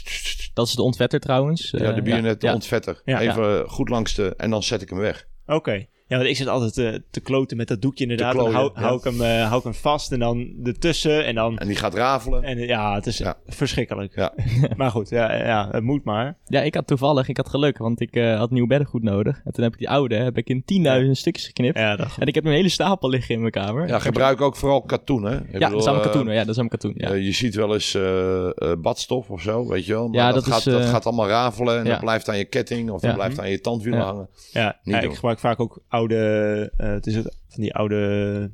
Dat 0.55 0.67
is 0.67 0.75
de 0.75 0.83
ontvetter 0.83 1.21
trouwens. 1.21 1.71
Ja, 1.71 1.79
Eh, 1.79 1.95
de 1.95 2.03
bionet, 2.03 2.41
de 2.41 2.53
ontvetter. 2.53 3.03
Ja. 3.05 3.21
even 3.21 3.69
goed 3.69 3.89
langs 3.89 4.15
de... 4.15 4.35
En 4.37 4.51
dan 4.51 4.63
zet 4.63 4.83
ik 4.83 4.89
hem 4.89 4.99
weg. 4.99 5.27
Oké. 5.47 5.87
Ja, 6.13 6.19
want 6.19 6.31
ik 6.31 6.37
zit 6.37 6.47
altijd 6.47 6.75
te, 6.75 7.03
te 7.11 7.21
kloten 7.21 7.57
met 7.57 7.69
dat 7.69 7.83
doekje 7.83 8.03
inderdaad. 8.03 8.35
Dan 8.35 8.53
hou, 8.53 8.71
hou, 8.75 8.97
ik 8.99 9.05
hem, 9.05 9.21
eh, 9.21 9.45
hou 9.47 9.59
ik 9.59 9.65
hem 9.65 9.75
vast 9.75 10.13
en 10.13 10.19
dan 10.19 10.53
ertussen 10.65 11.25
en 11.27 11.35
dan... 11.35 11.59
En 11.59 11.67
die 11.67 11.77
gaat 11.77 11.95
rafelen. 11.95 12.43
En 12.43 12.59
eh, 12.59 12.67
ja, 12.69 12.95
het 12.95 13.07
is 13.07 13.19
Ja. 13.19 13.37
verschrikkelijk. 13.47 14.15
Ja. 14.15 14.33
maar 14.77 14.91
goed, 14.91 15.09
ja, 15.09 15.35
ja, 15.37 15.69
het 15.71 15.83
moet 15.83 16.05
maar. 16.05 16.37
Ja, 16.47 16.61
ik 16.63 16.75
had 16.75 16.87
toevallig, 16.87 17.29
ik 17.29 17.37
had 17.37 17.49
geluk, 17.49 17.79
want 17.79 18.01
ik 18.01 18.17
eh, 18.17 18.39
had 18.39 18.51
nieuw 18.51 18.67
beddengoed 18.67 19.03
nodig. 19.03 19.41
En 19.45 19.53
toen 19.53 19.65
heb 19.65 19.73
ik 19.73 19.79
die 19.79 19.89
oude 19.91 20.15
heb 20.17 20.37
ik 20.37 20.49
in 20.49 20.65
10.000 21.05 21.11
stukjes 21.11 21.47
geknipt. 21.47 21.79
Ja, 21.79 21.97
dat, 21.97 22.09
En 22.19 22.27
ik 22.27 22.35
heb 22.35 22.45
een 22.45 22.53
hele 22.53 22.69
stapel 22.69 23.09
liggen 23.09 23.35
in 23.35 23.41
mijn 23.41 23.53
kamer. 23.53 23.89
Ja, 23.89 23.99
gebruik 23.99 24.41
ook 24.41 24.57
vooral 24.57 24.83
katoen, 24.83 25.23
hè? 25.25 25.37
Ik 25.37 25.43
ja, 25.43 25.51
bedoel, 25.53 25.69
dat 25.71 25.79
is 25.81 25.85
allemaal 25.87 26.05
eh, 26.05 26.11
katoen. 26.11 26.25
hoor. 26.27 26.33
Ja, 26.35 26.41
dat 26.45 26.49
is 26.49 26.59
allemaal 26.59 26.79
katoen. 26.79 26.95
Ja. 26.97 27.09
eh, 27.11 27.25
je 27.25 27.33
ziet 27.33 27.55
wel 27.55 27.73
eens 27.75 27.95
eh, 27.95 28.47
eh, 28.47 28.53
badstof 28.79 29.31
of 29.31 29.41
zo, 29.43 29.69
weet 29.69 29.87
je 29.87 29.93
wel. 29.93 30.09
Maar 30.09 30.17
Ja, 30.19 30.27
dat, 30.33 30.35
dat 30.35 30.45
gaat, 30.45 30.59
is, 30.67 30.73
dat 30.73 30.81
eh, 30.83 30.89
gaat 30.91 31.07
allemaal 31.07 31.29
rafelen 31.29 31.79
en 31.79 31.85
ja. 31.85 31.91
dat 31.91 32.01
blijft 32.01 32.29
aan 32.29 32.37
je 32.39 32.45
ketting 32.45 32.91
of 32.91 33.01
Ja. 33.03 33.07
dat 33.07 33.17
blijft 33.17 33.41
aan 33.41 33.51
je 33.51 33.61
tandwielen 33.61 34.01
Ja. 34.01 34.07
hangen. 34.07 34.29
ja, 34.53 34.81
ik 34.85 35.15
gebruik 35.15 35.39
vaak 35.39 35.61
ook 35.61 35.83
oude, 35.89 36.02
eh, 36.11 36.87
het 36.95 37.07
is 37.07 37.15
het, 37.15 37.37
van 37.49 37.63
die 37.63 37.75
oude 37.75 38.51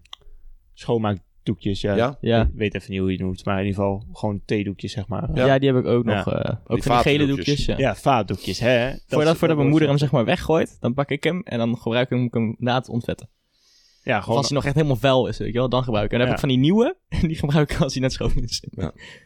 schoonmaakdoekjes. 0.74 1.80
Ja, 1.80 1.94
Ja. 1.94 2.16
Ja. 2.20 2.42
Ik 2.42 2.48
weet 2.54 2.74
even 2.74 2.90
niet 2.90 3.00
hoe 3.00 3.08
je 3.10 3.16
het 3.16 3.24
noemt, 3.24 3.44
maar 3.44 3.58
in 3.60 3.66
ieder 3.66 3.82
geval 3.82 4.04
gewoon 4.12 4.40
theedoekjes, 4.44 4.92
zeg 4.92 5.08
maar. 5.08 5.28
Ja. 5.34 5.46
Ja, 5.46 5.58
die 5.58 5.72
heb 5.72 5.78
ik 5.78 5.86
ook 5.86 6.04
Ja. 6.08 6.16
nog. 6.16 6.32
eh, 6.34 6.54
ook 6.66 6.82
van 6.82 6.94
die 6.96 7.02
gele 7.02 7.26
doekjes. 7.26 7.64
Ja. 7.64 7.78
ja 7.78 7.94
vaatdoekjes, 7.94 8.58
hè. 8.58 8.90
Dat 8.90 9.00
voordat 9.08 9.36
voordat 9.36 9.56
mijn 9.56 9.68
moeder 9.68 9.88
hem 9.88 9.98
zeg 9.98 10.10
maar 10.10 10.24
weggooit, 10.24 10.76
dan 10.80 10.94
pak 10.94 11.10
ik 11.10 11.24
hem 11.24 11.42
en 11.44 11.58
dan 11.58 11.76
gebruik 11.78 12.10
ik 12.10 12.34
hem 12.34 12.56
na 12.58 12.74
het 12.74 12.88
ontvetten. 12.88 13.28
Ja, 14.02 14.16
Of 14.16 14.22
gewoon 14.22 14.38
als 14.38 14.46
hij 14.48 14.56
nog 14.56 14.64
echt 14.66 14.74
helemaal 14.74 14.96
vuil 14.96 15.26
is, 15.26 15.38
weet 15.38 15.52
je 15.52 15.58
wel, 15.58 15.68
dan 15.68 15.82
gebruik 15.84 16.04
ik. 16.06 16.12
En 16.12 16.18
dan 16.18 16.28
heb 16.28 16.36
Ja. 16.38 16.42
ik 16.44 16.48
van 16.48 16.60
die 16.60 16.70
nieuwe, 16.70 16.96
en 17.22 17.28
die 17.28 17.36
gebruik 17.36 17.72
ik 17.72 17.80
als 17.80 17.92
hij 17.92 18.02
net 18.02 18.12
schoon 18.12 18.32
is. 18.34 18.64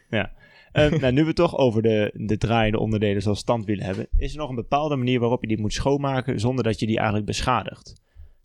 Eh, 0.09 0.91
nou, 1.01 1.11
nu 1.13 1.21
we 1.21 1.27
het 1.27 1.35
toch 1.35 1.57
over 1.57 1.81
de, 1.81 2.11
de 2.13 2.37
draaiende 2.37 2.79
onderdelen 2.79 3.21
zoals 3.21 3.39
standwielen 3.39 3.85
hebben, 3.85 4.07
is 4.17 4.31
er 4.33 4.37
nog 4.39 4.49
een 4.49 4.55
bepaalde 4.55 4.95
manier 4.95 5.19
waarop 5.19 5.41
je 5.41 5.47
die 5.47 5.59
moet 5.59 5.73
schoonmaken 5.73 6.39
zonder 6.39 6.63
dat 6.63 6.79
je 6.79 6.85
die 6.85 6.95
eigenlijk 6.97 7.25
beschadigt. 7.27 8.01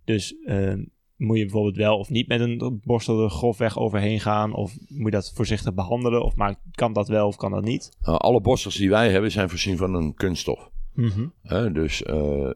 Dus 0.08 0.34
eh, 0.44 0.74
moet 1.16 1.36
je 1.36 1.42
bijvoorbeeld 1.42 1.76
wel 1.76 1.98
of 1.98 2.10
niet 2.10 2.28
met 2.28 2.40
een 2.40 2.80
borstel 2.84 3.22
er 3.22 3.30
grofweg 3.30 3.78
overheen 3.78 4.20
gaan, 4.20 4.54
of 4.54 4.76
moet 4.88 5.04
je 5.04 5.10
dat 5.10 5.32
voorzichtig 5.34 5.74
behandelen, 5.74 6.24
of 6.24 6.36
maakt, 6.36 6.60
kan 6.70 6.92
dat 6.92 7.08
wel 7.08 7.26
of 7.26 7.36
kan 7.36 7.50
dat 7.50 7.64
niet? 7.64 7.96
Nou, 8.00 8.18
alle 8.18 8.40
borstels 8.40 8.76
die 8.76 8.90
wij 8.90 9.10
hebben 9.10 9.30
zijn 9.30 9.48
voorzien 9.48 9.76
van 9.76 9.94
een 9.94 10.14
kunststof. 10.14 10.70
Mhm. 10.94 11.72
Dus 11.72 12.02
eh, 12.02 12.50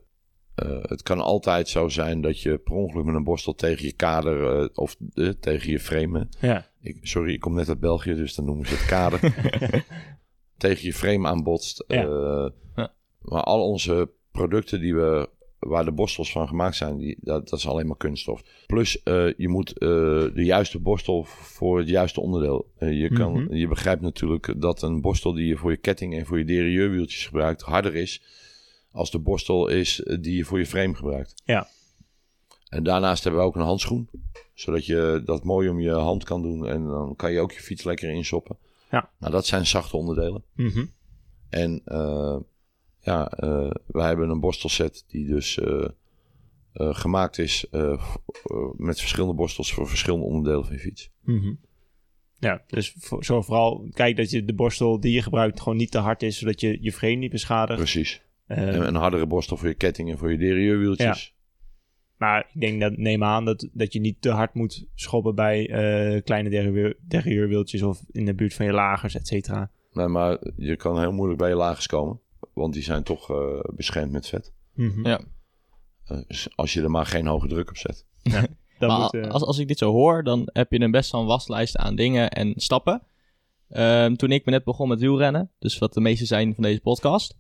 eh, 0.54 0.82
het 0.82 1.02
kan 1.02 1.20
altijd 1.20 1.68
zo 1.68 1.88
zijn 1.88 2.20
dat 2.20 2.40
je 2.40 2.58
per 2.58 2.74
ongeluk 2.74 3.04
met 3.04 3.14
een 3.14 3.24
borstel 3.24 3.54
tegen 3.54 3.84
je 3.84 3.92
kader 3.92 4.60
eh, 4.60 4.68
of 4.74 4.96
tegen 5.40 5.70
je 5.70 5.80
frame... 5.80 6.28
Ja. 6.40 6.70
Ik, 6.80 6.98
sorry, 7.02 7.32
ik 7.32 7.40
kom 7.40 7.54
net 7.54 7.68
uit 7.68 7.80
België, 7.80 8.14
dus 8.14 8.34
dan 8.34 8.44
noemen 8.44 8.66
ze 8.66 8.74
het 8.74 8.86
kader. 8.86 9.20
tegen 10.56 10.84
je 10.84 10.92
frame 10.92 11.28
aanbotst. 11.28 11.84
Ja. 11.86 12.02
Ja. 12.76 12.94
Maar 13.20 13.42
al 13.42 13.68
onze 13.68 14.10
producten 14.32 14.80
die 14.80 14.94
we, 14.94 15.28
waar 15.68 15.85
de 15.85 15.92
borstels 15.92 16.33
van 16.33 16.48
gemaakt 16.48 16.77
zijn, 16.77 16.96
die, 16.96 17.16
dat, 17.20 17.48
dat 17.48 17.59
is 17.59 17.66
alleen 17.66 17.87
maar 17.87 17.96
kunststof. 17.96 18.42
Plus 18.66 19.03
eh, 19.03 19.33
je 19.37 19.48
moet 19.48 19.79
eh, 19.79 19.88
de 20.35 20.44
juiste 20.44 20.79
borstel 20.79 21.25
voor 21.25 21.79
het 21.79 21.88
juiste 21.88 22.20
onderdeel. 22.20 22.70
Eh, 22.79 23.01
je, 23.01 23.09
kan, 23.09 23.33
Mhm. 23.33 23.55
je 23.55 23.68
begrijpt 23.68 24.03
natuurlijk 24.03 24.55
dat 24.61 24.83
een 24.83 25.01
borstel 25.01 25.33
die 25.33 25.46
je 25.46 25.57
voor 25.57 25.70
je 25.70 25.77
ketting 25.77 26.14
en 26.14 26.27
voor 26.27 26.38
je 26.38 26.44
derieurwieltjes 26.44 27.27
gebruikt, 27.27 27.62
harder 27.62 27.94
is 27.94 28.22
als 28.90 29.11
de 29.11 29.18
borstel 29.18 29.68
is 29.68 30.03
die 30.20 30.37
je 30.37 30.44
voor 30.44 30.59
je 30.59 30.66
frame 30.66 30.94
gebruikt. 30.94 31.42
Ja. 31.44 31.68
En 32.68 32.83
daarnaast 32.83 33.22
hebben 33.25 33.40
we 33.40 33.46
ook 33.46 33.57
een 33.57 33.62
handschoen, 33.62 34.09
zodat 34.55 34.87
je 34.87 35.22
dat 35.25 35.44
mooi 35.44 35.68
om 35.68 35.81
je 35.81 35.90
hand 35.90 36.25
kan 36.25 36.42
doen 36.42 36.66
en 36.66 36.85
dan 36.87 37.16
kan 37.16 37.33
je 37.33 37.40
ook 37.40 37.53
je 37.53 37.61
fiets 37.61 37.85
lekker 37.85 38.11
insoppen. 38.11 38.57
Ja. 38.90 39.11
Nou, 39.18 39.33
dat 39.33 39.46
zijn 39.46 39.66
zachte 39.66 39.96
onderdelen. 39.96 40.42
Mhm. 40.55 40.85
En 41.48 41.83
eh, 41.85 42.37
ja, 43.02 43.28
eh, 43.28 43.70
wij 43.86 44.06
hebben 44.06 44.30
een 44.30 44.40
borstelset 44.40 45.04
die 45.08 45.26
dus 45.26 45.58
eh, 45.58 45.88
eh, 46.72 46.94
gemaakt 46.94 47.38
is 47.38 47.66
met 48.76 49.00
verschillende 49.00 49.34
borstels 49.34 49.72
voor 49.72 49.88
verschillende 49.88 50.26
onderdelen 50.26 50.64
van 50.64 50.74
je 50.74 50.80
fiets. 50.80 51.10
Mhm. 51.20 51.54
Ja, 52.38 52.62
dus 52.66 52.94
voor, 52.98 53.24
zo 53.24 53.42
vooral 53.42 53.88
kijk 53.92 54.16
dat 54.16 54.30
je 54.30 54.44
de 54.44 54.54
borstel 54.54 55.00
die 55.00 55.12
je 55.12 55.22
gebruikt 55.22 55.60
gewoon 55.60 55.78
niet 55.78 55.90
te 55.90 55.98
hard 55.98 56.22
is, 56.22 56.38
zodat 56.38 56.60
je 56.60 56.78
je 56.80 56.92
frame 56.92 57.14
niet 57.14 57.30
beschadigt. 57.30 57.78
Precies. 57.78 58.22
En 58.46 58.86
een 58.86 58.94
hardere 58.94 59.26
borstel 59.26 59.56
voor 59.56 59.68
je 59.68 59.74
ketting 59.74 60.10
en 60.10 60.18
voor 60.18 60.30
je 60.30 60.38
derieurwieltjes. 60.38 61.34
Maar 62.16 62.50
ik 62.52 62.60
denk 62.60 62.80
dat, 62.80 62.96
neem 62.96 63.24
aan 63.24 63.44
dat, 63.44 63.68
dat 63.72 63.92
je 63.92 64.00
niet 64.00 64.22
te 64.22 64.30
hard 64.30 64.54
moet 64.54 64.86
schoppen 64.94 65.34
bij 65.34 65.66
kleine 66.24 66.96
derrieurwieltjes 67.08 67.82
of 67.82 68.02
in 68.10 68.24
de 68.24 68.34
buurt 68.34 68.54
van 68.54 68.66
je 68.66 68.72
lagers, 68.72 69.14
et 69.14 69.26
cetera. 69.26 69.70
Nee, 69.92 70.06
maar 70.06 70.38
je 70.56 70.76
kan 70.76 71.00
heel 71.00 71.12
moeilijk 71.12 71.38
bij 71.38 71.48
je 71.48 71.54
lagers 71.54 71.86
komen, 71.86 72.20
want 72.52 72.72
die 72.72 72.82
zijn 72.82 73.02
toch 73.02 73.30
eh, 73.30 73.60
beschermd 73.74 74.12
met 74.12 74.28
vet. 74.28 74.52
Mhm. 74.74 75.06
Ja. 75.06 75.20
Eh, 76.04 76.18
dus 76.26 76.48
als 76.56 76.72
je 76.72 76.82
er 76.82 76.90
maar 76.90 77.06
geen 77.06 77.26
hoge 77.26 77.48
druk 77.48 77.68
op 77.68 77.76
zet. 77.76 78.06
Dan 78.78 78.90
maar 78.90 79.00
moet, 79.00 79.14
eh, 79.14 79.30
als, 79.30 79.42
als 79.42 79.58
ik 79.58 79.68
dit 79.68 79.78
zo 79.78 79.90
hoor, 79.90 80.24
dan 80.24 80.48
heb 80.52 80.72
je 80.72 80.80
een 80.80 80.90
best 80.90 81.12
wel 81.12 81.20
een 81.20 81.26
waslijst 81.26 81.76
aan 81.76 81.96
dingen 81.96 82.30
en 82.30 82.52
stappen. 82.56 83.02
Ehm, 83.68 84.14
toen 84.14 84.30
ik 84.30 84.44
me 84.44 84.50
net 84.50 84.64
begon 84.64 84.88
met 84.88 85.00
wielrennen, 85.00 85.50
dus 85.58 85.78
wat 85.78 85.94
de 85.94 86.00
meeste 86.00 86.26
zijn 86.26 86.54
van 86.54 86.62
deze 86.62 86.80
podcast, 86.80 87.36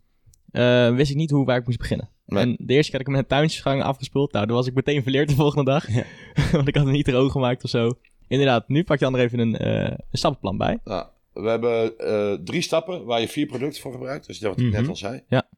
eh, 0.50 0.94
wist 0.94 1.10
ik 1.10 1.16
niet 1.16 1.30
hoe 1.30 1.44
waar 1.44 1.56
ik 1.56 1.66
moest 1.66 1.78
beginnen. 1.78 2.10
Nee. 2.26 2.42
En 2.42 2.56
de 2.58 2.74
eerste 2.74 2.90
keer 2.90 2.98
dat 2.98 3.08
ik 3.08 3.14
met 3.14 3.22
een 3.22 3.36
tuintjesgang 3.36 3.82
afgespeeld, 3.82 4.32
nou, 4.32 4.46
dan 4.46 4.56
was 4.56 4.66
ik 4.66 4.74
meteen 4.74 5.02
verleerd 5.02 5.28
de 5.28 5.34
volgende 5.34 5.70
dag. 5.70 5.92
Ja. 5.92 6.04
Want 6.52 6.68
ik 6.68 6.74
had 6.74 6.84
het 6.84 6.94
niet 6.94 7.04
droog 7.04 7.32
gemaakt 7.32 7.64
of 7.64 7.70
zo. 7.70 7.90
Inderdaad, 8.28 8.68
nu 8.68 8.84
pak 8.84 8.98
je 8.98 9.04
dan 9.04 9.14
er 9.14 9.20
even 9.20 9.38
een, 9.38 9.56
eh, 9.56 9.84
een 9.84 10.18
stappenplan 10.18 10.56
bij. 10.56 10.78
Nou, 10.84 11.06
we 11.32 11.48
hebben 11.48 11.98
eh, 11.98 12.32
drie 12.44 12.62
stappen 12.62 13.04
waar 13.04 13.20
je 13.20 13.28
vier 13.28 13.46
producten 13.46 13.82
voor 13.82 13.92
gebruikt. 13.92 14.26
Dus 14.26 14.38
dat 14.38 14.50
wat 14.50 14.60
ik 14.60 14.66
Mhm. 14.72 14.80
net 14.80 14.88
al 14.88 14.96
zei. 14.96 15.22
Ja. 15.28 15.48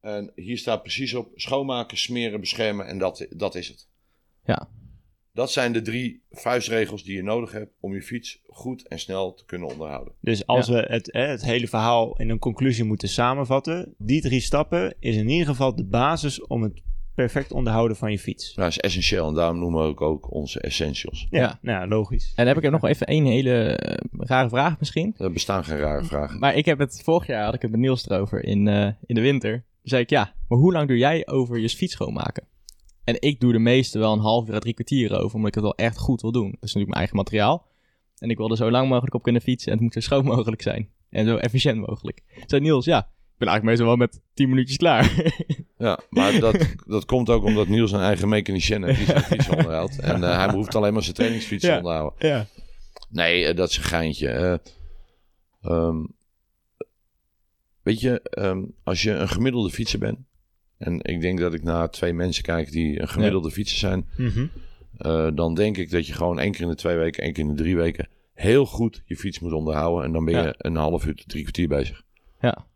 En 0.00 0.32
hier 0.34 0.58
staat 0.58 0.82
precies 0.82 1.14
op 1.14 1.30
schoonmaken, 1.34 1.96
smeren, 1.98 2.40
beschermen 2.40 2.86
en 2.86 2.98
dat, 2.98 3.26
dat 3.30 3.54
is 3.54 3.68
het. 3.68 3.88
Ja. 4.44 4.68
Dat 5.32 5.50
zijn 5.52 5.72
de 5.72 5.82
drie 5.82 6.22
vuistregels 6.30 7.02
die 7.04 7.16
je 7.16 7.22
nodig 7.22 7.52
hebt 7.52 7.72
om 7.80 7.94
je 7.94 8.02
fiets 8.02 8.40
goed 8.46 8.88
en 8.88 8.98
snel 8.98 9.34
te 9.34 9.44
kunnen 9.44 9.68
onderhouden. 9.68 10.14
dus 10.20 10.46
als 10.46 10.68
we 10.68 10.76
het, 10.88 11.08
het 11.12 11.44
hele 11.44 11.68
verhaal 11.68 12.16
in 12.18 12.30
een 12.30 12.38
conclusie 12.38 12.84
moeten 12.84 13.08
samenvatten, 13.08 13.94
die 13.98 14.20
drie 14.20 14.40
stappen 14.40 14.94
is 15.00 15.16
in 15.16 15.28
ieder 15.28 15.46
geval 15.46 15.74
de 15.74 15.84
basis 15.84 16.46
om 16.46 16.62
het 16.62 16.82
perfect 17.14 17.52
onderhouden 17.52 17.96
van 17.96 18.10
je 18.10 18.18
fiets. 18.18 18.54
Dat 18.54 18.68
is 18.68 18.78
essentieel 18.78 19.28
en 19.28 19.34
daarom 19.34 19.58
noemen 19.58 19.82
we 19.82 19.88
ook, 19.88 20.00
ook 20.00 20.32
onze 20.32 20.60
essentials. 20.60 21.26
Ja, 21.30 21.40
Ja. 21.40 21.58
nou, 21.62 21.88
logisch. 21.88 22.26
En 22.26 22.32
dan 22.36 22.46
heb 22.46 22.56
ik 22.56 22.64
er 22.64 22.70
nog 22.70 22.84
even 22.84 23.06
één 23.06 23.24
hele 23.24 23.76
eh, 23.76 23.96
rare 24.18 24.48
vraag 24.48 24.78
misschien. 24.78 25.14
Er 25.18 25.32
bestaan 25.32 25.64
geen 25.64 25.78
rare 25.78 26.04
vragen. 26.04 26.38
Maar 26.38 26.54
ik 26.54 26.64
heb 26.64 26.78
het 26.78 27.00
vorig 27.04 27.26
jaar 27.26 27.44
had 27.44 27.54
ik 27.54 27.62
het 27.62 27.70
met 27.70 27.80
Niels 27.80 28.08
erover 28.08 28.44
in, 28.44 28.68
eh, 28.68 28.88
in 29.06 29.14
de 29.14 29.20
winter. 29.20 29.52
Toen 29.52 29.64
zei 29.82 30.02
ik 30.02 30.10
ja, 30.10 30.34
maar 30.48 30.58
hoe 30.58 30.72
lang 30.72 30.88
doe 30.88 30.96
jij 30.98 31.26
over 31.26 31.58
je 31.58 31.68
fiets 31.68 31.92
schoonmaken? 31.92 32.46
En 33.04 33.16
ik 33.20 33.40
doe 33.40 33.52
de 33.52 33.58
meeste 33.58 33.98
wel 33.98 34.12
een 34.12 34.18
half 34.18 34.48
uur 34.48 34.54
à 34.54 34.58
drie 34.58 34.74
kwartier 34.74 35.12
over, 35.20 35.34
omdat 35.34 35.48
ik 35.48 35.54
het 35.54 35.62
wel 35.64 35.74
echt 35.76 35.98
goed 35.98 36.20
wil 36.22 36.32
doen. 36.32 36.44
Dat 36.44 36.52
is 36.54 36.60
natuurlijk 36.60 36.86
mijn 36.88 36.98
eigen 36.98 37.16
materiaal. 37.16 37.66
En 38.18 38.30
ik 38.30 38.36
wil 38.36 38.50
er 38.50 38.56
zo 38.56 38.70
lang 38.70 38.88
mogelijk 38.88 39.14
op 39.14 39.22
kunnen 39.22 39.42
fietsen 39.42 39.68
en 39.68 39.74
het 39.74 39.82
moet 39.84 39.92
zo 39.92 40.00
schoon 40.00 40.24
mogelijk 40.24 40.62
zijn. 40.62 40.88
En 41.10 41.26
zo 41.26 41.36
efficiënt 41.36 41.86
mogelijk. 41.86 42.22
Toen 42.34 42.44
zei 42.46 42.62
Niels, 42.62 42.84
ja, 42.84 42.98
ik 42.98 43.38
ben 43.38 43.48
eigenlijk 43.48 43.64
meestal 43.78 43.86
wel 43.86 43.96
met 44.06 44.20
10 44.34 44.48
minuutjes 44.48 44.76
klaar. 44.76 45.12
Ja, 45.78 45.98
maar 46.10 46.38
dat, 46.40 46.74
dat 46.86 47.04
komt 47.04 47.30
ook 47.30 47.44
omdat 47.44 47.68
Niels 47.68 47.92
een 47.92 48.00
eigen 48.00 48.28
mechanicien 48.28 48.82
heeft 48.82 48.98
die 48.98 49.06
zijn 49.06 49.22
fiets 49.22 49.48
onderhoudt. 49.48 49.98
En 50.10 50.24
eh, 50.24 50.36
hij 50.44 50.54
hoeft 50.54 50.74
alleen 50.74 50.92
maar 50.92 51.02
zijn 51.02 51.14
trainingsfiets 51.14 51.64
Ja. 51.64 51.70
te 51.72 51.76
onderhouden. 51.78 52.28
Ja. 52.28 52.46
Nee, 53.10 53.44
eh, 53.44 53.56
dat 53.56 53.70
is 53.70 53.76
een 53.76 53.82
geintje. 53.82 54.28
Eh, 54.28 54.54
ehm, 55.62 55.96
weet 57.82 58.00
je, 58.00 58.20
ehm, 58.22 58.62
als 58.82 59.02
je 59.02 59.10
een 59.10 59.28
gemiddelde 59.28 59.70
fietser 59.70 59.98
bent... 59.98 60.18
en 60.78 61.00
ik 61.02 61.20
denk 61.20 61.38
dat 61.38 61.54
ik 61.54 61.62
naar 61.62 61.90
twee 61.90 62.12
mensen 62.12 62.42
kijk 62.42 62.70
die 62.72 63.00
een 63.00 63.08
gemiddelde 63.08 63.50
fietser 63.50 63.78
zijn... 63.78 64.08
Mhm. 64.16 64.46
eh, 64.96 65.28
dan 65.34 65.54
denk 65.54 65.76
ik 65.76 65.90
dat 65.90 66.06
je 66.06 66.12
gewoon 66.12 66.38
één 66.38 66.52
keer 66.52 66.60
in 66.62 66.68
de 66.68 66.74
twee 66.74 66.96
weken, 66.96 67.22
één 67.22 67.32
keer 67.32 67.44
in 67.44 67.50
de 67.50 67.62
drie 67.62 67.76
weken... 67.76 68.08
heel 68.34 68.66
goed 68.66 69.02
je 69.06 69.16
fiets 69.16 69.38
moet 69.40 69.52
onderhouden. 69.52 70.04
En 70.04 70.12
dan 70.12 70.24
ben 70.24 70.34
je 70.34 70.42
Ja. 70.42 70.54
een 70.58 70.76
half 70.76 71.06
uur 71.06 71.14
tot 71.14 71.28
drie 71.28 71.42
kwartier 71.42 71.68
bezig. 71.68 72.02
Ja. 72.40 72.66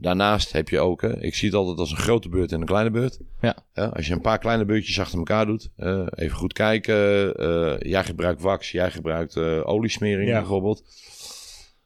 Daarnaast 0.00 0.52
heb 0.52 0.68
je 0.68 0.80
ook, 0.80 1.02
hè, 1.02 1.22
ik 1.22 1.34
zie 1.34 1.48
het 1.48 1.56
altijd 1.56 1.78
als 1.78 1.90
een 1.90 1.96
grote 1.96 2.28
beurt 2.28 2.52
en 2.52 2.60
een 2.60 2.66
kleine 2.66 2.90
beurt. 2.90 3.18
Ja. 3.40 3.56
als 3.74 4.06
je 4.06 4.12
een 4.12 4.20
paar 4.20 4.38
kleine 4.38 4.64
beurtjes 4.64 5.00
achter 5.00 5.18
elkaar 5.18 5.46
doet, 5.46 5.70
even 6.14 6.36
goed 6.36 6.52
kijken. 6.52 7.34
eh, 7.36 7.90
jij 7.90 8.04
gebruikt 8.04 8.40
wax, 8.40 8.70
jij 8.72 8.90
gebruikt 8.90 9.36
eh, 9.36 9.68
oliesmering 9.68 10.28
Ja. 10.28 10.38
bijvoorbeeld. 10.38 10.82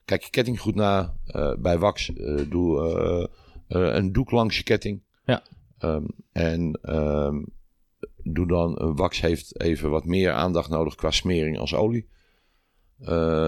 Kijk 0.05 0.22
je 0.22 0.31
ketting 0.31 0.61
goed 0.61 0.75
na. 0.75 1.14
Eh, 1.27 1.53
bij 1.59 1.79
wax 1.79 2.12
doe 2.48 3.29
een 3.68 4.12
doek 4.12 4.31
langs 4.31 4.57
je 4.57 4.62
ketting. 4.62 5.03
Ja. 5.25 5.42
Ehm, 5.79 6.05
en 6.33 6.79
ehm, 6.83 7.42
doe 8.22 8.46
dan, 8.46 8.94
wax 8.96 9.20
heeft 9.20 9.61
even 9.61 9.90
wat 9.90 10.05
meer 10.05 10.33
aandacht 10.33 10.70
nodig 10.70 10.94
qua 10.94 11.11
smering 11.11 11.59
als 11.59 11.75
olie. 11.75 12.09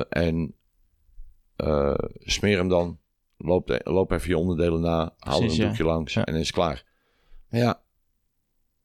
En 0.09 0.55
smeer 2.18 2.57
hem 2.59 2.68
dan. 2.68 2.98
Loop, 3.37 3.81
loop 3.85 4.11
even 4.11 4.29
je 4.29 4.38
onderdelen 4.38 4.81
na. 4.81 5.14
Haal 5.18 5.35
er 5.35 5.38
Precies, 5.38 5.57
een 5.59 5.62
ja. 5.62 5.68
doekje 5.68 5.85
langs 5.85 6.14
Ja. 6.14 6.25
en 6.25 6.35
is 6.35 6.51
klaar. 6.51 6.85
Maar 7.51 7.61
ja, 7.61 7.81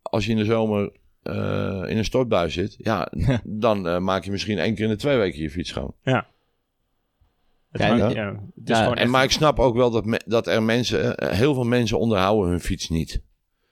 als 0.02 0.26
je 0.26 0.32
in 0.32 0.38
de 0.38 0.46
zomer 0.46 0.92
eh, 1.24 1.84
in 1.88 1.98
een 1.98 2.06
stortbui 2.06 2.50
zit, 2.50 2.76
ja, 2.78 3.12
dan 3.44 3.88
eh, 3.88 3.98
maak 4.00 4.24
je 4.24 4.32
misschien 4.32 4.58
één 4.58 4.76
keer 4.76 4.84
in 4.84 4.90
de 4.90 4.96
twee 4.98 5.18
weken 5.18 5.42
je 5.42 5.50
fiets 5.50 5.70
schoon. 5.70 5.94
Ja, 6.04 6.28
maakt- 7.72 7.98
ja. 8.00 8.10
ja, 8.10 8.32
het 8.56 8.70
is 8.70 8.76
Ja, 8.76 8.76
gewoon 8.78 8.96
En 8.96 9.02
echt- 9.02 9.12
maar 9.12 9.24
ik 9.24 9.32
snap 9.32 9.60
ook 9.60 9.76
wel 9.76 9.92
dat, 9.92 10.06
me- 10.06 10.22
dat 10.26 10.48
er 10.48 10.64
mensen, 10.64 11.18
eh, 11.18 11.30
heel 11.38 11.54
veel 11.54 11.64
mensen 11.64 12.00
onderhouden 12.00 12.50
hun 12.50 12.60
fiets 12.60 12.90
niet. 12.90 13.22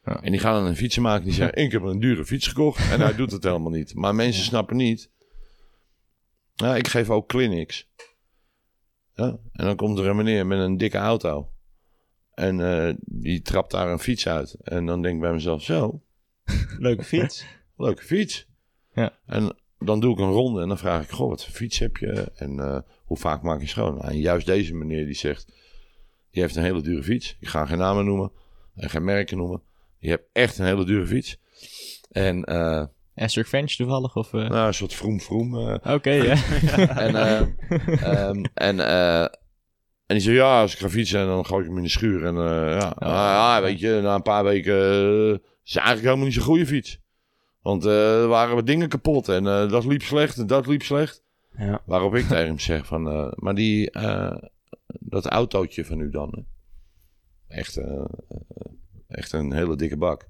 Ja. 0.06 0.22
En 0.22 0.32
die 0.32 0.40
gaan 0.40 0.54
dan 0.54 0.66
een 0.66 0.76
fietsen 0.76 1.02
maken 1.02 1.24
die 1.24 1.34
zeggen: 1.34 1.58
Ik 1.64 1.72
heb 1.72 1.82
een 1.82 2.00
dure 2.00 2.26
fiets 2.26 2.48
gekocht. 2.48 2.92
En 2.92 3.00
hij 3.00 3.16
doet 3.16 3.32
het 3.32 3.44
helemaal 3.44 3.72
niet. 3.72 3.96
Maar 3.96 4.16
mensen 4.16 4.44
snappen 4.44 4.76
niet. 4.78 5.10
Nou, 6.56 6.76
ik 6.78 6.88
geef 6.88 7.10
ook 7.10 7.28
clinics. 7.28 7.88
Ja, 9.18 9.38
en 9.52 9.66
dan 9.66 9.76
komt 9.76 10.00
er 10.00 10.08
een 10.08 10.16
meneer 10.16 10.46
met 10.46 10.60
een 10.60 10.78
dikke 10.78 10.98
auto. 10.98 11.52
En 12.34 12.60
eh, 12.60 12.94
die 13.00 13.42
trapt 13.42 13.72
daar 13.72 13.92
een 13.92 14.00
fiets 14.00 14.28
uit. 14.28 14.54
En 14.54 14.86
dan 14.86 15.02
denk 15.02 15.16
ik 15.16 15.22
bij 15.22 15.34
mezelf: 15.34 15.64
Zo, 15.64 16.02
leuke 16.80 17.04
fiets. 17.04 17.46
leuke 17.78 18.04
fiets. 18.04 18.48
Ja. 18.94 19.18
En 19.26 19.56
dan 19.80 20.00
doe 20.00 20.14
ik 20.14 20.20
een 20.20 20.32
ronde 20.32 20.62
en 20.62 20.68
dan 20.68 20.78
vraag 20.78 21.04
ik: 21.04 21.10
Goh, 21.10 21.30
wat 21.30 21.44
voor 21.46 21.54
fiets 21.54 21.80
heb 21.80 21.98
je? 21.98 22.32
En 22.36 22.60
eh, 22.60 22.80
hoe 23.06 23.18
vaak 23.18 23.42
maak 23.42 23.62
je 23.62 23.68
schoon? 23.68 23.96
Nou, 23.96 24.08
en 24.08 24.20
juist 24.20 24.46
deze 24.46 24.74
meneer 24.74 25.06
die 25.06 25.16
zegt: 25.16 25.46
Die 26.32 26.42
heeft 26.42 26.56
een 26.56 26.64
hele 26.64 26.82
dure 26.82 27.04
fiets. 27.04 27.38
Ik 27.40 27.48
ga 27.48 27.66
geen 27.66 27.78
namen 27.78 28.06
noemen 28.06 28.32
en 28.76 28.90
geen 28.90 29.04
merken 29.04 29.38
noemen. 29.38 29.62
Die 30.00 30.10
hebt 30.10 30.30
echt 30.32 30.58
een 30.58 30.66
hele 30.66 30.86
dure 30.86 31.08
fiets. 31.08 31.40
En 32.12 32.44
eh, 32.44 32.86
Esther 33.18 33.46
French 33.46 33.72
toevallig? 33.76 34.16
Of, 34.16 34.34
eh, 34.34 34.50
nou, 34.50 34.68
een 34.68 34.74
soort 34.74 34.94
vroom 34.94 35.20
vroom. 35.22 35.58
eh. 35.70 35.94
Oké, 35.94 36.12
ja. 36.12 36.36
en 37.06 37.16
eh, 37.16 37.42
ehm, 38.04 38.44
en, 38.54 38.80
eh, 38.80 39.22
en 40.06 40.16
die 40.16 40.20
zei, 40.20 40.36
ja, 40.36 40.62
als 40.62 40.74
ik 40.74 40.80
ga 40.80 40.90
fietsen, 40.90 41.26
dan 41.28 41.46
gooi 41.46 41.62
ik 41.62 41.68
hem 41.68 41.78
in 41.78 41.84
de 41.84 41.90
schuur. 41.90 42.26
En 42.26 42.36
eh, 42.36 42.80
ja, 42.80 42.88
Oh. 43.00 43.08
ah, 43.08 43.10
ja, 43.10 43.62
weet 43.62 43.80
je, 43.80 44.00
na 44.04 44.16
een 44.16 44.22
paar 44.22 44.44
weken 44.44 44.76
is 45.64 45.74
het 45.74 45.84
eigenlijk 45.84 46.02
helemaal 46.04 46.26
niet 46.26 46.34
zo'n 46.34 46.44
goede 46.44 46.66
fiets. 46.66 47.00
Want 47.62 47.86
eh, 47.86 48.22
er 48.22 48.28
waren 48.28 48.56
wat 48.56 48.66
dingen 48.66 48.90
kapot 48.90 49.30
en 49.30 49.48
eh, 49.48 49.70
dat 49.70 49.86
liep 49.86 50.02
slecht 50.02 50.38
en 50.38 50.48
dat 50.48 50.68
liep 50.68 50.84
slecht. 50.84 51.24
Ja. 51.58 51.82
Waarop 51.86 52.16
ik 52.16 52.24
tegen 52.28 52.46
hem 52.46 52.60
zeg 52.60 52.86
van, 52.86 53.08
eh, 53.10 53.32
maar 53.36 53.56
die, 53.56 53.92
eh, 53.92 54.36
dat 54.88 55.26
autootje 55.26 55.86
van 55.86 56.00
u 56.00 56.10
dan, 56.10 56.46
echt, 57.48 57.80
echt 59.08 59.32
een 59.34 59.54
hele 59.54 59.76
dikke 59.76 59.98
bak. 59.98 60.28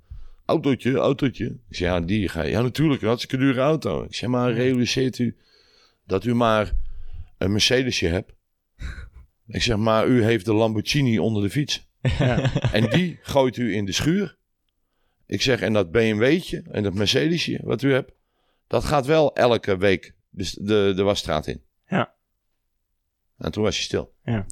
Autootje, 0.47 0.95
autootje. 0.95 1.60
Ik 1.69 1.77
ja, 1.77 1.99
die 1.99 2.29
ga 2.29 2.43
je. 2.43 2.49
Ja, 2.49 2.62
natuurlijk, 2.62 3.01
een 3.01 3.07
hartstikke 3.07 3.45
dure 3.45 3.62
auto. 3.62 4.03
Ik 4.03 4.15
zeg, 4.15 4.29
maar 4.29 4.53
realiseert 4.53 5.19
u 5.19 5.38
dat 6.05 6.25
u 6.25 6.36
maar 6.36 6.73
een 7.38 7.51
Mercedesje 7.51 8.07
hebt? 8.07 8.33
Ik 9.47 9.62
zeg, 9.62 9.77
maar 9.77 10.07
u 10.07 10.23
heeft 10.23 10.45
de 10.45 10.53
Lamborghini 10.53 11.19
onder 11.19 11.43
de 11.43 11.49
fiets. 11.49 11.88
En 12.71 12.89
die 12.89 13.19
gooit 13.21 13.57
u 13.57 13.75
in 13.75 13.86
de 13.86 13.91
schuur. 13.91 14.38
Ik 15.25 15.41
zeg, 15.41 15.62
en 15.62 15.73
dat 15.73 15.91
BMW'tje 15.91 16.63
en 16.71 16.83
dat 16.83 16.93
Mercedesje 16.93 17.60
wat 17.63 17.81
u 17.81 17.93
hebt, 17.93 18.12
dat 18.67 18.83
gaat 18.83 19.05
wel 19.05 19.36
elke 19.36 19.77
week 19.77 20.13
de, 20.29 20.51
de, 20.62 20.93
de 20.95 21.03
wasstraat 21.03 21.47
in. 21.47 21.62
Ja. 21.88 22.15
En 23.38 23.51
toen 23.51 23.63
was 23.63 23.75
hij 23.75 23.83
stil. 23.83 24.13
Ja. 24.23 24.45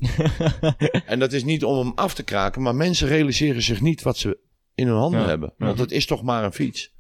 En 1.11 1.19
dat 1.19 1.33
is 1.33 1.43
niet 1.43 1.63
om 1.63 1.77
hem 1.77 1.91
af 1.95 2.13
te 2.13 2.23
kraken, 2.23 2.61
maar 2.61 2.75
mensen 2.75 3.07
realiseren 3.07 3.61
zich 3.61 3.81
niet 3.81 4.01
wat 4.01 4.17
ze 4.17 4.43
in 4.75 4.87
hun 4.87 4.95
handen 4.97 5.19
Ja. 5.19 5.27
hebben. 5.27 5.53
Want 5.57 5.79
het 5.79 5.91
is 5.91 6.05
toch 6.05 6.23
maar 6.23 6.43
een 6.43 6.53
fiets. 6.53 6.93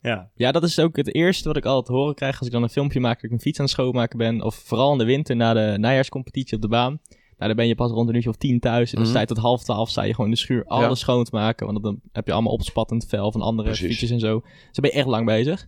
Ja, 0.00 0.30
Ja, 0.34 0.52
dat 0.52 0.62
is 0.62 0.78
ook 0.78 0.96
het 0.96 1.14
eerste 1.14 1.48
wat 1.48 1.56
ik 1.56 1.64
altijd 1.64 1.96
horen 1.96 2.14
krijg 2.14 2.38
als 2.38 2.46
ik 2.46 2.52
dan 2.52 2.62
een 2.62 2.68
filmpje 2.68 3.00
maak 3.00 3.14
dat 3.14 3.22
ik 3.24 3.30
mijn 3.30 3.40
fiets 3.42 3.58
aan 3.58 3.64
het 3.64 3.74
schoonmaken 3.74 4.18
ben. 4.18 4.42
Of 4.42 4.54
vooral 4.54 4.92
in 4.92 4.98
de 4.98 5.04
winter 5.04 5.36
na 5.36 5.52
de 5.54 5.76
najaarscompetitie 5.78 6.56
op 6.56 6.62
de 6.62 6.68
baan. 6.68 7.00
Nou, 7.08 7.50
dan 7.50 7.54
ben 7.56 7.66
je 7.66 7.74
pas 7.74 7.90
rond 7.90 8.08
een 8.08 8.14
uurtje 8.14 8.30
of 8.30 8.36
tien 8.36 8.60
thuis. 8.60 8.88
En 8.90 8.92
dan 8.94 9.00
Mhm. 9.02 9.10
sta 9.10 9.20
je 9.20 9.26
tot 9.26 9.36
half 9.38 9.62
twaalf, 9.64 9.88
sta 9.90 10.02
je 10.02 10.10
gewoon 10.10 10.26
in 10.26 10.32
de 10.32 10.40
schuur 10.40 10.64
alles 10.64 10.88
Ja. 10.88 10.94
schoon 10.94 11.24
te 11.24 11.30
maken. 11.34 11.66
Want 11.66 11.82
dan 11.82 12.00
heb 12.12 12.26
je 12.26 12.32
allemaal 12.32 12.52
opspattend 12.52 13.06
vel 13.08 13.32
van 13.32 13.40
andere 13.42 13.68
Precies. 13.68 13.86
fietsjes 13.88 14.10
en 14.10 14.20
zo. 14.20 14.40
Dus 14.40 14.50
dan 14.72 14.82
ben 14.82 14.90
je 14.90 14.96
echt 14.96 15.06
lang 15.06 15.26
bezig. 15.26 15.66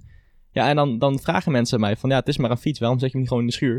Ja, 0.52 0.68
en 0.68 0.76
dan, 0.76 0.98
dan 0.98 1.18
vragen 1.18 1.52
mensen 1.52 1.80
mij 1.80 1.96
van, 1.96 2.10
ja, 2.10 2.16
het 2.16 2.28
is 2.28 2.36
maar 2.38 2.50
een 2.50 2.56
fiets. 2.56 2.78
Waarom 2.78 2.98
zet 2.98 3.06
je 3.06 3.12
hem 3.12 3.20
niet 3.20 3.28
gewoon 3.30 3.44
in 3.44 3.50
de 3.50 3.56
schuur? 3.56 3.76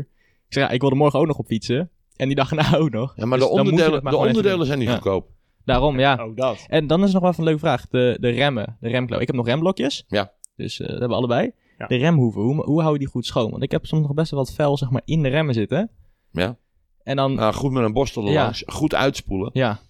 Ik 0.48 0.52
zeg, 0.58 0.64
ja, 0.64 0.70
ik 0.70 0.80
wilde 0.80 0.96
morgen 0.96 1.18
ook 1.20 1.26
nog 1.26 1.38
op 1.38 1.46
fietsen. 1.46 1.90
En 2.16 2.26
die 2.26 2.36
dag 2.36 2.50
erna 2.52 2.76
ook 2.78 2.90
nog. 2.90 3.12
Ja, 3.16 3.26
maar 3.26 3.38
Dus 3.38 3.46
de 3.48 3.52
onderdelen, 3.54 4.02
maar 4.02 4.12
de 4.12 4.18
onderdelen 4.18 4.66
zijn 4.66 4.78
niet 4.78 4.88
Ja. 4.88 4.94
goedkoop. 4.94 5.30
Daarom, 5.64 5.98
ja. 5.98 6.16
ook 6.16 6.36
dat. 6.36 6.64
En 6.68 6.86
dan 6.86 7.04
is 7.04 7.12
nog 7.12 7.20
wel 7.22 7.30
even 7.30 7.42
een 7.42 7.48
leuke 7.48 7.64
vraag. 7.64 7.86
De, 7.88 8.16
de 8.20 8.28
remmen, 8.30 8.76
de 8.80 8.88
remklauw. 8.88 9.20
Ik 9.20 9.26
heb 9.26 9.36
nog 9.36 9.46
remblokjes. 9.46 10.04
Ja. 10.08 10.32
Dus 10.56 10.72
eh, 10.80 10.86
dat 10.88 10.90
hebben 10.90 11.08
we 11.08 11.14
allebei. 11.14 11.52
Ja. 11.78 11.86
De 11.86 11.96
remhoeven, 11.96 12.42
hoe, 12.42 12.64
hoe 12.64 12.80
hou 12.80 12.92
je 12.92 12.98
die 12.98 13.08
goed 13.08 13.26
schoon? 13.26 13.50
Want 13.50 13.62
ik 13.62 13.70
heb 13.70 13.86
soms 13.86 14.02
nog 14.02 14.14
best 14.14 14.30
wel 14.30 14.40
wat 14.40 14.52
vuil 14.52 14.76
zeg 14.76 14.90
maar, 14.90 15.02
in 15.04 15.22
de 15.22 15.28
remmen 15.28 15.54
zitten. 15.54 15.90
Ja. 16.30 16.56
En 17.02 17.16
dan, 17.16 17.34
Nou, 17.34 17.54
goed 17.54 17.72
met 17.72 17.84
een 17.84 17.92
borstel 17.92 18.22
Ja. 18.24 18.28
erlangs. 18.36 18.62
Goed 18.66 18.94
uitspoelen. 18.94 19.50
ja. 19.52 19.80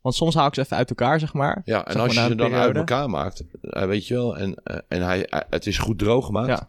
Want 0.00 0.14
soms 0.14 0.34
haal 0.34 0.46
ik 0.46 0.54
ze 0.54 0.60
even 0.60 0.76
uit 0.76 0.88
elkaar, 0.90 1.20
zeg 1.20 1.32
maar. 1.34 1.62
Ja, 1.64 1.84
en 1.84 1.92
Zeg 1.92 2.02
als 2.02 2.14
maar 2.14 2.24
je 2.24 2.30
ze 2.30 2.36
dan 2.36 2.52
uit 2.54 2.76
elkaar 2.76 3.10
maakt, 3.10 3.44
eh, 3.60 3.84
weet 3.84 4.06
je 4.06 4.14
wel, 4.14 4.36
en, 4.36 4.54
eh, 4.54 4.78
en 4.88 5.02
hij, 5.02 5.26
het 5.50 5.66
is 5.66 5.78
goed 5.78 5.98
droog 5.98 6.26
gemaakt, 6.26 6.48
Ja. 6.48 6.68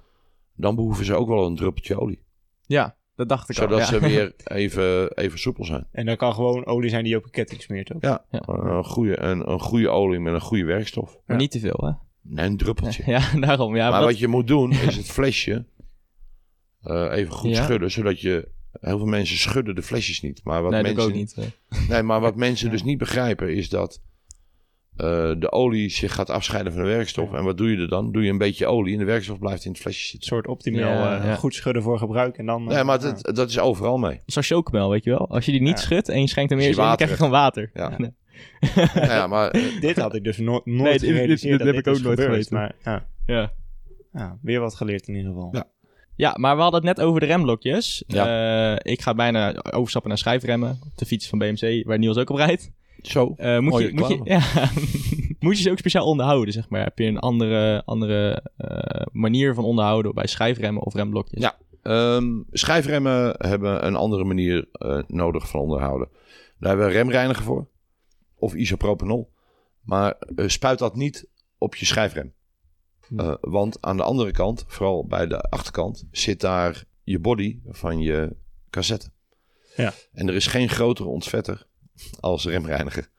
dan 0.56 0.76
behoeven 0.76 1.06
ze 1.06 1.14
ook 1.16 1.28
wel 1.28 1.46
een 1.46 1.56
druppeltje 1.56 2.00
olie. 2.00 2.24
Ja, 2.66 2.96
dat 3.22 3.38
dacht 3.38 3.50
ik 3.50 3.56
Zodat 3.56 3.72
al. 3.72 3.78
ja. 3.80 3.86
ze 3.86 4.00
weer 4.00 4.34
even, 4.62 5.18
even 5.18 5.40
soepel 5.40 5.66
zijn. 5.66 5.88
En 5.92 6.06
dan 6.06 6.16
kan 6.18 6.34
gewoon 6.34 6.66
olie 6.66 6.90
zijn 6.90 7.04
die 7.04 7.12
je 7.12 7.18
op 7.18 7.26
je 7.26 7.32
ketting 7.32 7.62
smeert 7.62 7.94
ook. 7.94 8.02
Ja, 8.04 8.26
Ja. 8.32 8.42
Een, 8.46 8.84
goede, 8.84 9.20
een, 9.20 9.50
een 9.52 9.60
goede 9.60 9.90
olie 9.90 10.20
met 10.20 10.34
een 10.34 10.42
goede 10.42 10.64
werkstof. 10.66 11.18
Maar 11.26 11.38
niet 11.38 11.52
te 11.52 11.60
veel, 11.60 11.80
hè? 11.86 11.92
Nee, 12.34 12.46
een 12.46 12.58
druppeltje. 12.58 13.04
Ja, 13.12 13.22
daarom. 13.40 13.76
Ja, 13.76 13.90
maar 13.90 14.04
wat 14.04 14.20
je 14.20 14.28
moet 14.28 14.48
doen, 14.48 14.72
is 14.72 14.96
het 14.98 15.06
flesje 15.12 15.66
eh, 16.82 17.08
even 17.12 17.34
goed 17.34 17.50
Ja. 17.56 17.64
schudden, 17.64 17.92
zodat 17.92 18.22
je... 18.22 18.48
Heel 18.72 18.98
veel 18.98 19.08
mensen 19.08 19.38
schudden 19.38 19.76
de 19.76 19.82
flesjes 19.82 20.22
niet. 20.22 20.42
Maar 20.44 20.62
wat 20.62 20.72
nee, 20.72 20.84
dat 20.84 20.94
mensen, 20.96 21.14
doe 21.14 21.22
ik 21.22 21.30
ook 21.30 21.38
niet. 21.46 21.54
eh. 21.84 21.90
Nee, 21.90 22.04
maar 22.04 22.20
wat 22.20 22.36
mensen 22.48 22.70
dus 22.70 22.84
niet 22.84 22.98
begrijpen 22.98 23.56
is 23.56 23.70
dat 23.70 24.02
eh, 24.96 25.32
de 25.40 25.52
olie 25.52 25.90
zich 25.90 26.14
gaat 26.14 26.30
afscheiden 26.30 26.74
van 26.74 26.82
de 26.82 26.88
werkstof. 26.88 27.34
En 27.34 27.44
wat 27.44 27.58
doe 27.58 27.72
je 27.72 27.78
er 27.78 27.88
dan? 27.88 28.12
Doe 28.12 28.24
je 28.24 28.30
een 28.30 28.38
beetje 28.38 28.66
olie 28.68 28.94
en 28.94 29.00
de 29.00 29.06
werkstof 29.06 29.40
blijft 29.40 29.66
in 29.66 29.72
het 29.72 29.80
flesje 29.82 30.04
Een 30.04 30.10
zitten. 30.10 30.28
soort 30.28 30.48
optimaal 30.48 30.80
Ja, 30.82 31.18
eh, 31.20 31.26
ja. 31.26 31.36
goed 31.36 31.54
schudden 31.56 31.84
voor 31.84 31.98
gebruik 31.98 32.38
en 32.38 32.46
dan... 32.46 32.68
eh, 32.70 32.76
Nee, 32.76 32.84
maar 32.84 33.02
ja. 33.02 33.12
dat, 33.12 33.36
dat 33.36 33.50
is 33.50 33.60
overal 33.60 33.98
mee. 33.98 34.20
Zoals 34.26 34.48
chocomel, 34.48 34.90
weet 34.90 35.04
je 35.04 35.10
wel. 35.10 35.30
Als 35.30 35.46
je 35.46 35.52
die 35.52 35.62
niet 35.62 35.70
Ja. 35.80 35.84
schudt 35.86 36.10
en 36.10 36.22
je 36.22 36.28
schenkt 36.28 36.50
hem 36.50 36.60
eerst 36.60 36.78
in, 36.80 36.86
dan 36.86 36.96
krijg 36.96 37.10
je 37.12 37.16
gewoon 37.16 37.32
water. 37.32 37.70
Ja. 37.74 37.90
Nee. 37.98 38.12
Nou 38.76 39.08
ja, 39.08 39.28
maar 39.28 39.52
Dit 39.82 39.98
had 39.98 40.16
ik 40.16 40.24
dus 40.24 40.38
no- 40.38 40.62
nooit 40.64 41.02
Nee, 41.02 41.28
dit- 41.28 41.42
dat 41.50 41.60
heb 41.68 41.76
ik 41.76 41.88
ook 41.88 41.94
dus 41.94 42.02
nooit 42.04 42.20
geweten. 42.22 42.56
Maar 42.56 42.76
ja, 42.84 43.06
Ja. 43.26 43.52
ja, 44.14 44.38
weer 44.42 44.60
wat 44.60 44.76
geleerd 44.76 45.08
in 45.08 45.16
ieder 45.16 45.32
geval. 45.32 45.50
Ja. 45.52 45.64
Ja, 46.16 46.36
maar 46.40 46.56
we 46.56 46.62
hadden 46.62 46.86
het 46.86 46.98
net 46.98 47.06
over 47.08 47.20
de 47.20 47.26
remblokjes. 47.26 48.04
Ja. 48.08 48.74
Eh, 48.84 48.92
ik 48.92 49.02
ga 49.02 49.14
bijna 49.14 49.54
overstappen 49.72 50.10
naar 50.10 50.20
schijfremmen. 50.20 50.80
Op 50.84 50.98
de 50.98 51.06
fiets 51.06 51.30
van 51.30 51.40
BMC, 51.40 51.86
waar 51.86 51.98
Niels 52.00 52.18
ook 52.18 52.30
op 52.30 52.36
rijdt. 52.38 52.72
Zo. 53.02 53.34
Eh, 53.38 53.60
moet, 53.60 53.72
Mooie 53.72 53.86
je, 53.86 53.94
moet, 53.94 54.08
je, 54.08 54.20
ja, 54.34 54.70
moet 55.40 55.58
je 55.58 55.64
ze 55.64 55.72
ook 55.72 55.78
speciaal 55.78 56.06
onderhouden, 56.06 56.54
zeg 56.54 56.70
maar? 56.70 56.84
Heb 56.84 57.00
je 57.00 57.06
een 57.06 57.20
andere, 57.20 57.84
andere 57.86 58.44
eh, 58.58 59.06
manier 59.12 59.54
van 59.54 59.64
onderhouden 59.64 60.14
bij 60.14 60.28
schijfremmen 60.28 60.84
of 60.84 60.94
remblokjes? 60.94 61.42
Ja. 61.42 61.58
Ehm, 61.82 62.42
schijfremmen 62.52 63.36
hebben 63.38 63.86
een 63.86 63.96
andere 63.96 64.24
manier 64.24 64.68
eh, 64.72 65.00
nodig 65.08 65.50
van 65.50 65.60
onderhouden. 65.60 66.10
Daar 66.58 66.70
hebben 66.70 66.88
we 66.88 66.94
remreiniger 66.94 67.44
voor. 67.44 67.68
Of 68.36 68.54
isopropanol. 68.54 69.32
Maar 69.82 70.16
eh, 70.36 70.48
spuit 70.48 70.80
dat 70.80 70.96
niet 70.96 71.28
op 71.58 71.76
je 71.76 71.86
schijfrem. 71.86 72.34
Eh, 73.18 73.34
want 73.42 73.78
aan 73.82 73.98
de 73.98 74.04
andere 74.04 74.32
kant, 74.32 74.64
vooral 74.68 75.06
bij 75.06 75.28
de 75.28 75.42
achterkant, 75.42 76.08
zit 76.12 76.40
daar 76.40 76.84
je 77.04 77.20
body 77.20 77.60
van 77.68 78.00
je 78.00 78.36
cassette. 78.70 79.10
Ja. 79.76 79.94
En 80.14 80.28
er 80.28 80.36
is 80.36 80.48
geen 80.48 80.70
grotere 80.70 81.10
ontvetter 81.10 81.68
als 82.20 82.46
remreiniger. 82.46 83.10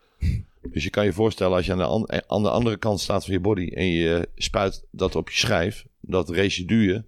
Dus 0.72 0.84
je 0.84 0.90
kan 0.90 1.04
je 1.04 1.12
voorstellen 1.12 1.56
als 1.56 1.66
je 1.66 1.72
aan 1.72 1.78
de, 1.78 1.84
an- 1.84 2.06
eh, 2.06 2.18
aan 2.26 2.42
de 2.42 2.50
andere 2.50 2.76
kant 2.76 3.00
staat 3.00 3.24
van 3.24 3.34
je 3.34 3.40
body 3.40 3.66
en 3.66 3.86
je 3.86 4.28
spuit 4.34 4.84
dat 4.90 5.16
op 5.16 5.30
je 5.30 5.36
schijf, 5.36 5.86
dat 6.00 6.30
residuen 6.30 7.06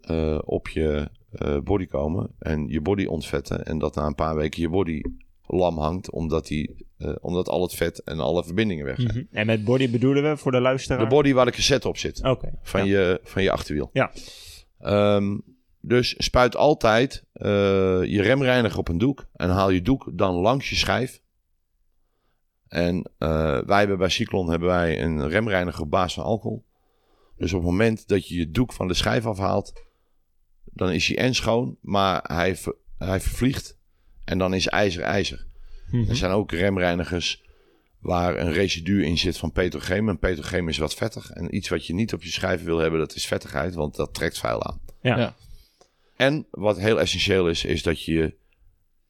eh, 0.00 0.38
op 0.44 0.68
je 0.68 1.08
eh, 1.30 1.58
body 1.58 1.86
komen 1.86 2.30
en 2.38 2.68
je 2.68 2.80
body 2.80 3.04
ontvetten. 3.04 3.64
En 3.66 3.78
dat 3.78 3.94
na 3.94 4.06
een 4.06 4.14
paar 4.14 4.34
weken 4.36 4.62
je 4.62 4.68
body 4.68 5.00
lam 5.46 5.78
hangt, 5.78 6.10
omdat, 6.10 6.46
die, 6.46 6.86
eh, 6.98 7.14
omdat 7.20 7.48
al 7.48 7.62
het 7.62 7.74
vet 7.74 8.02
en 8.02 8.20
alle 8.20 8.44
verbindingen 8.44 8.84
weg 8.84 8.96
zijn. 9.00 9.08
Mhm. 9.30 9.36
En 9.36 9.46
met 9.46 9.64
body 9.64 9.90
bedoelen 9.90 10.22
we 10.30 10.36
voor 10.36 10.52
de 10.52 10.60
luisteraar? 10.60 10.98
De 11.02 11.06
body 11.14 11.32
waar 11.32 11.44
de 11.46 11.52
cassette 11.52 11.88
op 11.88 11.96
zit, 11.96 12.20
van, 12.62 12.86
ja. 12.86 12.98
je, 12.98 13.20
van 13.22 13.42
je 13.42 13.50
achterwiel. 13.50 13.90
Ja. 13.92 14.12
Ehm, 14.78 15.38
dus 15.80 16.14
spuit 16.18 16.56
altijd 16.56 17.24
eh, 17.24 17.29
je 18.08 18.22
remreiniger 18.22 18.78
op 18.78 18.88
een 18.88 18.98
doek. 18.98 19.26
En 19.32 19.48
haal 19.50 19.70
je 19.70 19.82
doek 19.82 20.10
dan 20.12 20.34
langs 20.34 20.70
je 20.70 20.76
schijf. 20.76 21.20
En 22.68 23.10
eh, 23.18 23.60
wij 23.60 23.78
hebben 23.78 23.98
bij 23.98 24.08
Cyclon 24.08 24.50
hebben 24.50 24.68
wij 24.68 25.02
een 25.02 25.28
remreiniger 25.28 25.82
op 25.82 25.90
basis 25.90 26.14
van 26.14 26.24
alcohol. 26.24 26.64
Dus 27.36 27.52
op 27.52 27.60
het 27.60 27.70
moment 27.70 28.08
dat 28.08 28.28
je 28.28 28.36
je 28.36 28.50
doek 28.50 28.72
van 28.72 28.88
de 28.88 28.94
schijf 28.94 29.26
afhaalt, 29.26 29.72
dan 30.64 30.90
is 30.90 31.06
hij 31.06 31.16
en 31.18 31.34
schoon, 31.34 31.76
maar 31.80 32.20
hij, 32.22 32.56
ver- 32.56 32.76
hij 32.98 33.20
vervliegt. 33.20 33.78
En 34.24 34.38
dan 34.38 34.54
is 34.54 34.68
ijzer 34.68 35.02
ijzer. 35.02 35.46
Mhm. 35.90 36.08
Er 36.10 36.16
zijn 36.16 36.30
ook 36.32 36.52
remreinigers 36.52 37.44
waar 37.98 38.38
een 38.38 38.52
residu 38.52 39.04
in 39.04 39.18
zit 39.18 39.38
van 39.38 39.52
petrochem. 39.52 40.08
En 40.08 40.18
petrochem 40.18 40.68
is 40.68 40.78
wat 40.78 40.94
vettig. 40.94 41.30
En 41.30 41.56
iets 41.56 41.68
wat 41.68 41.86
je 41.86 41.94
niet 41.94 42.12
op 42.12 42.22
je 42.22 42.30
schijf 42.30 42.64
wil 42.64 42.78
hebben, 42.78 43.00
dat 43.00 43.14
is 43.14 43.26
vettigheid, 43.26 43.74
want 43.74 43.96
dat 43.96 44.14
trekt 44.14 44.38
vuil 44.38 44.64
aan. 44.64 44.80
Ja. 45.00 45.18
Ja. 45.18 45.34
En 46.20 46.46
wat 46.50 46.78
heel 46.78 47.00
essentieel 47.00 47.48
is, 47.48 47.64
is 47.64 47.82
dat 47.82 48.04
je 48.04 48.36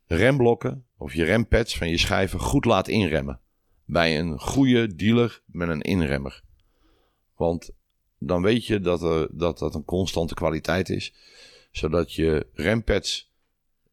remblokken 0.07 0.87
of 0.97 1.15
je 1.15 1.25
rempads 1.25 1.77
van 1.77 1.89
je 1.89 1.99
schijven 1.99 2.41
goed 2.41 2.65
laat 2.65 2.89
inremmen. 2.89 3.41
Bij 3.85 4.19
een 4.19 4.39
goede 4.39 4.95
dealer 4.95 5.43
met 5.47 5.69
een 5.69 5.81
inremmer. 5.81 6.43
Want 7.37 7.71
dan 8.19 8.43
weet 8.43 8.67
je 8.67 8.81
dat, 8.81 9.03
er, 9.03 9.29
dat 9.33 9.59
dat 9.59 9.75
een 9.75 9.85
constante 9.85 10.35
kwaliteit 10.35 10.89
is. 10.89 11.15
Zodat 11.71 12.13
je 12.13 12.47
rempads 12.53 13.33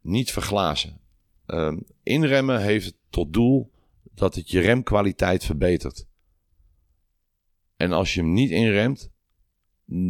niet 0.02 0.32
verglazen. 0.32 1.00
Ehm, 1.46 1.78
inremmen 2.04 2.62
heeft 2.62 2.98
tot 3.10 3.34
doel 3.34 3.72
dat 4.14 4.36
het 4.36 4.50
je 4.50 4.60
remkwaliteit 4.60 5.44
verbetert. 5.44 6.08
En 7.78 7.92
als 7.92 8.14
je 8.14 8.22
hem 8.22 8.34
niet 8.34 8.52
inremt, 8.52 9.12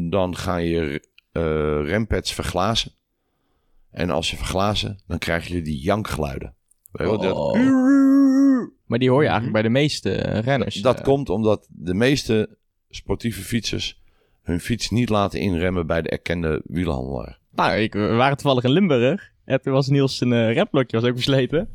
dan 0.09 0.35
ga 0.35 0.57
je 0.57 1.15
rempads 1.81 2.33
verglazen. 2.33 2.91
En 3.91 4.09
als 4.09 4.29
je 4.31 4.37
verglazen, 4.37 4.99
dan 5.07 5.17
krijg 5.17 5.47
je 5.47 5.61
die 5.61 5.79
jankgeluiden. 5.81 6.53
Weet 6.91 7.09
je 7.09 7.17
wel, 7.17 7.21
dat- 7.21 7.35
Oh. 7.35 7.87
Maar 8.85 8.99
die 8.99 9.09
hoor 9.09 9.21
je 9.21 9.27
eigenlijk 9.29 9.53
bij 9.53 9.61
de 9.61 9.69
meeste 9.79 10.11
eh, 10.15 10.41
renners. 10.43 10.75
dat 10.75 10.97
eh. 10.97 11.03
komt 11.03 11.29
omdat 11.29 11.67
de 11.69 11.93
meeste 11.93 12.57
sportieve 12.89 13.41
fietsers 13.41 14.01
hun 14.43 14.59
fiets 14.59 14.89
niet 14.89 15.09
laten 15.09 15.39
inremmen 15.39 15.87
bij 15.87 16.01
de 16.01 16.09
erkende 16.09 16.61
wielhandelaar. 16.65 17.39
Nou, 17.51 17.77
ik, 17.77 17.93
we 17.93 18.07
waren 18.13 18.37
toevallig 18.37 18.63
in 18.63 18.69
Limburg. 18.71 19.31
En 19.45 19.61
toen 19.61 19.73
was 19.73 19.87
Niels 19.87 20.17
zijn 20.17 20.33
eh 20.33 20.53
remblokje 20.53 20.99
was 20.99 21.09
ook 21.09 21.15
versleten. 21.15 21.57
Nou, 21.57 21.69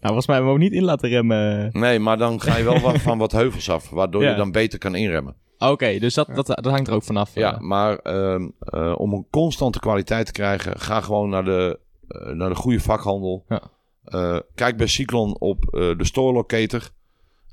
volgens 0.00 0.26
mij 0.26 0.36
hebben 0.36 0.54
we 0.54 0.58
hem 0.60 0.66
ook 0.66 0.70
niet 0.72 0.80
in 0.80 0.86
laten 0.86 1.08
remmen. 1.08 1.70
Nee, 1.72 1.98
maar 1.98 2.18
dan 2.18 2.40
ga 2.40 2.56
je 2.56 2.64
wel 2.64 2.80
wat 2.80 2.98
van 2.98 3.18
wat 3.18 3.32
heuvels 3.32 3.70
af, 3.70 3.90
waardoor 3.90 4.22
Ja. 4.22 4.30
je 4.30 4.36
dan 4.36 4.52
beter 4.52 4.78
kan 4.78 4.94
inremmen. 4.94 5.34
Oké, 5.68 5.98
dus 5.98 6.14
dat, 6.14 6.26
dat, 6.34 6.46
dat 6.46 6.64
hangt 6.64 6.88
er 6.88 6.94
ook 6.94 7.02
vanaf. 7.02 7.34
Ja, 7.34 7.54
eh. 7.54 7.60
maar 7.60 7.98
ehm, 7.98 8.48
eh, 8.58 8.94
om 8.96 9.12
een 9.12 9.26
constante 9.30 9.78
kwaliteit 9.80 10.26
te 10.26 10.32
krijgen, 10.32 10.80
ga 10.80 11.00
gewoon 11.00 11.28
naar 11.28 11.44
de, 11.44 11.78
eh, 12.08 12.26
naar 12.30 12.48
de 12.48 12.54
goede 12.54 12.80
vakhandel. 12.80 13.44
Ja. 13.48 13.62
Eh, 14.04 14.38
kijk 14.54 14.76
bij 14.76 14.86
Cyclon 14.86 15.40
op 15.40 15.64
eh, 15.64 15.98
de 15.98 16.04
store 16.04 16.32
locator, 16.32 16.90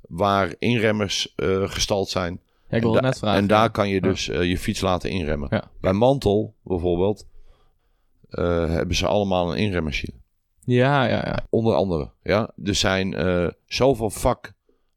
waar 0.01 0.55
inremmers 0.59 1.33
eh, 1.35 1.69
gestald 1.69 2.09
zijn. 2.09 2.41
Ja, 2.69 2.77
ik 2.77 2.83
en, 2.83 3.01
net 3.01 3.17
vragen. 3.17 3.39
en 3.39 3.47
daar 3.47 3.71
kan 3.71 3.89
je 3.89 4.01
dus 4.01 4.25
je 4.25 4.57
fiets 4.57 4.81
laten 4.81 5.09
inremmen. 5.09 5.47
Ja. 5.51 5.71
Bij 5.81 5.93
Mantel 5.93 6.53
bijvoorbeeld 6.63 7.25
eh, 8.29 8.69
hebben 8.69 8.95
ze 8.95 9.07
allemaal 9.07 9.51
een 9.51 9.57
inremmachine. 9.57 10.13
Ja, 10.65 11.03
ja, 11.03 11.21
ja. 11.25 11.39
Onder 11.49 11.75
andere. 11.75 12.11
Ja? 12.23 12.49
Er 12.63 12.75
zijn 12.75 13.13
eh, 13.13 13.47
zoveel 13.65 14.09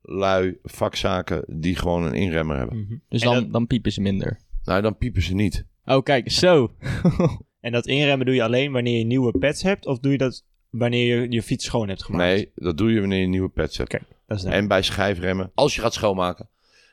vaklui, 0.02 0.58
vakzaken 0.62 1.44
die 1.60 1.76
gewoon 1.76 2.02
een 2.04 2.14
inremmer 2.14 2.56
hebben. 2.56 2.78
Mhm. 2.78 2.94
Dus 3.08 3.22
dan, 3.22 3.34
dat- 3.34 3.52
dan 3.52 3.66
piepen 3.66 3.92
ze 3.92 4.00
minder. 4.00 4.40
Nou, 4.64 4.82
dan 4.82 4.96
piepen 4.96 5.22
ze 5.22 5.34
niet. 5.34 5.64
Oh, 5.84 6.02
kijk, 6.02 6.30
zo. 6.30 6.70
En 7.60 7.72
dat 7.72 7.86
inremmen 7.86 8.26
doe 8.26 8.34
je 8.34 8.42
alleen 8.42 8.72
wanneer 8.72 8.98
je 8.98 9.04
nieuwe 9.04 9.38
pads 9.38 9.62
hebt? 9.62 9.86
Of 9.86 9.98
doe 9.98 10.12
je 10.12 10.18
dat 10.18 10.44
wanneer 10.70 11.20
je 11.20 11.30
je 11.32 11.42
fiets 11.42 11.64
schoon 11.64 11.88
hebt 11.88 12.02
gemaakt? 12.04 12.24
Nee, 12.24 12.50
dat 12.54 12.78
doe 12.78 12.92
je 12.92 13.00
wanneer 13.00 13.20
je 13.20 13.26
nieuwe 13.26 13.48
pet 13.48 13.76
hebt. 13.76 13.94
Oké, 13.94 14.04
dat 14.26 14.38
is 14.38 14.44
En 14.44 14.68
bij 14.68 14.82
schijfremmen, 14.82 15.50
als 15.54 15.74
je 15.74 15.80
gaat 15.80 15.94
schoonmaken, 15.94 16.48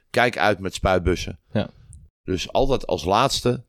kijk 0.09 0.37
uit 0.37 0.59
met 0.59 0.73
spuitbussen. 0.73 1.39
Ja. 1.51 1.69
Dus 2.23 2.51
altijd 2.51 2.87
als 2.87 3.05
laatste 3.05 3.63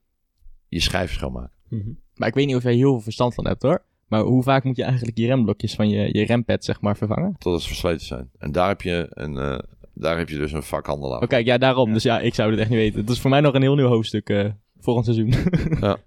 je 0.69 0.81
schijf 0.81 1.13
schoonmaken. 1.13 1.53
Mhm. 1.69 1.89
Maar 2.15 2.29
ik 2.29 2.35
weet 2.35 2.47
niet 2.47 2.57
of 2.57 2.63
jij 2.63 2.75
heel 2.75 2.91
veel 2.93 3.01
verstand 3.01 3.35
van 3.35 3.47
hebt 3.47 3.63
hoor. 3.63 3.83
Maar 4.09 4.21
hoe 4.21 4.43
vaak 4.43 4.65
moet 4.65 4.77
je 4.77 4.83
eigenlijk 4.83 5.19
je 5.19 5.27
remblokjes 5.27 5.75
van 5.75 5.89
je, 5.89 6.19
je 6.19 6.25
rempad 6.25 6.65
zeg 6.65 6.81
maar 6.81 6.97
vervangen? 6.97 7.37
Totdat 7.39 7.63
ze 7.63 7.69
versleten 7.69 8.07
zijn. 8.07 8.31
En 8.39 8.53
daar 8.53 8.69
heb 8.69 8.83
je, 8.83 9.07
een, 9.11 9.37
eh, 9.37 9.59
daar 9.95 10.19
heb 10.19 10.29
je 10.29 10.37
dus 10.37 10.53
een 10.53 10.63
vakhandelaar. 10.63 11.21
Oh 11.21 11.29
kijk, 11.29 11.47
ja 11.47 11.59
daarom. 11.59 11.93
Dus 11.93 12.03
ja, 12.03 12.21
ik 12.21 12.35
zou 12.35 12.51
het 12.51 12.61
echt 12.61 12.71
niet 12.71 12.79
weten. 12.79 13.01
Het 13.01 13.11
is 13.11 13.21
voor 13.21 13.31
mij 13.31 13.41
nog 13.41 13.55
een 13.55 13.63
heel 13.63 13.75
nieuw 13.75 13.87
hoofdstuk 13.87 14.29
eh 14.29 14.45
volgend 14.81 15.05
seizoen. 15.05 15.33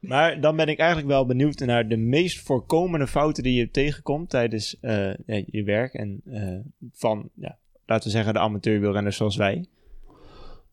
Maar 0.00 0.40
dan 0.40 0.56
ben 0.56 0.68
ik 0.68 0.78
eigenlijk 0.78 1.08
wel 1.08 1.26
benieuwd 1.26 1.58
naar 1.58 1.88
de 1.88 1.96
meest 1.96 2.40
voorkomende 2.40 3.06
fouten 3.06 3.42
die 3.42 3.54
je 3.54 3.70
tegenkomt 3.70 4.30
tijdens 4.30 4.80
eh, 4.80 5.14
ja, 5.14 5.42
je 5.46 5.62
werk. 5.64 5.94
En 5.94 6.20
eh, 6.24 6.58
van, 6.92 7.30
ja, 7.34 7.58
laten 7.86 8.04
we 8.04 8.10
zeggen, 8.10 8.34
de 8.34 8.40
amateurwielrenners 8.40 9.16
zoals 9.16 9.36
wij. 9.36 9.66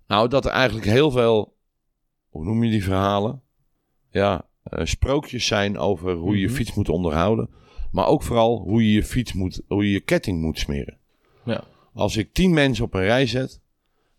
Nou, 0.08 0.28
dat 0.28 0.46
er 0.46 0.52
eigenlijk 0.52 0.86
heel 0.86 1.12
veel, 1.12 1.58
hoe 2.30 2.44
noem 2.44 2.64
je 2.64 2.72
die 2.72 2.84
verhalen? 2.84 3.42
Ja, 4.10 4.46
sprookjes 4.72 5.46
zijn 5.46 5.78
over 5.78 6.14
hoe 6.14 6.34
je 6.36 6.40
je 6.42 6.46
Mhm. 6.48 6.56
fiets 6.56 6.74
moet 6.74 6.90
onderhouden. 6.90 7.50
Maar 7.92 8.08
ook 8.08 8.24
vooral 8.24 8.60
hoe 8.60 8.84
je 8.86 8.92
je 8.92 9.04
fiets 9.04 9.34
moet, 9.34 9.62
hoe 9.68 9.86
je 9.86 9.92
je 9.92 10.00
ketting 10.00 10.42
moet 10.42 10.60
smeren. 10.60 10.98
Ja. 11.46 11.64
Als 11.94 12.18
ik 12.18 12.34
tien 12.34 12.54
mensen 12.54 12.84
op 12.86 12.94
een 12.94 13.02
rij 13.04 13.26
zet, 13.26 13.60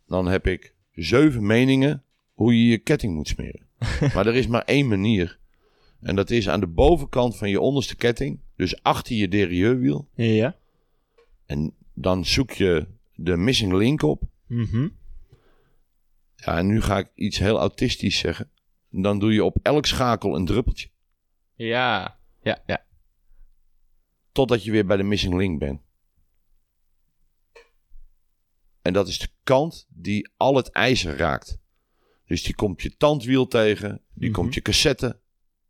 dan 0.07 0.27
heb 0.27 0.47
ik 0.47 0.75
zeven 0.93 1.47
meningen 1.47 2.03
hoe 2.33 2.59
je 2.63 2.71
je 2.71 2.79
ketting 2.79 3.15
moet 3.15 3.29
smeren. 3.29 3.67
maar 4.15 4.27
er 4.27 4.35
is 4.35 4.47
maar 4.47 4.63
één 4.65 4.89
manier. 4.89 5.39
En 6.01 6.17
dat 6.17 6.31
is 6.31 6.49
aan 6.49 6.61
de 6.61 6.67
bovenkant 6.67 7.37
van 7.37 7.51
je 7.51 7.61
onderste 7.61 7.97
ketting, 7.97 8.41
dus 8.57 8.83
achter 8.83 9.17
je 9.17 9.29
derieurwiel. 9.29 10.09
Ja. 10.15 10.57
En 11.47 11.75
dan 11.95 12.25
zoek 12.25 12.51
je 12.53 12.87
de 13.15 13.37
missing 13.37 13.73
link 13.73 14.03
op. 14.03 14.23
Mhm. 14.47 14.89
Ja, 16.37 16.57
en 16.59 16.67
nu 16.67 16.81
ga 16.81 16.99
ik 16.99 17.11
iets 17.15 17.39
heel 17.39 17.59
autistisch 17.59 18.19
zeggen. 18.19 18.51
Dan 18.91 19.19
doe 19.19 19.33
je 19.33 19.45
op 19.45 19.57
elk 19.63 19.87
schakel 19.87 20.37
een 20.37 20.47
druppeltje. 20.47 20.89
ja, 21.55 22.19
ja, 22.43 22.63
ja. 22.67 22.87
Totdat 24.33 24.65
je 24.65 24.71
weer 24.71 24.87
bij 24.87 24.97
de 24.97 25.03
missing 25.03 25.35
link 25.35 25.59
bent. 25.59 25.81
En 28.83 28.93
dat 28.93 29.09
is 29.09 29.19
de 29.19 29.29
kant 29.43 29.87
die 29.91 30.31
al 30.37 30.57
het 30.57 30.71
ijzer 30.71 31.17
raakt. 31.17 31.59
Dus 32.27 32.43
die 32.43 32.55
komt 32.55 32.83
je 32.83 32.97
tandwiel 32.97 33.47
tegen. 33.47 34.03
Die 34.15 34.31
Mhm. 34.31 34.39
komt 34.41 34.55
je 34.55 34.63
cassette 34.63 35.21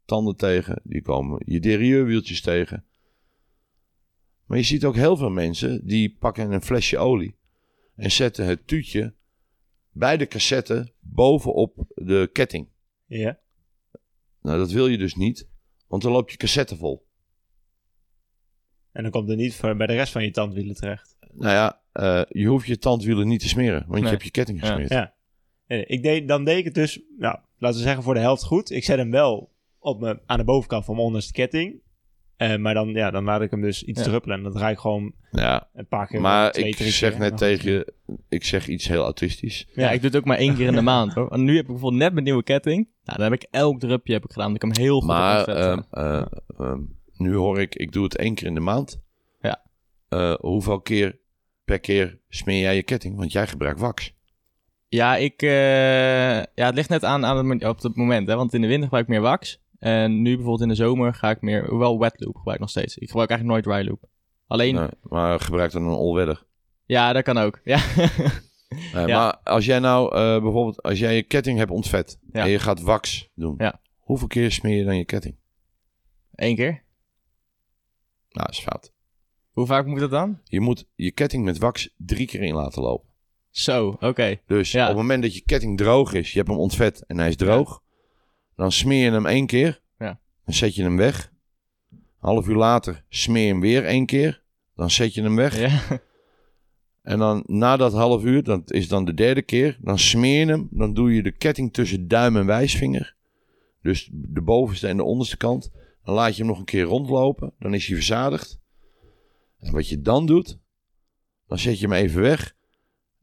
tanden 0.05 0.37
tegen. 0.37 0.81
Die 0.85 1.03
komen 1.03 1.43
je 1.47 1.61
derieurwieltjes 1.61 2.41
tegen. 2.41 2.85
Maar 4.45 4.59
je 4.59 4.65
ziet 4.65 4.85
ook 4.85 4.95
heel 4.95 5.17
veel 5.17 5.31
mensen 5.31 5.87
die 5.87 6.17
pakken 6.19 6.51
een 6.53 6.63
flesje 6.63 6.99
olie. 6.99 7.37
En 7.95 8.11
zetten 8.11 8.47
het 8.47 8.67
tuutje 8.67 9.15
bij 9.91 10.17
de 10.17 10.27
cassette 10.27 10.93
bovenop 11.01 11.85
de 11.95 12.31
ketting. 12.33 12.69
Ja. 13.09 13.39
Nou, 14.43 14.59
dat 14.59 14.71
wil 14.71 14.87
je 14.87 14.99
dus 14.99 15.15
niet. 15.15 15.49
Want 15.87 16.03
dan 16.03 16.13
loopt 16.13 16.31
je 16.31 16.37
cassette 16.37 16.77
vol. 16.77 17.07
En 18.93 19.03
dan 19.03 19.13
komt 19.13 19.31
er 19.31 19.37
niet 19.37 19.55
voor, 19.55 19.77
bij 19.77 19.87
de 19.87 19.95
rest 19.95 20.13
van 20.13 20.25
je 20.25 20.31
tandwielen 20.31 20.75
terecht. 20.75 21.17
Nou 21.33 21.53
ja, 21.53 21.81
eh, 21.93 22.23
je 22.29 22.47
hoeft 22.47 22.67
je 22.67 22.79
tandwielen 22.79 23.29
niet 23.29 23.41
te 23.41 23.49
smeren, 23.49 23.85
want 23.89 24.03
je 24.03 24.09
hebt 24.09 24.23
je 24.23 24.31
ketting 24.31 24.61
gesmeerd. 24.61 24.91
Ja. 24.91 25.15
Nee, 25.67 25.87
ik 25.87 26.03
deed, 26.03 26.29
dan 26.29 26.45
deed 26.45 26.59
ik 26.59 26.65
het 26.65 26.75
dus, 26.75 27.01
nou, 27.19 27.39
laten 27.59 27.79
we 27.79 27.85
zeggen 27.85 28.03
voor 28.03 28.15
de 28.15 28.21
helft 28.21 28.45
goed. 28.45 28.71
Ik 28.71 28.85
zet 28.85 28.99
hem 28.99 29.11
wel 29.11 29.53
op 29.79 30.01
me, 30.01 30.21
aan 30.27 30.39
de 30.39 30.45
bovenkant 30.45 30.85
van 30.85 30.95
mijn 30.95 31.07
onderste 31.07 31.33
ketting. 31.33 31.81
Eh, 32.39 32.57
maar 32.57 32.75
dan, 32.75 32.89
ja, 32.89 33.11
dan 33.11 33.25
laat 33.25 33.41
ik 33.43 33.51
hem 33.51 33.61
dus 33.61 33.83
iets 33.83 34.01
Ja. 34.01 34.07
druppelen. 34.07 34.37
En 34.37 34.43
dan 34.43 34.53
draai 34.53 34.73
ik 34.73 34.79
gewoon 34.79 35.13
Ja, 35.31 35.69
een 35.75 35.87
paar 35.87 36.07
keer. 36.07 36.21
maar 36.21 36.53
twee, 36.53 36.69
ik 36.69 36.77
drie 36.77 36.91
zeg 36.91 37.11
keer. 37.11 37.21
net 37.21 37.37
tegen 37.37 37.71
je, 37.71 37.93
ik 38.29 38.45
zeg 38.45 38.69
iets 38.69 38.89
heel 38.89 39.03
autistisch. 39.03 39.67
Ja, 39.75 39.91
ik 39.91 40.01
doe 40.01 40.11
het 40.11 40.19
ook 40.19 40.25
maar 40.25 40.37
één 40.37 40.55
keer 40.57 40.67
in 40.67 40.75
de 40.75 40.81
maand 40.95 41.13
hoor. 41.15 41.29
Want 41.29 41.43
nu 41.43 41.53
heb 41.53 41.61
ik 41.65 41.71
bijvoorbeeld 41.71 42.03
net 42.03 42.13
mijn 42.13 42.25
nieuwe 42.25 42.43
ketting. 42.43 42.89
Nou, 43.05 43.19
dan 43.19 43.31
heb 43.33 43.43
ik 43.43 43.49
elk 43.51 43.81
drupje 43.81 44.13
heb 44.13 44.25
ik 44.25 44.31
gedaan. 44.33 44.53
Dat 44.55 44.63
ik 44.63 44.75
hem 44.77 44.85
heel 44.85 44.99
goed 44.99 45.09
Maar 45.09 45.45
ehm, 45.45 45.79
opzetten. 45.79 45.87
eh, 45.91 46.27
ehm, 46.59 46.81
nu 47.17 47.35
hoor 47.35 47.61
ik, 47.61 47.75
ik 47.75 47.93
doe 47.93 48.05
het 48.05 48.17
één 48.17 48.35
keer 48.35 48.47
in 48.47 48.55
de 48.55 48.61
maand. 48.61 49.01
Ja. 49.41 49.63
Eh, 50.09 50.35
hoeveel 50.41 50.81
keer 50.81 51.19
per 51.65 51.81
keer 51.81 52.19
smeer 52.29 52.61
jij 52.61 52.75
je 52.75 52.83
ketting? 52.83 53.17
Want 53.17 53.33
jij 53.33 53.47
gebruikt 53.47 53.81
wax. 53.81 54.17
Ja, 54.89 55.17
ik, 55.17 55.43
eh, 55.43 55.49
ja, 56.37 56.67
het 56.67 56.75
ligt 56.75 56.89
net 56.89 57.05
aan, 57.05 57.25
aan 57.25 57.51
het, 57.51 57.65
op 57.65 57.83
het 57.83 57.97
moment. 57.97 58.29
Hè? 58.29 58.37
Want 58.37 58.55
in 58.55 58.61
de 58.61 58.67
winter 58.67 58.85
gebruik 58.85 59.05
ik 59.05 59.11
meer 59.11 59.21
wax. 59.21 59.61
En 59.79 60.23
nu 60.23 60.31
bijvoorbeeld 60.35 60.63
in 60.63 60.69
de 60.69 60.75
zomer 60.75 61.15
ga 61.15 61.31
ik 61.31 61.41
meer... 61.41 61.67
Hoewel 61.69 61.99
wet 61.99 62.21
loop 62.21 62.37
gebruik 62.37 62.57
ik 62.57 62.61
nog 62.61 62.71
steeds. 62.71 62.97
Ik 62.97 63.09
gebruik 63.09 63.31
eigenlijk 63.31 63.67
nooit 63.67 63.77
dry 63.77 63.89
loop. 63.89 64.05
Alleen... 64.47 64.75
Nee, 64.75 64.89
maar 65.03 65.41
gebruik 65.41 65.73
dan 65.73 65.83
een 65.83 65.95
all-weather. 65.97 66.47
Ja, 66.85 67.13
dat 67.13 67.23
kan 67.23 67.39
ook. 67.39 67.61
Ja. 67.65 67.81
Ja. 68.93 69.07
Maar 69.07 69.37
als 69.37 69.65
jij 69.65 69.79
nou 69.79 70.15
eh, 70.15 70.43
bijvoorbeeld, 70.43 70.83
als 70.83 70.99
jij 70.99 71.15
je 71.15 71.23
ketting 71.23 71.59
hebt 71.59 71.71
ontvet 71.71 72.19
Ja. 72.33 72.43
en 72.43 72.51
je 72.51 72.59
gaat 72.59 72.81
wax 72.81 73.29
doen. 73.35 73.55
Ja. 73.59 73.81
Hoeveel 73.99 74.27
keer 74.27 74.53
smeer 74.53 74.77
je 74.77 74.85
dan 74.85 74.97
je 74.97 75.05
ketting? 75.05 75.37
Eén 76.35 76.55
keer. 76.57 76.71
Nou, 78.29 78.47
dat 78.47 78.51
is 78.51 78.61
fout. 78.61 78.93
Hoe 79.51 79.67
vaak 79.67 79.87
moet 79.87 80.01
dat 80.01 80.11
dan? 80.11 80.41
Je 80.45 80.61
moet 80.61 80.87
je 80.95 81.11
ketting 81.11 81.45
met 81.45 81.59
wax 81.59 81.95
drie 81.97 82.27
keer 82.27 82.43
in 82.43 82.55
laten 82.55 82.83
lopen. 82.83 83.09
Zo, 83.51 83.97
oké. 84.01 84.41
Dus 84.47 84.75
op 84.75 84.81
het 84.81 84.97
moment 84.97 85.23
dat 85.23 85.35
je 85.35 85.43
ketting 85.45 85.77
droog 85.79 86.13
is, 86.13 86.31
je 86.33 86.39
hebt 86.39 86.51
hem 86.51 86.59
ontvet 86.59 87.07
en 87.07 87.19
hij 87.19 87.29
is 87.29 87.37
droog, 87.37 87.83
Dan 88.59 88.73
smeer 88.73 89.05
je 89.05 89.11
hem 89.11 89.27
één 89.27 89.47
keer. 89.47 89.81
Ja. 89.99 90.21
Dan 90.45 90.55
zet 90.55 90.75
je 90.75 90.83
hem 90.83 90.97
weg. 90.97 91.33
Een 91.91 91.99
half 92.19 92.49
uur 92.49 92.57
later 92.57 93.05
smeer 93.09 93.43
je 93.43 93.53
hem 93.53 93.61
weer 93.61 93.85
één 93.85 94.07
keer. 94.07 94.43
Dan 94.75 94.91
zet 94.91 95.15
je 95.15 95.23
hem 95.23 95.37
weg. 95.37 95.59
Ja. 95.59 96.01
En 97.03 97.19
dan 97.19 97.43
na 97.47 97.77
dat 97.77 97.93
half 97.93 98.25
uur, 98.25 98.43
dat 98.43 98.73
is 98.73 98.89
dan 98.89 99.05
de 99.05 99.15
derde 99.15 99.43
keer, 99.43 99.79
dan 99.81 99.99
smeer 99.99 100.39
je 100.39 100.47
hem. 100.47 100.69
Dan 100.71 100.95
doe 100.95 101.15
je 101.15 101.23
de 101.23 101.31
ketting 101.31 101.73
tussen 101.73 102.09
duim 102.09 102.37
en 102.37 102.47
wijsvinger. 102.47 103.15
Dus 103.83 104.09
de 104.13 104.43
bovenste 104.43 104.89
en 104.89 104.97
de 104.97 105.05
onderste 105.05 105.37
kant. 105.37 105.71
Dan 106.05 106.15
laat 106.15 106.37
je 106.37 106.43
hem 106.43 106.51
nog 106.51 106.59
een 106.59 106.65
keer 106.65 106.85
rondlopen. 106.85 107.53
Dan 107.59 107.75
is 107.75 107.87
hij 107.87 107.97
verzadigd. 107.97 108.61
En 109.59 109.73
wat 109.73 109.89
je 109.89 110.01
dan 110.01 110.27
doet, 110.27 110.59
dan 111.47 111.59
zet 111.59 111.79
je 111.79 111.87
hem 111.87 111.97
even 111.97 112.21
weg. 112.21 112.55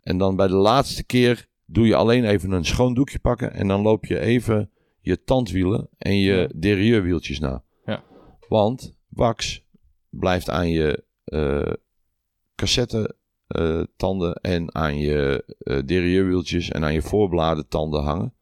En 0.02 0.18
dan 0.18 0.36
bij 0.36 0.48
de 0.48 0.54
laatste 0.54 1.04
keer 1.04 1.48
doe 1.66 1.88
je 1.88 1.96
alleen 1.96 2.26
even 2.26 2.52
een 2.52 2.66
schoon 2.66 2.94
doekje 2.94 3.20
pakken. 3.20 3.54
En 3.54 3.68
dan 3.68 3.82
loop 3.82 4.06
je 4.06 4.20
even 4.20 4.70
je 5.06 5.24
tandwielen 5.24 5.90
en 5.98 6.18
je 6.18 6.50
derieurwieltjes 6.56 7.40
na. 7.40 7.64
Ja. 7.86 8.04
Want 8.48 8.98
wax 9.10 9.64
blijft 10.10 10.50
aan 10.50 10.70
je 10.70 11.04
eh 11.26 11.74
cassette 12.56 13.16
eh, 13.48 13.84
tanden 13.96 14.34
en 14.36 14.76
aan 14.76 14.98
je 14.98 15.44
eh 15.58 15.80
derieurwieltjes 15.86 16.70
en 16.70 16.84
aan 16.84 16.94
je 16.94 17.02
voorbladen 17.02 17.68
tanden 17.68 18.04
hangen. 18.04 18.34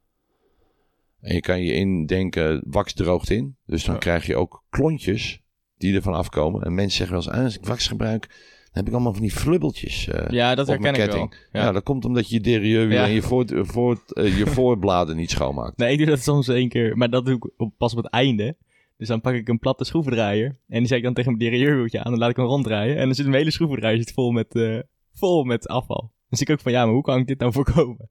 En 1.20 1.34
je 1.34 1.42
kan 1.42 1.62
je 1.62 1.74
indenken, 1.74 2.64
wax 2.66 2.94
droogt 2.94 3.30
in. 3.30 3.58
Dus 3.66 3.84
dan 3.84 3.94
Ja. 3.94 4.00
krijg 4.00 4.26
je 4.26 4.36
ook 4.36 4.64
klontjes 4.70 5.42
die 5.78 5.96
ervan 5.96 6.14
afkomen. 6.14 6.62
En 6.64 6.74
mensen 6.74 6.98
zeggen 6.98 7.16
wel 7.16 7.26
eens, 7.26 7.36
ah, 7.36 7.44
als 7.44 7.58
ik 7.58 7.66
wax 7.66 7.88
gebruik, 7.88 8.52
heb 8.74 8.88
ik 8.88 8.94
allemaal 8.94 9.14
van 9.14 9.22
die 9.22 9.32
flubbeltjes 9.32 10.08
eh, 10.08 10.30
ja, 10.30 10.56
dat 10.56 10.68
herken 10.68 10.94
ik 10.94 11.12
wel. 11.12 11.32
Ja. 11.52 11.62
Ja. 11.64 11.72
dat 11.72 11.84
komt 11.84 12.06
omdat 12.06 12.30
je 12.30 12.40
derieurwiel 12.40 12.98
Ja. 12.98 13.06
en 13.06 13.12
je, 13.12 13.22
voor, 13.22 13.46
voor, 13.52 14.04
eh, 14.08 14.38
je 14.38 14.48
voorbladen 14.48 15.16
niet 15.16 15.30
schoonmaakt. 15.30 15.78
Nee, 15.78 15.92
ik 15.92 15.98
doe 15.98 16.08
dat 16.08 16.20
soms 16.20 16.48
één 16.48 16.70
keer, 16.70 16.98
maar 16.98 17.10
dat 17.10 17.26
doe 17.26 17.36
ik 17.36 17.52
op, 17.58 17.74
pas 17.78 17.92
op 17.92 17.98
het 17.98 18.12
einde. 18.12 18.56
Dus 18.98 19.08
dan 19.08 19.22
pak 19.22 19.34
ik 19.34 19.48
een 19.48 19.60
platte 19.60 19.84
schroevendraaier 19.84 20.58
en 20.68 20.78
die 20.80 20.88
zet 20.88 20.98
ik 20.98 21.04
dan 21.04 21.14
tegen 21.14 21.38
mijn 21.38 21.50
derieurwieltje 21.52 22.04
aan. 22.04 22.12
Dan 22.12 22.20
laat 22.20 22.30
ik 22.30 22.36
hem 22.36 22.46
ronddraaien 22.46 22.98
en 22.98 23.06
dan 23.06 23.16
zit 23.16 23.26
mijn 23.26 23.38
hele 23.38 23.52
schroevendraaier 23.52 23.98
zit 23.98 24.12
vol 24.14 24.32
met, 24.32 24.56
eh, 24.56 24.80
vol 25.14 25.44
met 25.44 25.68
afval. 25.68 26.00
Dan 26.00 26.38
zie 26.38 26.48
ik 26.48 26.54
ook 26.54 26.60
van, 26.60 26.72
ja, 26.72 26.86
maar 26.86 26.94
hoe 26.94 27.04
kan 27.04 27.20
ik 27.20 27.28
dit 27.28 27.40
nou 27.40 27.52
voorkomen? 27.64 28.10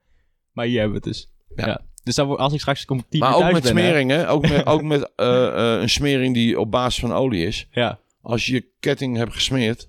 Maar 0.52 0.66
hier 0.66 0.80
hebben 0.80 1.00
we 1.00 1.08
het 1.08 1.16
dus. 1.16 1.32
Ja. 1.56 1.66
Ja. 1.66 1.80
Dus 2.04 2.14
dan, 2.14 2.36
als 2.36 2.52
ik 2.52 2.60
straks 2.60 2.84
competitief 2.84 3.20
Maar 3.20 3.34
ook 3.34 3.52
met 3.52 3.66
smeringen, 3.66 4.28
ook 4.34 4.48
met, 4.48 4.66
ook 4.66 4.82
met 4.82 5.12
eh, 5.16 5.46
eh, 5.46 5.80
een 5.80 5.90
smering 5.90 6.34
die 6.34 6.60
op 6.60 6.70
basis 6.70 7.00
van 7.00 7.12
olie 7.12 7.46
is. 7.46 7.68
Ja, 7.70 7.98
Als 8.20 8.46
je 8.46 8.52
je 8.52 8.68
ketting 8.80 9.16
hebt 9.16 9.32
gesmeerd 9.34 9.88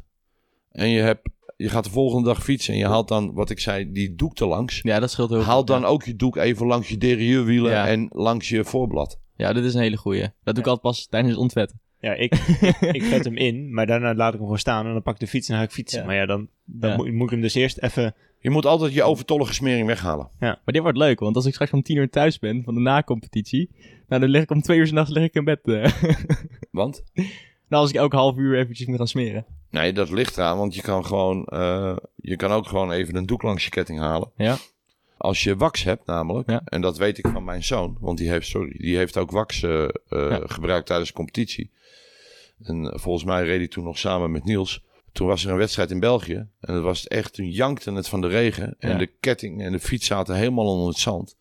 en 0.74 0.90
je, 0.90 1.02
hebt, 1.02 1.30
je 1.58 1.70
gaat 1.70 1.84
de 1.84 1.90
volgende 1.90 2.28
dag 2.28 2.44
fietsen 2.44 2.74
en 2.74 2.80
je 2.80 2.88
haalt 2.88 3.08
dan, 3.08 3.34
wat 3.34 3.50
ik 3.50 3.60
zei, 3.60 3.92
die 3.92 4.16
doek 4.16 4.40
er 4.40 4.48
langs. 4.48 4.80
ja, 4.82 5.00
dat 5.00 5.12
scheelt 5.12 5.30
heel 5.30 5.38
veel. 5.40 5.48
Haal 5.48 5.66
dan 5.66 5.82
ja. 5.82 5.88
ook 5.88 6.04
je 6.04 6.16
doek 6.16 6.36
even 6.38 6.66
langs 6.68 6.88
je 6.90 6.98
derieurwielen 6.98 7.72
Ja. 7.72 7.88
en 7.88 8.08
langs 8.12 8.50
je 8.50 8.64
voorblad. 8.64 9.20
Ja, 9.36 9.54
dit 9.54 9.64
is 9.64 9.74
een 9.74 9.82
hele 9.82 9.98
goeie. 9.98 10.22
Dat 10.22 10.56
doe 10.56 10.64
ik 10.64 10.70
altijd 10.70 10.82
pas 10.82 11.08
tijdens 11.08 11.32
het 11.34 11.42
ontvetten. 11.42 11.80
Ja, 12.00 12.14
ik, 12.14 12.34
ik 12.98 13.04
vet 13.04 13.24
hem 13.26 13.36
in, 13.38 13.74
maar 13.74 13.86
daarna 13.86 14.14
laat 14.16 14.28
ik 14.28 14.34
hem 14.34 14.44
gewoon 14.44 14.58
staan 14.60 14.86
en 14.86 14.92
dan 14.94 15.02
pak 15.02 15.14
ik 15.14 15.20
de 15.20 15.28
fiets 15.28 15.48
en 15.48 15.54
dan 15.54 15.64
ga 15.64 15.70
ik 15.70 15.76
fietsen. 15.76 16.00
Ja. 16.00 16.06
Maar 16.06 16.16
ja, 16.16 16.26
dan, 16.26 16.48
dan 16.66 16.90
Ja. 16.90 16.96
Moet, 16.96 17.12
moet 17.14 17.24
ik 17.26 17.30
hem 17.30 17.42
dus 17.42 17.54
eerst 17.54 17.78
even... 17.78 18.16
Je 18.40 18.50
moet 18.50 18.66
altijd 18.66 18.94
je 18.94 19.04
overtollige 19.04 19.54
smering 19.54 19.88
weghalen. 19.88 20.30
Maar 20.40 20.60
dit 20.66 20.82
wordt 20.82 20.98
leuk, 20.98 21.20
want 21.20 21.36
als 21.36 21.46
ik 21.46 21.54
straks 21.54 21.72
om 21.72 21.82
tien 21.82 21.98
uur 21.98 22.10
thuis 22.10 22.40
ben 22.40 22.64
van 22.64 22.74
de 22.74 22.80
na-competitie, 22.80 23.70
nou, 24.08 24.22
dan 24.22 24.30
lig 24.30 24.42
ik 24.42 24.52
om 24.52 24.62
twee 24.62 24.78
uur 24.78 24.88
's 24.88 24.92
nachts 24.92 25.12
lig 25.12 25.24
ik 25.24 25.34
in 25.34 25.44
bed. 25.44 25.60
eh. 25.64 25.92
Want? 26.72 27.04
nou, 27.70 27.82
als 27.82 27.90
ik 27.90 27.96
elke 27.96 28.16
half 28.16 28.38
uur 28.38 28.58
eventjes 28.58 28.88
moet 28.88 28.98
gaan 28.98 29.08
smeren. 29.08 29.46
Nee, 29.74 29.94
dat 29.94 30.10
ligt 30.10 30.38
eraan, 30.38 30.58
want 30.58 30.76
je 30.76 30.82
kan 30.82 31.06
gewoon, 31.06 31.46
eh, 31.46 31.96
je 32.16 32.36
kan 32.36 32.52
ook 32.52 32.68
gewoon 32.68 32.92
even 32.92 33.16
een 33.16 33.26
doek 33.26 33.42
langs 33.42 33.64
je 33.64 33.70
ketting 33.70 34.00
halen. 34.00 34.32
Ja. 34.38 34.58
Als 35.18 35.44
je 35.44 35.56
wax 35.56 35.84
hebt 35.84 36.06
namelijk, 36.06 36.50
Ja. 36.50 36.62
en 36.66 36.82
dat 36.82 36.98
weet 36.98 37.18
ik 37.18 37.28
van 37.28 37.44
mijn 37.44 37.64
zoon, 37.64 37.98
want 38.00 38.18
die 38.18 38.30
heeft, 38.30 38.48
sorry, 38.48 38.76
die 38.78 38.98
heeft 38.98 39.18
ook 39.18 39.32
wax 39.32 39.64
eh, 39.64 39.84
eh, 39.84 39.90
Ja. 40.10 40.42
gebruikt 40.46 40.86
tijdens 40.88 41.10
de 41.10 41.16
competitie. 41.16 41.72
En 42.64 42.92
volgens 43.00 43.24
mij 43.24 43.44
reed 43.44 43.58
hij 43.58 43.68
toen 43.68 43.84
nog 43.84 43.98
samen 43.98 44.32
met 44.32 44.44
Niels. 44.44 44.84
Toen 45.12 45.28
was 45.28 45.46
er 45.46 45.52
een 45.52 45.58
wedstrijd 45.58 45.92
in 45.92 46.00
België 46.00 46.48
en 46.60 46.74
dat 46.74 46.84
was 46.84 47.00
het 47.02 47.08
echt, 47.12 47.34
toen 47.34 47.50
jankte 47.50 47.92
het 47.94 48.08
van 48.08 48.22
de 48.22 48.28
regen. 48.28 48.76
En 48.80 48.90
Ja. 48.92 48.98
de 48.98 49.10
ketting 49.20 49.62
en 49.64 49.72
de 49.72 49.80
fiets 49.80 50.06
zaten 50.08 50.36
helemaal 50.36 50.66
onder 50.66 50.88
het 50.88 50.98
zand. 50.98 51.36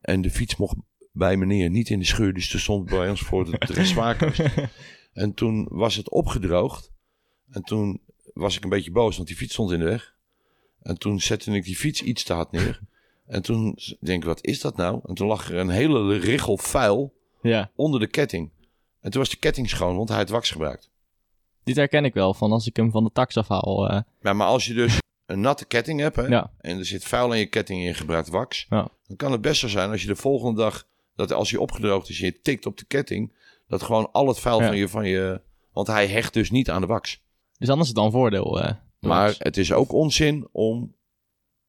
En 0.00 0.20
de 0.20 0.30
fiets 0.30 0.56
mocht 0.56 0.76
bij 1.12 1.36
meneer 1.36 1.70
niet 1.70 1.88
in 1.90 1.98
de 1.98 2.04
schuur, 2.04 2.34
dus 2.34 2.52
er 2.52 2.60
stond 2.60 2.84
bij 2.90 3.10
ons 3.10 3.20
voor 3.20 3.44
de 3.50 3.58
dressoirkast. 3.58 4.40
En 5.12 5.34
toen 5.34 5.66
was 5.70 5.96
het 5.96 6.10
opgedroogd. 6.10 6.92
En 7.54 7.62
toen 7.62 8.00
was 8.34 8.56
ik 8.56 8.64
een 8.64 8.70
beetje 8.70 8.90
boos, 8.90 9.16
want 9.16 9.28
die 9.28 9.36
fiets 9.36 9.52
stond 9.52 9.70
in 9.70 9.78
de 9.78 9.84
weg. 9.84 10.14
En 10.82 10.98
toen 10.98 11.20
zette 11.20 11.50
ik 11.52 11.64
die 11.64 11.76
fiets 11.76 12.02
iets 12.02 12.22
te 12.24 12.32
hard 12.32 12.50
neer. 12.50 12.80
En 13.26 13.42
toen 13.42 13.78
denk 14.00 14.20
ik, 14.22 14.28
wat 14.28 14.44
is 14.44 14.60
dat 14.60 14.76
nou? 14.76 15.00
En 15.06 15.14
toen 15.14 15.26
lag 15.26 15.50
er 15.50 15.56
een 15.58 15.68
hele 15.68 16.18
richel 16.18 16.56
vuil 16.58 17.14
Ja, 17.42 17.70
onder 17.74 18.00
de 18.00 18.06
ketting. 18.06 18.50
En 19.00 19.10
toen 19.10 19.20
was 19.20 19.30
de 19.30 19.36
ketting 19.36 19.68
schoon, 19.70 19.96
want 19.96 20.08
hij 20.08 20.18
had 20.18 20.28
wax 20.28 20.50
gebruikt. 20.50 20.90
dit 21.64 21.76
herken 21.76 22.04
ik 22.04 22.14
wel 22.14 22.34
van 22.34 22.52
als 22.52 22.66
ik 22.66 22.76
hem 22.76 22.90
van 22.90 23.04
de 23.04 23.10
tax 23.12 23.36
afhaal. 23.36 23.88
eh 23.90 24.00
Ja, 24.22 24.32
maar 24.32 24.46
als 24.46 24.66
je 24.66 24.74
dus 24.74 24.98
een 25.26 25.40
natte 25.40 25.64
ketting 25.64 26.00
hebt, 26.00 26.16
hè, 26.16 26.26
ja, 26.26 26.52
en 26.60 26.78
er 26.78 26.84
zit 26.84 27.04
vuil 27.04 27.30
aan 27.30 27.38
je 27.38 27.46
ketting 27.46 27.80
en 27.80 27.86
je 27.86 27.94
gebruikt 27.94 28.28
wax, 28.28 28.66
Ja. 28.70 28.88
dan 29.06 29.16
kan 29.16 29.32
het 29.32 29.40
best 29.40 29.60
zo 29.60 29.68
zijn 29.68 29.90
als 29.90 30.00
je 30.02 30.06
de 30.08 30.16
volgende 30.16 30.60
dag, 30.60 30.86
dat 31.16 31.32
als 31.32 31.50
hij 31.50 31.60
opgedroogd 31.60 32.08
is 32.08 32.18
en 32.20 32.26
je 32.26 32.40
tikt 32.40 32.66
op 32.66 32.76
de 32.78 32.84
ketting, 32.84 33.32
dat 33.68 33.82
gewoon 33.82 34.12
al 34.12 34.28
het 34.28 34.38
vuil 34.40 34.58
van, 34.60 34.76
je, 34.76 34.88
van 34.88 35.08
je... 35.08 35.40
Want 35.72 35.86
hij 35.86 36.06
hecht 36.08 36.32
dus 36.34 36.50
niet 36.50 36.70
aan 36.70 36.80
de 36.80 36.86
wax. 36.86 37.22
Dus 37.64 37.72
anders 37.72 37.88
is 37.90 37.94
het 37.94 37.96
dan 37.96 38.04
een 38.04 38.20
voordeel. 38.20 38.60
eh, 38.60 38.72
Maar 39.00 39.34
het 39.38 39.56
is 39.56 39.72
ook 39.72 39.92
onzin 39.92 40.48
om. 40.52 40.94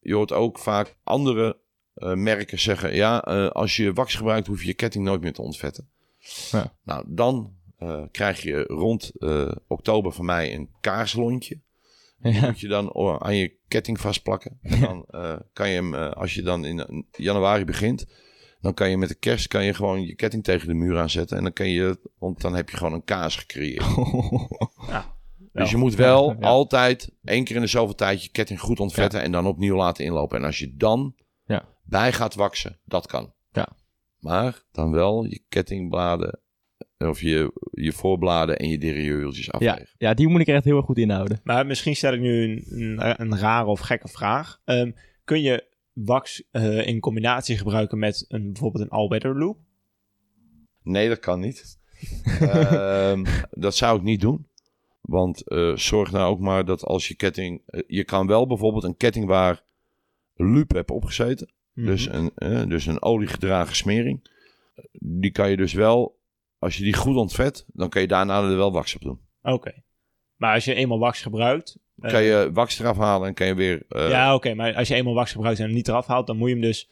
Je 0.00 0.14
hoort 0.14 0.32
ook 0.32 0.58
vaak 0.58 0.96
andere 1.02 1.58
eh, 1.94 2.12
merken 2.14 2.58
zeggen: 2.58 2.94
ja, 2.94 3.24
eh, 3.24 3.48
als 3.48 3.76
je 3.76 3.92
wax 3.92 4.14
gebruikt, 4.14 4.46
hoef 4.46 4.60
je 4.60 4.66
je 4.66 4.74
ketting 4.74 5.04
nooit 5.04 5.20
meer 5.20 5.32
te 5.32 5.42
ontvetten. 5.42 5.88
Ja. 6.50 6.72
Nou, 6.82 7.04
dan 7.06 7.52
eh, 7.78 8.02
krijg 8.10 8.42
je 8.42 8.62
rond 8.62 9.12
eh, 9.18 9.52
oktober 9.66 10.12
van 10.12 10.24
mij 10.24 10.54
een 10.54 10.70
kaarslontje. 10.80 11.60
Die 12.18 12.32
ja. 12.32 12.46
moet 12.46 12.60
je 12.60 12.68
dan 12.68 12.94
aan 13.22 13.36
je 13.36 13.52
ketting 13.68 14.00
vastplakken. 14.00 14.58
En 14.62 14.80
dan 14.80 15.04
eh, 15.10 15.36
kan 15.52 15.68
je 15.68 15.74
hem, 15.74 15.94
eh, 15.94 16.10
als 16.10 16.34
je 16.34 16.42
dan 16.42 16.64
in 16.64 17.06
januari 17.16 17.64
begint, 17.64 18.06
dan 18.60 18.74
kan 18.74 18.90
je 18.90 18.96
met 18.96 19.08
de 19.08 19.14
kerst 19.14 19.48
kan 19.48 19.64
je 19.64 19.74
gewoon 19.74 20.06
je 20.06 20.14
ketting 20.14 20.44
tegen 20.44 20.68
de 20.68 20.74
muur 20.74 20.98
aanzetten. 20.98 21.36
En 21.36 21.42
dan 21.42 21.52
kan 21.52 21.68
je, 21.68 21.98
want 22.18 22.40
dan 22.40 22.54
heb 22.54 22.70
je 22.70 22.76
gewoon 22.76 22.92
een 22.92 23.04
kaas 23.04 23.36
gecreëerd. 23.36 23.84
Dus 25.56 25.70
je 25.70 25.76
moet 25.76 25.94
wel 25.94 26.30
Ja. 26.40 26.46
altijd 26.46 27.10
één 27.24 27.44
keer 27.44 27.56
in 27.56 27.62
de 27.62 27.68
zoveel 27.68 27.94
tijd 27.94 28.22
je 28.24 28.30
ketting 28.30 28.60
goed 28.60 28.80
ontvetten 28.80 29.22
en 29.22 29.32
dan 29.32 29.46
opnieuw 29.46 29.76
laten 29.76 30.04
inlopen. 30.04 30.38
En 30.38 30.44
als 30.44 30.58
je 30.58 30.76
dan 30.76 31.14
Ja. 31.46 31.68
bij 31.84 32.12
gaat 32.12 32.34
waksen, 32.34 32.78
dat 32.84 33.06
kan. 33.06 33.34
Ja. 33.52 33.68
Maar 34.18 34.62
dan 34.72 34.90
wel 34.90 35.24
je 35.24 35.44
kettingbladen 35.48 36.40
of 36.98 37.20
je, 37.20 37.52
je 37.70 37.92
voorbladen 37.92 38.56
en 38.58 38.68
je 38.68 38.78
derieurwieltjes 38.78 39.44
ja, 39.46 39.52
afvegen. 39.52 39.94
ja, 39.98 40.14
die 40.14 40.28
moet 40.28 40.40
ik 40.40 40.46
echt 40.46 40.64
heel 40.64 40.76
erg 40.76 40.84
goed 40.84 40.98
inhouden. 40.98 41.40
Maar 41.44 41.66
misschien 41.66 41.96
stel 41.96 42.12
ik 42.12 42.20
nu 42.20 42.42
een, 42.42 42.64
een, 42.80 43.20
een 43.20 43.38
rare 43.38 43.66
of 43.66 43.80
gekke 43.80 44.08
vraag. 44.08 44.60
Ehm, 44.64 44.90
kun 45.24 45.40
je 45.42 45.74
wax 45.92 46.42
eh, 46.50 46.86
in 46.86 47.00
combinatie 47.00 47.56
gebruiken 47.58 47.98
met 47.98 48.24
een, 48.28 48.52
bijvoorbeeld 48.52 48.84
een 48.84 48.90
all-weather 48.90 49.38
loop? 49.38 49.58
Nee, 50.82 51.08
dat 51.08 51.18
kan 51.18 51.40
niet. 51.40 51.78
Ehm, 52.40 53.24
dat 53.50 53.76
zou 53.76 53.96
ik 53.98 54.02
niet 54.02 54.20
doen. 54.20 54.46
Want 55.06 55.48
eh, 55.48 55.76
zorg 55.76 56.10
nou 56.10 56.30
ook 56.30 56.40
maar 56.40 56.64
dat 56.64 56.84
als 56.84 57.08
je 57.08 57.14
ketting... 57.14 57.62
eh, 57.66 57.80
je 57.86 58.04
kan 58.04 58.26
wel 58.26 58.46
bijvoorbeeld 58.46 58.84
een 58.84 58.96
ketting 58.96 59.26
waar 59.26 59.62
loop 60.34 60.72
hebt 60.72 60.90
opgezeten. 60.90 61.50
Dus, 61.74 62.06
een, 62.06 62.30
eh, 62.34 62.66
dus 62.66 62.86
een 62.86 63.02
oliegedragen 63.02 63.76
smering. 63.76 64.30
Die 64.92 65.30
kan 65.30 65.50
je 65.50 65.56
dus 65.56 65.72
wel, 65.72 66.18
als 66.58 66.76
je 66.76 66.82
die 66.84 66.94
goed 66.94 67.16
ontvet, 67.16 67.66
dan 67.72 67.88
kan 67.88 68.00
je 68.02 68.08
daarna 68.08 68.42
er 68.42 68.56
wel 68.56 68.72
wax 68.72 68.94
op 68.94 69.00
doen. 69.00 69.20
Oké. 69.42 69.72
Maar 70.36 70.54
als 70.54 70.64
je 70.64 70.74
eenmaal 70.74 70.98
wax 70.98 71.22
gebruikt... 71.22 71.78
Kan 72.00 72.22
je 72.22 72.50
wax 72.52 72.78
eraf 72.78 72.96
halen 72.96 73.28
en 73.28 73.34
kan 73.34 73.46
je 73.46 73.54
weer... 73.54 73.84
ja, 73.88 74.34
oké. 74.34 74.54
maar 74.54 74.74
als 74.74 74.88
je 74.88 74.94
eenmaal 74.94 75.14
wax 75.14 75.32
gebruikt 75.32 75.58
en 75.58 75.64
hem 75.64 75.74
niet 75.74 75.88
eraf 75.88 76.06
haalt... 76.06 76.26
dan 76.26 76.36
moet 76.36 76.48
je 76.48 76.54
hem 76.54 76.62
dus 76.64 76.90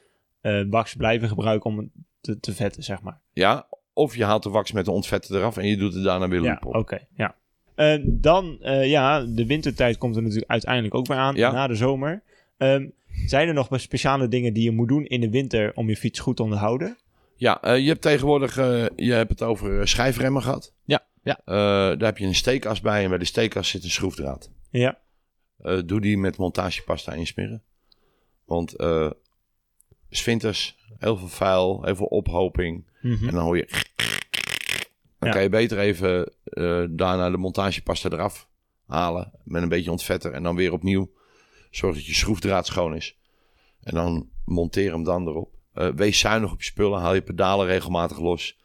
wax 0.70 0.94
blijven 0.94 1.28
gebruiken 1.28 1.70
om 1.70 1.78
het 1.78 1.88
te, 2.20 2.40
te 2.40 2.54
vetten, 2.54 2.82
zeg 2.82 3.02
maar. 3.02 3.20
ja, 3.32 3.68
of 3.92 4.16
je 4.16 4.24
haalt 4.24 4.42
de 4.42 4.50
wax 4.50 4.72
met 4.72 4.84
de 4.84 4.90
ontvetten 4.90 5.36
eraf 5.36 5.56
en 5.56 5.66
je 5.66 5.76
doet 5.76 5.94
er 5.94 6.02
daarna 6.02 6.28
weer 6.28 6.42
Ja, 6.42 6.50
loop 6.50 6.66
op. 6.66 6.74
oké. 6.74 7.06
ja. 7.16 7.36
Eh, 7.74 7.94
dan, 8.04 8.58
eh, 8.62 8.90
ja, 8.90 9.20
de 9.24 9.46
wintertijd 9.46 9.98
komt 9.98 10.16
er 10.16 10.22
natuurlijk 10.22 10.50
uiteindelijk 10.50 10.94
ook 10.94 11.06
weer 11.06 11.16
aan, 11.16 11.34
Ja. 11.34 11.52
na 11.52 11.66
de 11.66 11.74
zomer. 11.74 12.22
Ehm, 12.56 12.88
zijn 13.26 13.48
er 13.48 13.54
nog 13.54 13.68
speciale 13.72 14.28
dingen 14.28 14.52
die 14.52 14.62
je 14.64 14.70
moet 14.70 14.88
doen 14.88 15.04
in 15.04 15.20
de 15.20 15.30
winter 15.30 15.72
om 15.74 15.88
je 15.88 15.96
fiets 15.96 16.18
goed 16.20 16.36
te 16.36 16.42
onderhouden? 16.42 16.96
Ja, 17.36 17.62
eh, 17.62 17.78
je 17.78 17.88
hebt 17.88 18.02
tegenwoordig, 18.02 18.56
eh, 18.58 18.84
je 18.96 19.12
hebt 19.12 19.30
het 19.30 19.42
over 19.42 19.88
schijfremmen 19.88 20.42
gehad. 20.42 20.72
Ja, 20.84 21.04
ja. 21.22 21.40
Daar 21.44 22.04
heb 22.04 22.18
je 22.18 22.26
een 22.26 22.34
steekas 22.34 22.80
bij 22.80 23.02
en 23.02 23.08
bij 23.08 23.18
de 23.18 23.24
steekas 23.24 23.68
zit 23.68 23.84
een 23.84 23.90
schroefdraad. 23.90 24.50
Ja. 24.70 24.98
Doe 25.84 26.00
die 26.00 26.18
met 26.18 26.36
montagepasta 26.36 27.12
insmeren. 27.12 27.62
Want 28.44 28.76
eh 28.76 29.10
's 30.10 30.24
winters 30.24 30.76
heel 30.98 31.16
veel 31.16 31.28
vuil, 31.28 31.82
heel 31.84 31.96
veel 31.96 32.06
ophoping. 32.06 32.84
Mhm. 33.00 33.28
En 33.28 33.34
dan 33.34 33.44
hoor 33.44 33.56
je... 33.56 33.66
Dan 35.18 35.28
Ja. 35.28 35.30
kan 35.30 35.42
je 35.42 35.48
beter 35.48 35.78
even 35.78 36.32
daarna 36.90 37.30
de 37.30 37.36
montagepasta 37.36 38.08
eraf 38.10 38.48
halen. 38.86 39.32
Met 39.44 39.62
een 39.62 39.68
beetje 39.68 39.90
ontvetter. 39.90 40.32
En 40.32 40.42
dan 40.42 40.56
weer 40.56 40.72
opnieuw. 40.72 41.10
Zorg 41.70 41.94
dat 41.94 42.06
je 42.06 42.14
schroefdraad 42.14 42.66
schoon 42.66 42.94
is. 42.94 43.18
En 43.80 43.94
dan 43.94 44.28
monteer 44.44 44.92
hem 44.92 45.04
dan 45.04 45.28
erop. 45.28 45.52
Eh, 45.72 45.88
wees 45.88 46.18
zuinig 46.18 46.52
op 46.52 46.58
je 46.60 46.64
spullen. 46.66 47.00
Haal 47.00 47.14
je 47.14 47.22
pedalen 47.22 47.66
regelmatig 47.66 48.18
los. 48.18 48.58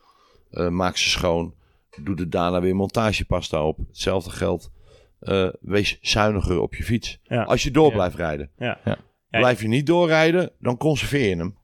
Eh, 0.52 0.68
maak 0.68 0.98
ze 0.98 1.10
schoon. 1.10 1.56
Doe 2.04 2.16
er 2.16 2.30
daarna 2.30 2.62
weer 2.62 2.76
montagepasta 2.76 3.66
op. 3.66 3.78
Hetzelfde 3.78 4.30
geldt. 4.30 4.72
Eh, 5.20 5.50
wees 5.62 5.98
zuiniger 6.02 6.60
op 6.60 6.76
je 6.76 6.84
fiets. 6.84 7.20
Ja. 7.24 7.44
Als 7.44 7.64
je 7.64 7.72
door 7.72 7.88
Ja. 7.88 7.94
blijft 7.94 8.16
rijden. 8.16 8.52
Ja. 8.58 8.80
Ja. 8.86 8.98
Ja. 9.30 9.40
Blijf 9.40 9.62
je 9.62 9.68
niet 9.68 9.86
doorrijden, 9.86 10.52
dan 10.60 10.78
conserveer 10.78 11.30
je 11.30 11.36
hem. 11.36 11.58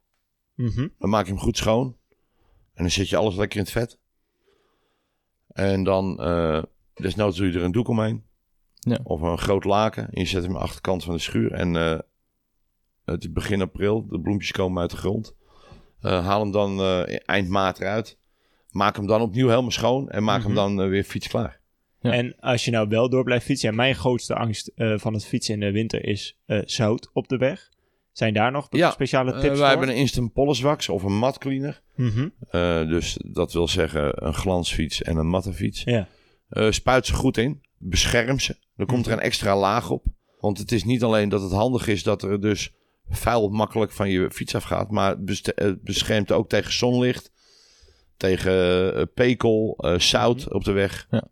Mhm. 0.55 0.87
Dan 0.99 1.09
maak 1.09 1.25
je 1.25 1.31
hem 1.31 1.41
goed 1.41 1.57
schoon. 1.57 1.97
En 2.73 2.83
dan 2.83 2.89
zet 2.91 3.09
je 3.09 3.17
alles 3.17 3.35
lekker 3.35 3.57
in 3.57 3.63
het 3.63 3.71
vet. 3.71 3.99
En 5.55 5.83
dan, 5.83 6.19
eh 6.19 6.63
desnoods 6.93 7.37
doe 7.37 7.51
je 7.51 7.57
er 7.57 7.63
een 7.63 7.71
doek 7.71 7.87
omheen. 7.87 8.23
Ja. 8.79 8.99
Of 9.03 9.21
een 9.21 9.37
groot 9.37 9.63
laken. 9.63 10.03
En 10.11 10.21
je 10.21 10.27
zet 10.27 10.41
hem 10.43 10.51
aan 10.51 10.57
de 10.57 10.63
achterkant 10.63 11.03
van 11.03 11.13
de 11.13 11.19
schuur. 11.21 11.51
En 11.51 11.75
eh, 11.75 11.99
het 13.05 13.23
is 13.23 13.31
begin 13.31 13.61
april. 13.61 14.07
De 14.07 14.19
bloempjes 14.21 14.51
komen 14.51 14.81
uit 14.81 14.91
de 14.91 14.97
grond. 14.97 15.35
Eh, 16.01 16.25
haal 16.25 16.39
hem 16.39 16.51
dan 16.51 16.79
eh, 16.79 17.19
eind 17.25 17.49
maart 17.49 17.79
eruit. 17.79 18.17
Maak 18.69 18.95
hem 18.95 19.07
dan 19.07 19.21
opnieuw 19.21 19.47
helemaal 19.49 19.71
schoon. 19.71 20.09
En 20.09 20.23
maak 20.23 20.37
Mhm. 20.37 20.45
hem 20.47 20.55
dan 20.55 20.81
eh, 20.81 20.89
weer 20.89 21.03
fietsklaar. 21.03 21.59
Ja. 21.99 22.11
En 22.11 22.35
als 22.39 22.65
je 22.65 22.71
nou 22.71 22.87
wel 22.87 23.09
door 23.09 23.23
blijft 23.23 23.45
fietsen, 23.45 23.69
en 23.69 23.75
mijn 23.75 23.95
grootste 23.95 24.35
angst 24.35 24.67
eh, 24.75 24.97
van 24.97 25.13
het 25.13 25.25
fietsen 25.25 25.53
in 25.53 25.59
de 25.59 25.71
winter 25.71 26.05
is 26.05 26.37
eh, 26.45 26.61
zout 26.65 27.09
op 27.13 27.27
de 27.27 27.37
weg. 27.37 27.69
Zijn 28.15 28.33
daar 28.33 28.51
nog 28.51 28.67
Ja, 28.69 28.91
speciale 28.91 29.31
Eh, 29.33 29.39
tips 29.39 29.47
wij 29.47 29.57
voor? 29.57 29.67
hebben 29.67 29.89
een 29.89 29.95
instant 29.95 30.33
polish 30.33 30.61
wax 30.61 30.89
of 30.89 31.03
een 31.03 31.17
mat 31.17 31.37
cleaner. 31.37 31.81
Mhm. 31.95 32.29
Eh, 32.49 32.87
dus 32.87 33.17
dat 33.25 33.53
wil 33.53 33.67
zeggen 33.67 34.25
een 34.27 34.33
glansfiets 34.33 35.01
en 35.01 35.17
een 35.17 35.27
matte 35.27 35.53
fiets. 35.53 35.83
Ja. 35.83 36.07
Eh, 36.49 36.71
spuit 36.71 37.05
ze 37.05 37.13
goed 37.13 37.37
in. 37.37 37.61
Bescherm 37.77 38.39
ze. 38.39 38.55
Dan 38.75 38.85
komt 38.85 39.05
er 39.05 39.11
een 39.11 39.19
extra 39.19 39.57
laag 39.57 39.89
op. 39.89 40.05
Want 40.39 40.57
het 40.57 40.71
is 40.71 40.83
niet 40.83 41.03
alleen 41.03 41.29
dat 41.29 41.41
het 41.41 41.51
handig 41.51 41.87
is 41.87 42.03
dat 42.03 42.23
er 42.23 42.41
dus 42.41 42.71
vuil 43.09 43.49
makkelijk 43.49 43.91
van 43.91 44.09
je 44.09 44.31
fiets 44.31 44.55
afgaat. 44.55 44.91
Maar 44.91 45.17
het 45.17 45.83
beschermt 45.83 46.31
ook 46.31 46.49
tegen 46.49 46.73
zonlicht. 46.73 47.31
Tegen 48.17 49.11
pekel, 49.13 49.77
zout 49.97 50.53
op 50.53 50.63
de 50.63 50.71
weg. 50.71 51.07
Ja. 51.09 51.27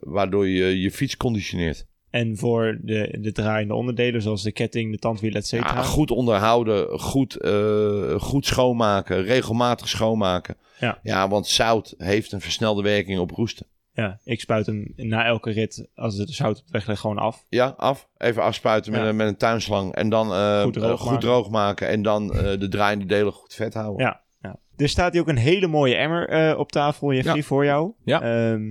waardoor 0.00 0.48
je 0.48 0.80
je 0.80 0.90
fiets 0.90 1.16
conditioneert. 1.16 1.86
En 2.20 2.36
voor 2.36 2.78
de, 2.82 3.18
de 3.20 3.32
draaiende 3.32 3.74
onderdelen, 3.74 4.22
zoals 4.22 4.42
de 4.42 4.52
ketting, 4.52 4.92
de 4.92 4.98
tandwiel, 4.98 5.32
et 5.34 5.46
cetera. 5.46 5.74
Ja, 5.74 5.82
goed 5.82 6.10
onderhouden, 6.10 6.98
goed, 7.00 7.36
eh, 7.36 8.14
goed 8.20 8.46
schoonmaken, 8.46 9.22
regelmatig 9.22 9.88
schoonmaken. 9.88 10.56
Ja. 10.80 10.98
ja, 11.02 11.28
want 11.28 11.46
zout 11.46 11.94
heeft 11.98 12.32
een 12.32 12.40
versnelde 12.40 12.82
werking 12.82 13.18
op 13.18 13.30
roesten. 13.30 13.66
Ja, 13.92 14.18
ik 14.24 14.40
spuit 14.40 14.66
hem 14.66 14.92
na 14.96 15.24
elke 15.24 15.50
rit, 15.50 15.88
als 15.94 16.16
het 16.16 16.30
zout 16.30 16.58
op 16.58 16.64
de 16.66 16.72
weg 16.72 16.86
ligt, 16.86 17.00
gewoon 17.00 17.18
af. 17.18 17.44
Ja, 17.48 17.74
af. 17.76 18.08
Even 18.16 18.42
afspuiten 18.42 18.92
met, 18.92 19.00
Ja. 19.00 19.08
een, 19.08 19.16
met 19.16 19.26
een 19.26 19.36
tuinslang. 19.36 19.94
En 19.94 20.08
dan 20.08 20.32
eh, 20.32 20.62
Goed 20.62 20.72
droog 20.72 20.90
eh, 20.90 20.96
goed 20.96 21.04
maken. 21.06 21.20
droog 21.20 21.50
maken. 21.50 21.88
En 21.88 22.02
dan 22.02 22.32
eh, 22.34 22.58
de 22.60 22.68
draaiende 22.68 23.06
delen 23.06 23.32
goed 23.32 23.54
vet 23.54 23.74
houden. 23.74 24.06
Ja. 24.06 24.20
ja. 24.40 24.56
Er 24.76 24.88
staat 24.88 25.12
hier 25.12 25.20
ook 25.20 25.28
een 25.28 25.36
hele 25.36 25.66
mooie 25.66 25.94
emmer 25.94 26.28
eh, 26.28 26.58
op 26.58 26.72
tafel, 26.72 27.12
Jeffrey, 27.12 27.34
Ja. 27.36 27.42
voor 27.42 27.64
jou. 27.64 27.92
Ja. 28.04 28.22
Ehm, 28.22 28.62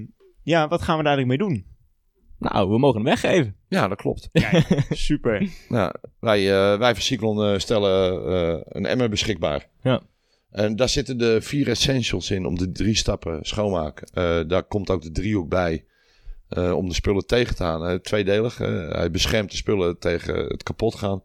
ja, 0.44 0.68
wat 0.68 0.82
gaan 0.82 0.98
we 0.98 1.04
daar 1.04 1.18
eigenlijk 1.18 1.42
mee 1.42 1.50
doen? 1.50 1.66
Nou, 2.40 2.70
we 2.70 2.78
mogen 2.78 2.96
hem 2.96 3.10
weggeven. 3.10 3.56
Ja, 3.68 3.88
dat 3.88 3.98
klopt. 3.98 4.30
Kijk, 4.32 4.86
super. 4.90 5.50
Nou, 5.70 5.94
wij, 6.20 6.40
eh, 6.52 6.78
wij 6.80 6.94
van 6.94 7.02
Cyclon 7.04 7.44
eh, 7.44 7.58
stellen 7.60 8.26
eh, 8.28 8.60
een 8.64 8.86
emmer 8.86 9.10
beschikbaar. 9.10 9.70
Ja. 9.82 10.02
En 10.52 10.76
daar 10.76 10.90
zitten 10.90 11.18
de 11.18 11.42
vier 11.42 11.68
essentials 11.70 12.32
in 12.32 12.46
om 12.46 12.58
de 12.58 12.72
drie 12.72 12.96
stappen 12.96 13.40
schoonmaken. 13.42 14.08
Eh, 14.14 14.48
daar 14.50 14.64
komt 14.64 14.90
ook 14.90 15.02
de 15.02 15.12
driehoek 15.12 15.50
bij 15.50 15.86
om 16.50 16.88
de 16.88 16.94
spullen 16.94 17.26
tegen 17.26 17.56
te 17.56 17.64
houden. 17.64 17.90
Eh, 17.90 17.96
tweedelig. 18.00 18.58
hij 18.58 19.12
beschermt 19.12 19.52
de 19.52 19.58
spullen 19.58 20.00
tegen 20.00 20.36
het 20.36 20.64
kapot 20.64 20.96
gaan. 20.96 21.22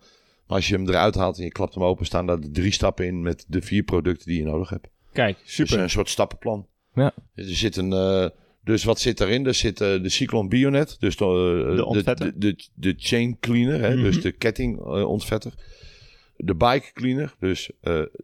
Maar 0.46 0.56
als 0.56 0.68
je 0.68 0.74
hem 0.74 0.88
eruit 0.88 1.14
haalt 1.14 1.38
en 1.38 1.44
je 1.44 1.50
klapt 1.52 1.74
hem 1.74 1.84
open, 1.84 2.06
staan 2.06 2.26
daar 2.26 2.40
de 2.40 2.50
drie 2.50 2.72
stappen 2.72 3.06
in 3.06 3.22
met 3.22 3.44
de 3.48 3.62
vier 3.62 3.82
producten 3.82 4.26
die 4.26 4.38
je 4.38 4.44
nodig 4.44 4.68
hebt. 4.70 4.88
Kijk, 5.12 5.38
Dus 5.42 5.54
super. 5.54 5.78
een 5.78 5.90
soort 5.90 6.08
stappenplan. 6.08 6.66
Ja. 6.94 7.12
Er 7.34 7.44
zit 7.44 7.76
een, 7.76 7.92
dus 8.70 8.84
wat 8.84 9.00
zit 9.00 9.20
erin? 9.20 9.46
Er 9.46 9.54
zit 9.54 9.80
eh, 9.80 10.02
de 10.02 10.08
Cyclone 10.08 10.48
Bionet, 10.48 10.96
dus 10.98 11.16
de, 11.16 11.24
eh, 11.24 11.92
De 11.92 12.14
de, 12.14 12.32
de, 12.36 12.56
de 12.74 12.94
chain 12.96 13.38
cleaner, 13.40 13.80
hè, 13.80 13.94
Mhm. 13.94 14.02
dus 14.02 14.20
de 14.20 14.32
ketting 14.32 14.78
eh, 14.78 15.08
ontvetter. 15.08 15.52
De 16.36 16.54
bike 16.54 16.90
cleaner, 16.94 17.34
dus 17.40 17.70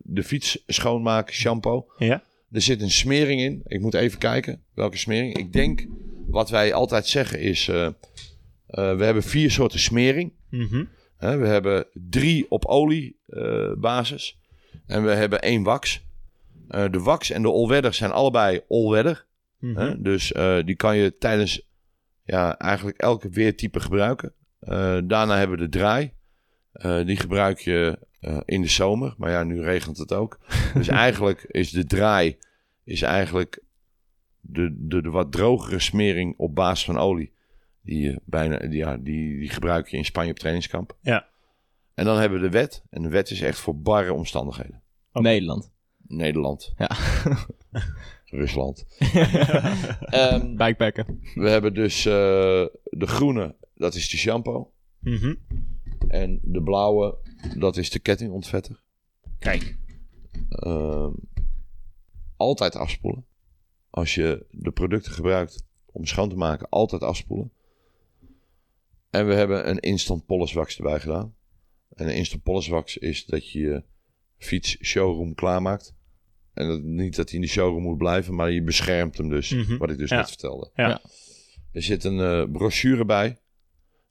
de 0.02 0.22
fiets 0.22 0.62
schoonmaken, 0.66 1.34
shampoo. 1.34 1.86
Ja. 1.98 2.22
Er 2.50 2.60
zit 2.62 2.82
een 2.82 2.90
smering 2.90 3.40
in. 3.40 3.62
Ik 3.66 3.80
moet 3.80 3.94
even 3.94 4.18
kijken 4.18 4.62
welke 4.74 4.96
smering. 4.96 5.36
Ik 5.36 5.52
denk, 5.52 5.86
wat 6.26 6.50
wij 6.50 6.74
altijd 6.74 7.06
zeggen 7.06 7.40
is, 7.40 7.66
we 7.66 7.94
hebben 9.04 9.22
vier 9.22 9.50
soorten 9.50 9.78
smering. 9.80 10.32
Mhm. 10.50 10.84
Hè, 11.16 11.36
we 11.36 11.46
hebben 11.46 11.86
drie 11.92 12.46
op 12.48 12.64
oliebasis. 12.64 13.74
basis 13.78 14.38
en 14.86 15.04
we 15.04 15.10
hebben 15.10 15.42
één 15.42 15.62
wax. 15.62 16.02
De 16.68 17.00
wax 17.00 17.30
en 17.30 17.42
de 17.42 17.48
all-weather 17.48 17.94
zijn 17.94 18.10
allebei 18.10 18.60
all-weather. 18.68 19.25
Mhm. 19.58 19.78
Hè? 19.78 20.00
Dus 20.02 20.32
eh, 20.32 20.58
die 20.64 20.76
kan 20.76 20.96
je 20.96 21.16
tijdens 21.18 21.66
ja, 22.22 22.58
eigenlijk 22.58 22.98
elke 22.98 23.28
weertype 23.28 23.80
gebruiken. 23.80 24.34
Eh, 24.58 24.98
daarna 25.04 25.36
hebben 25.36 25.58
we 25.58 25.64
de 25.64 25.78
draai. 25.78 26.12
Eh, 26.72 27.06
die 27.06 27.16
gebruik 27.16 27.58
je 27.58 27.98
eh, 28.20 28.40
in 28.44 28.62
de 28.62 28.68
zomer. 28.68 29.14
Maar 29.18 29.30
ja, 29.30 29.44
nu 29.44 29.62
regent 29.62 29.98
het 29.98 30.12
ook. 30.12 30.38
dus 30.74 30.88
eigenlijk 30.88 31.42
is 31.42 31.70
de 31.70 31.84
draai 31.84 32.36
is 32.84 33.02
eigenlijk 33.02 33.62
de, 34.40 34.74
de, 34.78 35.02
de 35.02 35.10
wat 35.10 35.32
drogere 35.32 35.78
smering 35.78 36.34
op 36.36 36.54
basis 36.54 36.84
van 36.84 36.98
olie. 36.98 37.34
Die, 37.82 38.00
je 38.00 38.20
bijna, 38.24 38.58
die, 38.58 38.76
ja, 38.76 38.96
die, 38.96 39.38
die 39.38 39.48
gebruik 39.48 39.88
je 39.88 39.96
in 39.96 40.04
Spanje 40.04 40.30
op 40.30 40.38
trainingskamp. 40.38 40.96
Ja. 41.00 41.28
En 41.94 42.04
dan 42.04 42.18
hebben 42.18 42.40
we 42.40 42.44
de 42.44 42.52
wet. 42.52 42.84
En 42.90 43.02
de 43.02 43.08
wet 43.08 43.30
is 43.30 43.40
echt 43.40 43.58
voor 43.58 43.80
barre 43.80 44.12
omstandigheden. 44.12 44.82
Nederland. 45.12 45.72
Nederland. 46.06 46.74
Ja. 46.76 46.90
Rusland. 48.30 48.86
Ehm, 50.00 50.56
Bikepacken. 50.56 51.20
we 51.34 51.48
hebben 51.48 51.74
dus 51.74 52.06
eh, 52.06 52.12
de 52.84 53.06
groene, 53.06 53.56
dat 53.74 53.94
is 53.94 54.08
de 54.10 54.16
shampoo. 54.16 54.72
Mhm. 55.00 55.34
En 56.08 56.40
de 56.42 56.62
blauwe, 56.62 57.18
dat 57.58 57.76
is 57.76 57.90
de 57.90 57.98
kettingontvetter. 57.98 58.80
Kijk. 59.38 59.76
Ehm, 60.48 61.12
altijd 62.36 62.76
afspoelen. 62.76 63.26
Als 63.90 64.14
je 64.14 64.46
de 64.50 64.70
producten 64.70 65.12
gebruikt 65.12 65.64
om 65.86 66.04
schoon 66.04 66.28
te 66.28 66.36
maken, 66.36 66.68
altijd 66.68 67.02
afspoelen. 67.02 67.52
En 69.10 69.26
we 69.26 69.34
hebben 69.34 69.68
een 69.68 69.78
instant 69.78 70.26
polish 70.26 70.52
wax 70.52 70.76
erbij 70.76 71.00
gedaan. 71.00 71.34
En 71.94 72.08
een 72.08 72.14
instant 72.14 72.42
polish 72.42 72.68
wax 72.68 72.96
is 72.96 73.26
dat 73.26 73.50
je 73.50 73.58
je 73.60 73.84
fiets 74.38 74.76
showroom 74.82 75.34
klaarmaakt. 75.34 75.94
En 76.56 76.68
dat, 76.68 76.82
niet 76.82 77.16
dat 77.16 77.26
hij 77.30 77.38
in 77.38 77.44
de 77.44 77.50
showroom 77.50 77.82
moet 77.82 77.98
blijven, 77.98 78.34
maar 78.34 78.50
je 78.50 78.62
beschermt 78.62 79.16
hem 79.16 79.28
dus. 79.28 79.50
Mhm. 79.50 79.76
Wat 79.76 79.90
ik 79.90 79.98
dus 79.98 80.10
Ja. 80.10 80.16
net 80.16 80.28
vertelde. 80.28 80.70
Ja. 80.74 81.00
Er 81.72 81.82
zit 81.82 82.04
een 82.04 82.20
eh, 82.20 82.52
brochure 82.52 83.04
bij. 83.04 83.38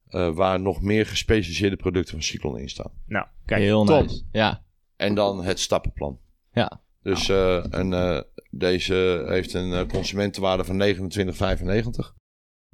eh, 0.06 0.36
waar 0.36 0.60
nog 0.62 0.82
meer 0.82 1.06
gespecialiseerde 1.06 1.76
producten 1.76 2.14
van 2.14 2.24
Cyclone 2.24 2.62
in 2.62 2.70
staan. 2.70 2.92
Nou, 3.08 3.26
kijk. 3.46 3.62
Heel 3.62 3.86
top. 3.86 4.02
nice. 4.02 4.24
Ja. 4.32 4.64
En 4.96 5.16
dan 5.16 5.44
het 5.44 5.60
stappenplan. 5.60 6.20
Ja. 6.52 6.82
Dus 7.02 7.30
eh, 7.30 7.74
en, 7.74 7.94
eh, 7.94 8.22
deze 8.50 9.24
heeft 9.28 9.54
een 9.54 9.88
consumentenwaarde 9.88 10.64
van 10.64 10.78
29,95. 10.78 12.16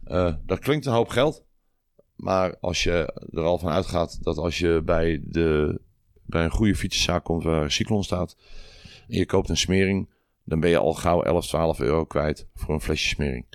Eh 0.04 0.34
dat 0.46 0.60
klinkt 0.60 0.86
een 0.86 0.94
hoop 0.94 1.08
geld. 1.10 1.46
Maar 2.16 2.58
als 2.60 2.84
je 2.84 3.14
er 3.32 3.42
al 3.44 3.58
van 3.60 3.72
uitgaat 3.72 4.24
dat 4.24 4.38
als 4.38 4.58
je 4.58 4.82
bij, 4.86 5.22
de, 5.24 5.82
bij 6.26 6.44
een 6.44 6.52
goede 6.52 6.76
fietsenzaak 6.76 7.24
komt 7.24 7.44
waar 7.44 7.72
Cyclon 7.72 8.04
staat. 8.04 8.36
En 9.12 9.18
je 9.18 9.26
koopt 9.26 9.50
een 9.50 9.58
smering. 9.58 10.10
Dan 10.44 10.60
ben 10.60 10.70
je 10.70 10.78
al 10.78 10.94
gauw 10.94 11.22
11, 11.24 11.48
12 11.48 11.80
euro 11.80 12.06
kwijt 12.06 12.48
voor 12.56 12.74
een 12.74 12.82
flesje 12.82 13.08
smering. 13.08 13.46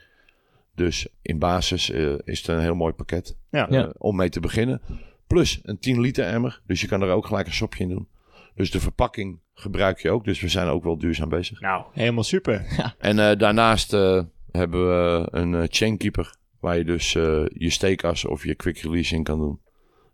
Dus 0.74 1.08
in 1.22 1.38
basis 1.38 1.90
eh, 1.90 2.14
is 2.24 2.38
het 2.38 2.48
een 2.48 2.60
heel 2.60 2.74
mooi 2.74 2.92
pakket 2.92 3.36
Ja. 3.50 3.66
eh, 3.68 3.72
Ja. 3.72 3.92
om 3.98 4.16
mee 4.16 4.28
te 4.28 4.40
beginnen. 4.40 4.80
Plus 5.26 5.60
een 5.62 5.78
10 5.78 6.00
liter 6.00 6.24
emmer. 6.26 6.60
Dus 6.66 6.80
je 6.80 6.86
kan 6.86 7.02
er 7.02 7.10
ook 7.10 7.26
gelijk 7.26 7.46
een 7.46 7.52
sopje 7.52 7.82
in 7.82 7.88
doen. 7.90 8.08
Dus 8.54 8.70
de 8.70 8.80
verpakking 8.80 9.38
gebruik 9.54 9.98
je 10.00 10.10
ook. 10.10 10.24
Dus 10.24 10.40
we 10.40 10.48
zijn 10.48 10.68
ook 10.68 10.84
wel 10.84 10.98
duurzaam 10.98 11.28
bezig. 11.28 11.60
Nou, 11.60 11.84
helemaal 11.92 12.24
super. 12.24 12.66
En 12.98 13.18
eh, 13.18 13.38
daarnaast 13.38 13.92
eh, 13.92 14.22
hebben 14.50 14.86
we 14.88 15.28
een 15.30 15.66
chainkeeper. 15.70 16.34
Waar 16.60 16.76
je 16.78 16.84
dus 16.84 17.14
eh, 17.14 17.44
je 17.48 17.70
steekas 17.70 18.24
of 18.24 18.44
je 18.44 18.54
quick 18.54 18.78
release 18.78 19.14
in 19.14 19.22
kan 19.22 19.38
doen. 19.38 19.60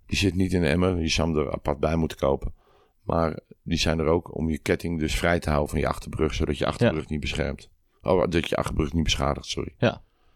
Die 0.06 0.18
zit 0.18 0.34
niet 0.34 0.52
in 0.52 0.60
de 0.60 0.68
emmer. 0.68 1.00
Je 1.00 1.08
zou 1.08 1.28
hem 1.30 1.38
er 1.46 1.52
apart 1.52 1.78
bij 1.80 1.96
moeten 1.96 2.18
kopen. 2.18 2.52
Maar 3.02 3.38
die 3.62 3.78
zijn 3.78 3.98
er 3.98 4.06
ook 4.06 4.36
om 4.36 4.50
je 4.50 4.58
ketting 4.58 4.98
dus 4.98 5.14
vrij 5.14 5.38
te 5.38 5.48
houden 5.48 5.70
van 5.70 5.78
je 5.80 5.88
achterbrug. 5.88 6.34
Zodat 6.34 6.58
je 6.58 6.66
achterbrug 6.66 7.08
niet 7.08 7.20
beschermt. 7.20 7.68
Oh, 8.02 8.24
dat 8.28 8.48
je 8.48 8.56
achterbrug 8.56 8.92
niet 8.92 9.02
beschadigt, 9.04 9.46
sorry. 9.46 9.74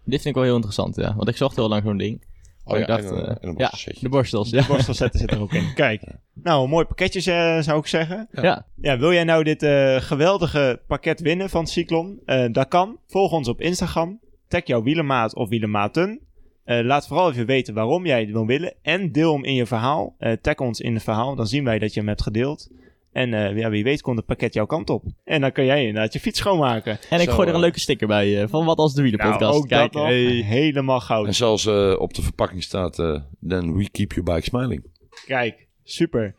Dit 0.04 0.22
vind 0.22 0.24
ik 0.24 0.34
wel 0.34 0.42
heel 0.44 0.54
interessant, 0.54 0.96
ja. 0.96 1.14
Want 1.16 1.28
ik 1.28 1.36
zocht 1.36 1.56
heel 1.56 1.68
lang 1.68 1.82
zo'n 1.82 1.96
ding. 1.96 2.24
Oh 2.64 2.78
ik 2.78 2.86
ja, 2.86 2.96
dacht, 2.96 3.04
en, 3.10 3.16
een- 3.16 3.24
eh, 3.24 3.36
en 3.40 3.48
een 3.48 3.54
ja, 3.58 3.70
de 4.00 4.08
borstels, 4.08 4.50
ja. 4.50 4.66
Borstelzetten 4.66 5.20
zit 5.20 5.30
er 5.30 5.40
ook 5.40 5.52
in. 5.52 5.74
Kijk. 5.74 6.02
Nou, 6.32 6.64
een 6.64 6.70
mooi 6.70 6.84
pakketje 6.84 7.32
eh, 7.32 7.62
zou 7.62 7.78
ik 7.78 7.86
zeggen. 7.86 8.28
Ja. 8.32 8.66
Ja, 8.74 8.98
wil 8.98 9.12
jij 9.12 9.24
nou 9.24 9.44
dit 9.44 9.62
eh, 9.62 9.96
geweldige 10.00 10.82
pakket 10.86 11.20
winnen 11.20 11.50
van 11.50 11.66
Cyclon? 11.66 12.20
Eh, 12.24 12.52
dat 12.52 12.68
kan. 12.68 12.98
Volg 13.06 13.32
ons 13.32 13.48
op 13.48 13.60
Instagram. 13.60 14.20
Tag 14.48 14.66
jouw 14.66 14.82
wielermaat 14.82 15.34
of 15.34 15.48
wielermaten. 15.48 16.20
Eh, 16.66 16.84
laat 16.84 17.06
vooral 17.06 17.30
even 17.30 17.46
weten 17.46 17.74
waarom 17.74 18.06
jij 18.06 18.20
het 18.20 18.30
wil 18.30 18.46
willen. 18.46 18.74
En 18.82 19.12
deel 19.12 19.32
hem 19.32 19.44
in 19.44 19.54
je 19.54 19.66
verhaal. 19.66 20.14
Eh, 20.18 20.32
tag 20.32 20.56
ons 20.56 20.80
in 20.80 20.94
het 20.94 21.02
verhaal. 21.02 21.34
Dan 21.34 21.46
zien 21.46 21.64
wij 21.64 21.78
dat 21.78 21.92
je 21.94 21.98
hem 21.98 22.08
hebt 22.08 22.22
gedeeld. 22.22 22.70
En 23.12 23.34
eh, 23.34 23.56
ja, 23.56 23.70
wie 23.70 23.84
weet 23.84 24.02
komt 24.02 24.16
het 24.16 24.26
pakket 24.26 24.54
jouw 24.54 24.66
kant 24.66 24.90
op. 24.90 25.04
En 25.24 25.40
dan 25.40 25.52
kan 25.52 25.64
jij 25.64 25.86
inderdaad 25.86 26.12
je 26.12 26.20
fiets 26.20 26.38
schoonmaken. 26.38 26.98
En 27.10 27.20
ik 27.20 27.28
Zo, 27.28 27.34
gooi 27.34 27.48
er 27.48 27.54
een 27.54 27.60
leuke 27.60 27.80
sticker 27.80 28.06
bij 28.06 28.42
eh, 28.42 28.48
van 28.48 28.64
wat 28.64 28.78
als 28.78 28.94
de 28.94 29.02
wielerpodcast. 29.02 29.40
Nou, 29.40 29.54
ook 29.54 29.68
Kijk, 29.68 29.92
dat 29.92 30.02
nog. 30.02 30.10
hey. 30.10 30.24
helemaal 30.26 31.00
goud. 31.00 31.26
En 31.26 31.34
zoals 31.34 31.66
eh, 31.66 31.94
op 31.98 32.14
de 32.14 32.22
verpakking 32.22 32.62
staat, 32.62 32.98
eh 32.98 33.20
then 33.48 33.76
we 33.76 33.90
keep 33.90 34.12
your 34.12 34.32
bike 34.32 34.44
smiling. 34.44 34.84
Kijk, 35.26 35.68
super. 35.82 36.34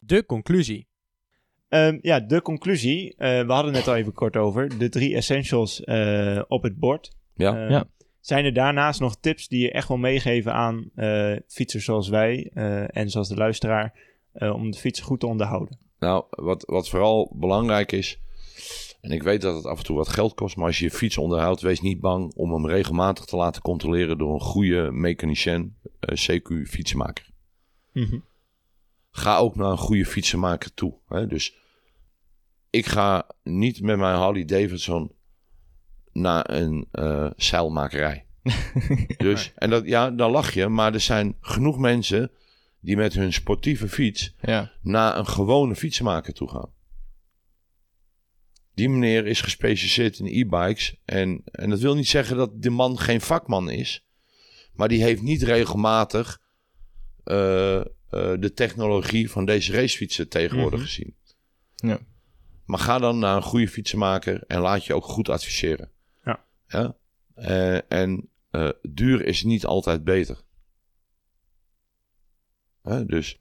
De 0.00 0.26
conclusie. 0.26 0.86
Ehm, 1.68 1.98
ja, 2.00 2.20
de 2.20 2.42
conclusie. 2.42 3.14
Eh, 3.16 3.28
we 3.46 3.52
hadden 3.52 3.74
het 3.74 3.84
net 3.84 3.88
al 3.88 3.96
even 3.96 4.12
kort 4.12 4.36
over. 4.36 4.78
De 4.78 4.88
drie 4.88 5.14
essentials 5.14 5.84
eh, 5.84 6.42
op 6.48 6.62
het 6.62 6.78
bord. 6.78 7.10
Ja. 7.42 7.64
Eh, 7.64 7.70
Ja. 7.70 7.84
Zijn 8.20 8.44
er 8.44 8.52
daarnaast 8.52 9.00
nog 9.00 9.16
tips 9.16 9.48
die 9.48 9.60
je 9.60 9.70
echt 9.72 9.88
wil 9.88 9.96
meegeven 9.96 10.52
aan 10.52 10.90
eh, 10.94 11.36
fietsers 11.46 11.84
zoals 11.84 12.08
wij 12.08 12.50
eh, 12.54 12.96
en 12.96 13.10
zoals 13.10 13.28
de 13.28 13.34
luisteraar 13.36 13.98
eh, 14.32 14.54
om 14.54 14.70
de 14.70 14.78
fiets 14.78 15.00
goed 15.00 15.20
te 15.20 15.26
onderhouden? 15.26 15.78
Nou, 15.98 16.24
wat, 16.30 16.64
wat 16.66 16.88
vooral 16.88 17.32
belangrijk 17.38 17.92
is, 17.92 18.18
en 19.00 19.10
ik 19.10 19.22
weet 19.22 19.40
dat 19.40 19.54
het 19.56 19.66
af 19.66 19.78
en 19.78 19.84
toe 19.84 19.96
wat 19.96 20.08
geld 20.08 20.34
kost, 20.34 20.56
maar 20.56 20.66
als 20.66 20.78
je 20.78 20.84
je 20.84 20.90
fiets 20.90 21.18
onderhoudt, 21.18 21.60
wees 21.60 21.80
niet 21.80 22.00
bang 22.00 22.34
om 22.34 22.52
hem 22.52 22.66
regelmatig 22.66 23.24
te 23.24 23.36
laten 23.36 23.62
controleren 23.62 24.18
door 24.18 24.34
een 24.34 24.40
goede 24.40 24.90
mechanicien, 24.92 25.76
eh, 26.00 26.16
CQ 26.16 26.68
fietsenmaker. 26.68 27.26
Ga 29.10 29.36
ook 29.38 29.56
naar 29.56 29.70
een 29.70 29.78
goede 29.78 30.06
fietsenmaker 30.06 30.74
toe. 30.74 30.94
Hè? 31.08 31.26
Dus 31.26 31.54
ik 32.70 32.86
ga 32.86 33.26
niet 33.42 33.80
met 33.82 33.98
mijn 33.98 34.16
Harley 34.16 34.44
Davidson 34.44 35.12
naar 36.12 36.50
een 36.50 36.86
eh, 36.90 37.30
zeilmakerij. 37.36 38.26
dus, 39.16 39.52
en 39.54 39.70
dat, 39.70 39.84
ja, 39.86 40.10
dan 40.10 40.30
lach 40.30 40.52
je, 40.54 40.68
maar 40.68 40.94
er 40.94 41.00
zijn 41.00 41.36
genoeg 41.40 41.78
mensen 41.78 42.30
die 42.80 42.96
met 42.96 43.14
hun 43.14 43.32
sportieve 43.32 43.88
fiets 43.88 44.34
Ja. 44.40 44.72
naar 44.82 45.18
een 45.18 45.26
gewone 45.26 45.74
fietsenmaker 45.76 46.32
toe 46.34 46.48
gaan. 46.48 46.70
Die 48.74 48.88
meneer 48.88 49.26
is 49.26 49.40
gespecialiseerd 49.40 50.18
in 50.18 50.26
e-bikes. 50.26 50.96
En, 51.04 51.42
en 51.44 51.70
dat 51.70 51.80
wil 51.80 51.94
niet 51.94 52.08
zeggen 52.08 52.36
dat 52.36 52.62
de 52.62 52.70
man 52.70 52.98
geen 52.98 53.20
vakman 53.20 53.70
is. 53.70 54.04
Maar 54.72 54.88
die 54.88 55.02
heeft 55.02 55.22
niet 55.22 55.42
regelmatig 55.42 56.40
eh, 57.24 57.76
eh, 57.80 57.84
de 58.10 58.52
technologie 58.54 59.30
van 59.30 59.44
deze 59.44 59.72
racefietsen 59.72 60.28
tegenwoordig 60.28 60.78
Mhm. 60.78 60.88
gezien. 60.88 61.16
Ja. 61.76 61.98
Maar 62.64 62.78
ga 62.78 62.98
dan 62.98 63.18
naar 63.18 63.36
een 63.36 63.42
goede 63.42 63.68
fietsenmaker 63.68 64.44
en 64.46 64.60
laat 64.60 64.84
je 64.84 64.94
ook 64.94 65.04
goed 65.04 65.28
adviseren. 65.28 65.90
Ja. 66.72 66.96
Eh, 67.34 67.92
en 67.92 68.28
eh, 68.50 68.68
duur 68.82 69.24
is 69.24 69.42
niet 69.42 69.66
altijd 69.66 70.04
beter. 70.04 70.42
Hè, 72.82 73.04
Dus 73.06 73.40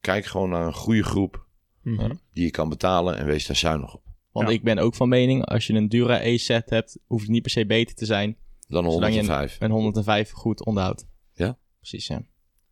kijk 0.00 0.24
gewoon 0.24 0.50
naar 0.50 0.66
een 0.66 0.74
goede 0.74 1.02
groep 1.02 1.42
Mhm. 1.82 2.14
die 2.32 2.44
je 2.44 2.50
kan 2.50 2.68
betalen 2.68 3.16
en 3.16 3.26
wees 3.26 3.46
daar 3.46 3.56
zuinig 3.56 3.94
op. 3.94 4.02
Want 4.32 4.48
Ja. 4.48 4.54
ik 4.54 4.62
ben 4.62 4.78
ook 4.78 4.94
van 4.94 5.08
mening, 5.08 5.44
als 5.44 5.66
je 5.66 5.72
een 5.72 5.88
Dura 5.88 6.20
E-set 6.22 6.70
hebt, 6.70 6.98
hoeft 7.06 7.22
het 7.22 7.30
niet 7.30 7.42
per 7.42 7.50
se 7.50 7.66
beter 7.66 7.94
te 7.94 8.04
zijn. 8.06 8.36
Dan 8.68 8.84
een 8.84 8.90
Zolang 8.90 9.12
je 9.14 9.18
105. 9.18 9.56
Een 9.60 9.70
105 9.70 10.30
goed 10.30 10.64
onderhoudt. 10.64 11.06
Ja. 11.32 11.58
Precies, 11.78 12.06
ja. 12.06 12.22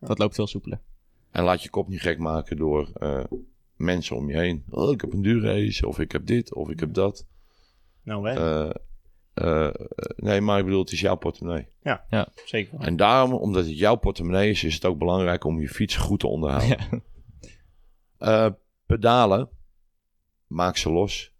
Dat 0.00 0.18
loopt 0.18 0.34
veel 0.34 0.46
soepeler. 0.46 0.80
En 1.30 1.44
laat 1.44 1.62
je 1.62 1.70
kop 1.70 1.88
niet 1.88 2.00
gek 2.00 2.18
maken 2.18 2.56
door 2.56 2.90
eh, 2.92 3.24
mensen 3.76 4.16
om 4.16 4.28
je 4.30 4.36
heen. 4.38 4.64
Oh, 4.70 4.92
ik 4.92 5.00
heb 5.00 5.12
een 5.12 5.22
duurrace, 5.22 5.86
of 5.88 5.98
ik 5.98 6.12
heb 6.12 6.26
dit, 6.26 6.54
of 6.54 6.68
ik 6.70 6.80
heb 6.80 6.94
dat. 6.94 7.26
Nou, 8.02 8.28
hè? 8.30 8.64
Eh, 8.68 8.74
eh, 9.34 9.66
eh, 9.66 9.74
nee, 10.16 10.40
maar 10.40 10.58
ik 10.58 10.64
bedoel, 10.64 10.80
het 10.80 10.92
is 10.92 11.00
jouw 11.00 11.16
portemonnee. 11.16 11.66
zeker. 12.44 12.78
En 12.80 12.96
daarom, 12.96 13.32
omdat 13.32 13.64
het 13.66 13.78
jouw 13.78 13.96
portemonnee 13.96 14.50
is, 14.50 14.64
is 14.64 14.74
het 14.74 14.84
ook 14.84 14.98
belangrijk 14.98 15.44
om 15.44 15.60
je 15.60 15.68
fiets 15.68 15.96
goed 15.96 16.20
te 16.20 16.26
onderhouden. 16.26 16.78
Ja. 16.90 17.00
Eh, 18.18 18.52
pedalen, 18.86 19.48
maak 20.46 20.76
ze 20.76 20.90
los. 20.92 21.32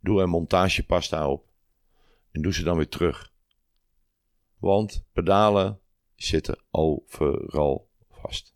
Doe 0.00 0.20
er 0.20 0.28
montagepasta 0.28 1.28
op. 1.28 1.48
En 2.32 2.42
doe 2.42 2.52
ze 2.54 2.62
dan 2.62 2.76
weer 2.76 2.88
terug. 2.88 3.32
Want 4.58 5.04
pedalen 5.12 5.80
zitten 6.14 6.58
overal 6.70 7.88
vast. 8.10 8.54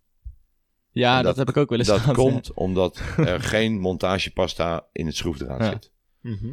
Ja, 0.91 1.14
dat, 1.16 1.24
dat- 1.24 1.37
heb 1.37 1.49
ik 1.49 1.57
ook 1.62 1.68
wel 1.68 1.78
eens 1.78 1.89
Dat 1.89 1.99
gehad. 2.01 2.16
komt 2.16 2.53
omdat 2.53 3.01
er 3.16 3.41
geen 3.41 3.78
montagepasta 3.78 4.87
in 4.93 5.07
het 5.07 5.16
schroefdraad 5.16 5.61
Ja. 5.61 5.70
zit. 5.70 5.93
Mhm. 6.20 6.53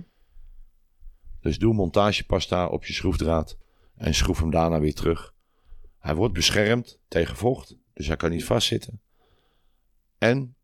Dus 1.42 1.58
doe 1.60 1.74
montagepasta 1.74 2.68
op 2.68 2.86
je 2.86 2.94
schroefdraad 2.94 3.58
en 3.96 4.14
schroef 4.14 4.40
hem 4.40 4.52
daarna 4.52 4.80
weer 4.80 4.94
terug. 4.94 5.34
Hij 6.00 6.16
wordt 6.16 6.34
beschermd 6.34 7.00
tegen 7.08 7.36
vocht, 7.36 7.76
dus 7.94 8.08
hij 8.08 8.16
kan 8.16 8.30
niet 8.30 8.44
vastzitten. 8.46 9.02
En 10.18 10.56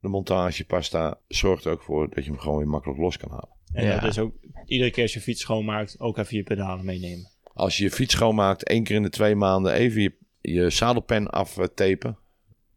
de 0.00 0.08
montagepasta 0.08 1.20
zorgt 1.28 1.64
er 1.64 1.72
ook 1.72 1.82
voor 1.82 2.08
dat 2.14 2.24
je 2.24 2.30
hem 2.30 2.38
gewoon 2.40 2.58
weer 2.58 2.68
makkelijk 2.68 3.00
los 3.00 3.16
kan 3.16 3.30
halen. 3.30 3.48
En 3.72 3.84
Ja. 3.86 4.00
dat 4.00 4.10
is 4.10 4.18
ook 4.18 4.34
iedere 4.66 4.90
keer 4.90 5.02
als 5.02 5.12
je 5.12 5.20
fiets 5.20 5.40
schoonmaakt, 5.40 6.00
ook 6.00 6.18
even 6.18 6.36
je 6.36 6.42
pedalen 6.42 6.84
meenemen. 6.84 7.30
Als 7.54 7.76
je 7.76 7.84
je 7.84 7.90
fiets 7.90 8.14
schoonmaakt, 8.14 8.64
één 8.64 8.84
keer 8.84 8.96
in 8.96 9.02
de 9.02 9.08
twee 9.10 9.34
maanden 9.34 9.72
even 9.72 10.02
je, 10.02 10.16
je 10.40 10.70
zadelpen 10.70 11.30
aftapen. 11.30 12.18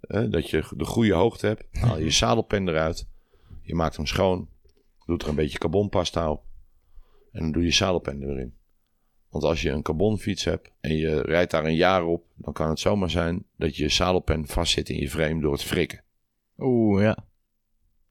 Hè, 0.02 0.30
dat 0.30 0.50
je 0.50 0.64
de 0.78 0.86
goede 0.86 1.14
hoogte 1.14 1.48
hebt. 1.48 1.66
Haal 1.72 1.98
je 1.98 2.04
je 2.04 2.12
zadelpen 2.12 2.68
eruit. 2.68 3.08
Je 3.62 3.76
maakt 3.76 3.96
hem 3.96 4.06
schoon. 4.06 4.50
Doet 5.06 5.24
er 5.24 5.30
een 5.30 5.36
beetje 5.36 5.58
carbonpasta 5.58 6.32
op. 6.32 6.45
En 7.36 7.42
dan 7.42 7.52
doe 7.52 7.64
je 7.64 7.72
zadelpen 7.74 8.24
erin. 8.24 8.54
Want 9.30 9.44
als 9.44 9.62
je 9.62 9.70
een 9.70 9.82
carbonfiets 9.82 10.44
hebt 10.44 10.72
en 10.82 10.96
je 10.96 11.22
rijdt 11.22 11.52
daar 11.52 11.66
een 11.66 11.76
jaar 11.76 12.04
op, 12.06 12.24
dan 12.36 12.54
kan 12.54 12.70
het 12.70 12.80
zomaar 12.80 13.10
zijn 13.10 13.46
dat 13.58 13.76
je 13.76 13.90
zadelpen 13.90 14.48
vastzit 14.48 14.90
in 14.90 15.00
je 15.00 15.10
frame 15.10 15.42
door 15.42 15.52
het 15.52 15.64
frikken. 15.64 16.04
Oeh, 16.58 17.02
ja. 17.02 17.18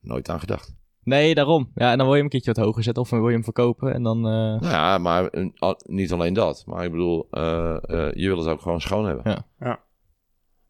Nooit 0.01 0.29
aan 0.29 0.41
gedacht. 0.41 0.75
Nee, 1.03 1.35
daarom. 1.35 1.71
Ja, 1.75 1.91
en 1.91 1.97
dan 1.99 2.07
wil 2.07 2.09
je 2.09 2.15
hem 2.15 2.25
een 2.25 2.31
keertje 2.31 2.53
wat 2.53 2.65
hoger 2.65 2.83
zetten 2.83 3.03
of 3.03 3.09
dan 3.09 3.19
wil 3.19 3.29
je 3.29 3.35
hem 3.35 3.45
verkopen 3.45 3.95
en 3.95 4.03
dan... 4.03 4.17
eh, 4.17 4.33
Nou 4.33 4.67
ja, 4.67 4.99
maar 4.99 5.31
al- 5.59 5.81
niet 5.87 6.13
alleen 6.13 6.35
dat. 6.35 6.63
Maar 6.67 6.85
ik 6.85 6.91
bedoel, 6.91 7.27
eh, 7.31 7.77
eh, 7.83 8.13
je 8.15 8.27
wil 8.29 8.39
het 8.39 8.47
ook 8.49 8.61
gewoon 8.61 8.81
schoon 8.81 9.07
hebben. 9.07 9.31
Ja. 9.31 9.47
Ja. 9.61 9.83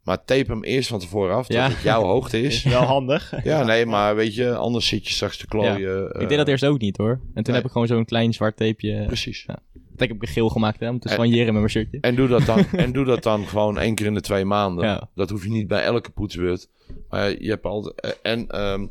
Maar 0.04 0.24
tape 0.24 0.50
hem 0.52 0.64
eerst 0.64 0.88
van 0.88 0.98
tevoren 0.98 1.34
af, 1.34 1.46
dat 1.46 1.56
Ja. 1.56 1.68
het 1.68 1.82
jouw 1.82 2.02
hoogte 2.02 2.40
is. 2.40 2.54
Is 2.64 2.72
wel 2.72 2.82
handig. 2.82 3.32
Ja, 3.44 3.62
nee, 3.64 3.86
maar 3.86 4.16
weet 4.16 4.34
je, 4.34 4.54
anders 4.54 4.86
zit 4.86 5.06
je 5.06 5.12
straks 5.12 5.36
te 5.36 5.46
klooien. 5.46 6.20
ik 6.20 6.28
deed 6.28 6.38
dat 6.38 6.48
eerst 6.48 6.64
ook 6.64 6.80
niet 6.80 6.96
hoor. 6.96 7.10
En 7.10 7.18
toen 7.34 7.42
nee. 7.44 7.54
heb 7.54 7.64
ik 7.64 7.70
gewoon 7.70 7.86
zo'n 7.86 8.04
klein 8.04 8.32
zwart 8.32 8.56
tapeje. 8.56 9.04
Precies. 9.06 9.44
Dat 9.46 10.08
heb 10.08 10.22
ik 10.22 10.28
geel 10.28 10.48
gemaakt 10.48 10.80
hè, 10.80 10.88
om 10.88 10.98
te 10.98 11.08
En- 11.08 11.14
soigneren 11.14 11.44
met 11.46 11.54
mijn 11.54 11.68
shirtje. 11.68 11.98
En 12.00 12.14
doe, 12.14 12.28
dat 12.28 12.44
dan, 12.46 12.64
en 12.84 12.92
doe 12.92 13.04
dat 13.04 13.22
dan 13.22 13.46
gewoon 13.46 13.78
één 13.78 13.94
keer 13.94 14.06
in 14.06 14.14
de 14.14 14.20
twee 14.20 14.44
maanden. 14.44 14.84
Ja. 14.84 15.08
Dat 15.14 15.30
hoef 15.30 15.44
je 15.44 15.50
niet 15.50 15.68
bij 15.68 15.82
elke 15.82 16.10
poetsbeurt. 16.10 16.68
Maar 17.10 17.30
je 17.42 17.48
hebt 17.50 17.64
altijd... 17.64 18.00
eh, 18.00 18.10
En 18.32 18.48
ehm, 18.48 18.86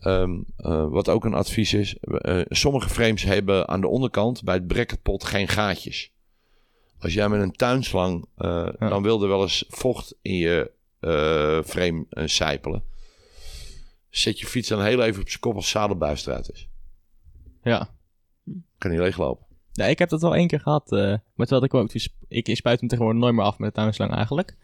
ehm, 0.00 0.30
eh, 0.56 0.86
wat 0.88 1.08
ook 1.08 1.24
een 1.24 1.34
advies 1.34 1.74
is... 1.74 1.96
eh, 2.00 2.40
sommige 2.48 2.88
frames 2.88 3.22
hebben 3.22 3.68
aan 3.68 3.80
de 3.80 3.88
onderkant 3.88 4.42
bij 4.44 4.54
het 4.54 4.66
bracketpot 4.66 5.24
geen 5.24 5.48
gaatjes. 5.48 6.10
Als 7.06 7.14
jij 7.14 7.28
met 7.28 7.40
een 7.40 7.52
tuinslang... 7.52 8.26
eh, 8.36 8.68
Ja. 8.78 8.88
dan 8.88 9.02
wil 9.02 9.22
er 9.22 9.28
wel 9.28 9.42
eens 9.42 9.64
vocht 9.68 10.14
in 10.22 10.34
je 10.34 10.70
eh, 11.00 11.62
frame 11.62 12.06
eh, 12.10 12.26
sijpelen. 12.26 12.82
Zet 14.10 14.38
je 14.40 14.46
fiets 14.46 14.68
dan 14.68 14.82
heel 14.82 15.02
even 15.02 15.20
op 15.22 15.28
zijn 15.28 15.40
kop 15.40 15.54
als 15.54 15.68
zadelbuis 15.70 16.26
eruit 16.26 16.50
is. 16.52 16.68
Ja. 17.62 17.90
Kan 18.78 18.90
niet 18.90 19.00
leeglopen. 19.00 19.46
Ja, 19.72 19.84
ik 19.84 19.98
heb 19.98 20.08
dat 20.08 20.20
wel 20.22 20.34
één 20.34 20.46
keer 20.46 20.60
gehad. 20.60 20.92
eh 20.92 20.98
maar 21.34 21.46
terwijl 21.46 21.64
ik 21.64 21.74
ook... 21.74 21.92
dus- 21.92 22.16
Ik, 22.28 22.56
spuit 22.56 22.80
hem 22.80 22.88
tegenwoordig 22.88 23.22
nooit 23.22 23.34
meer 23.34 23.44
af 23.44 23.58
met 23.58 23.74
de 23.74 23.80
tuinslang 23.80 24.12
eigenlijk. 24.14 24.56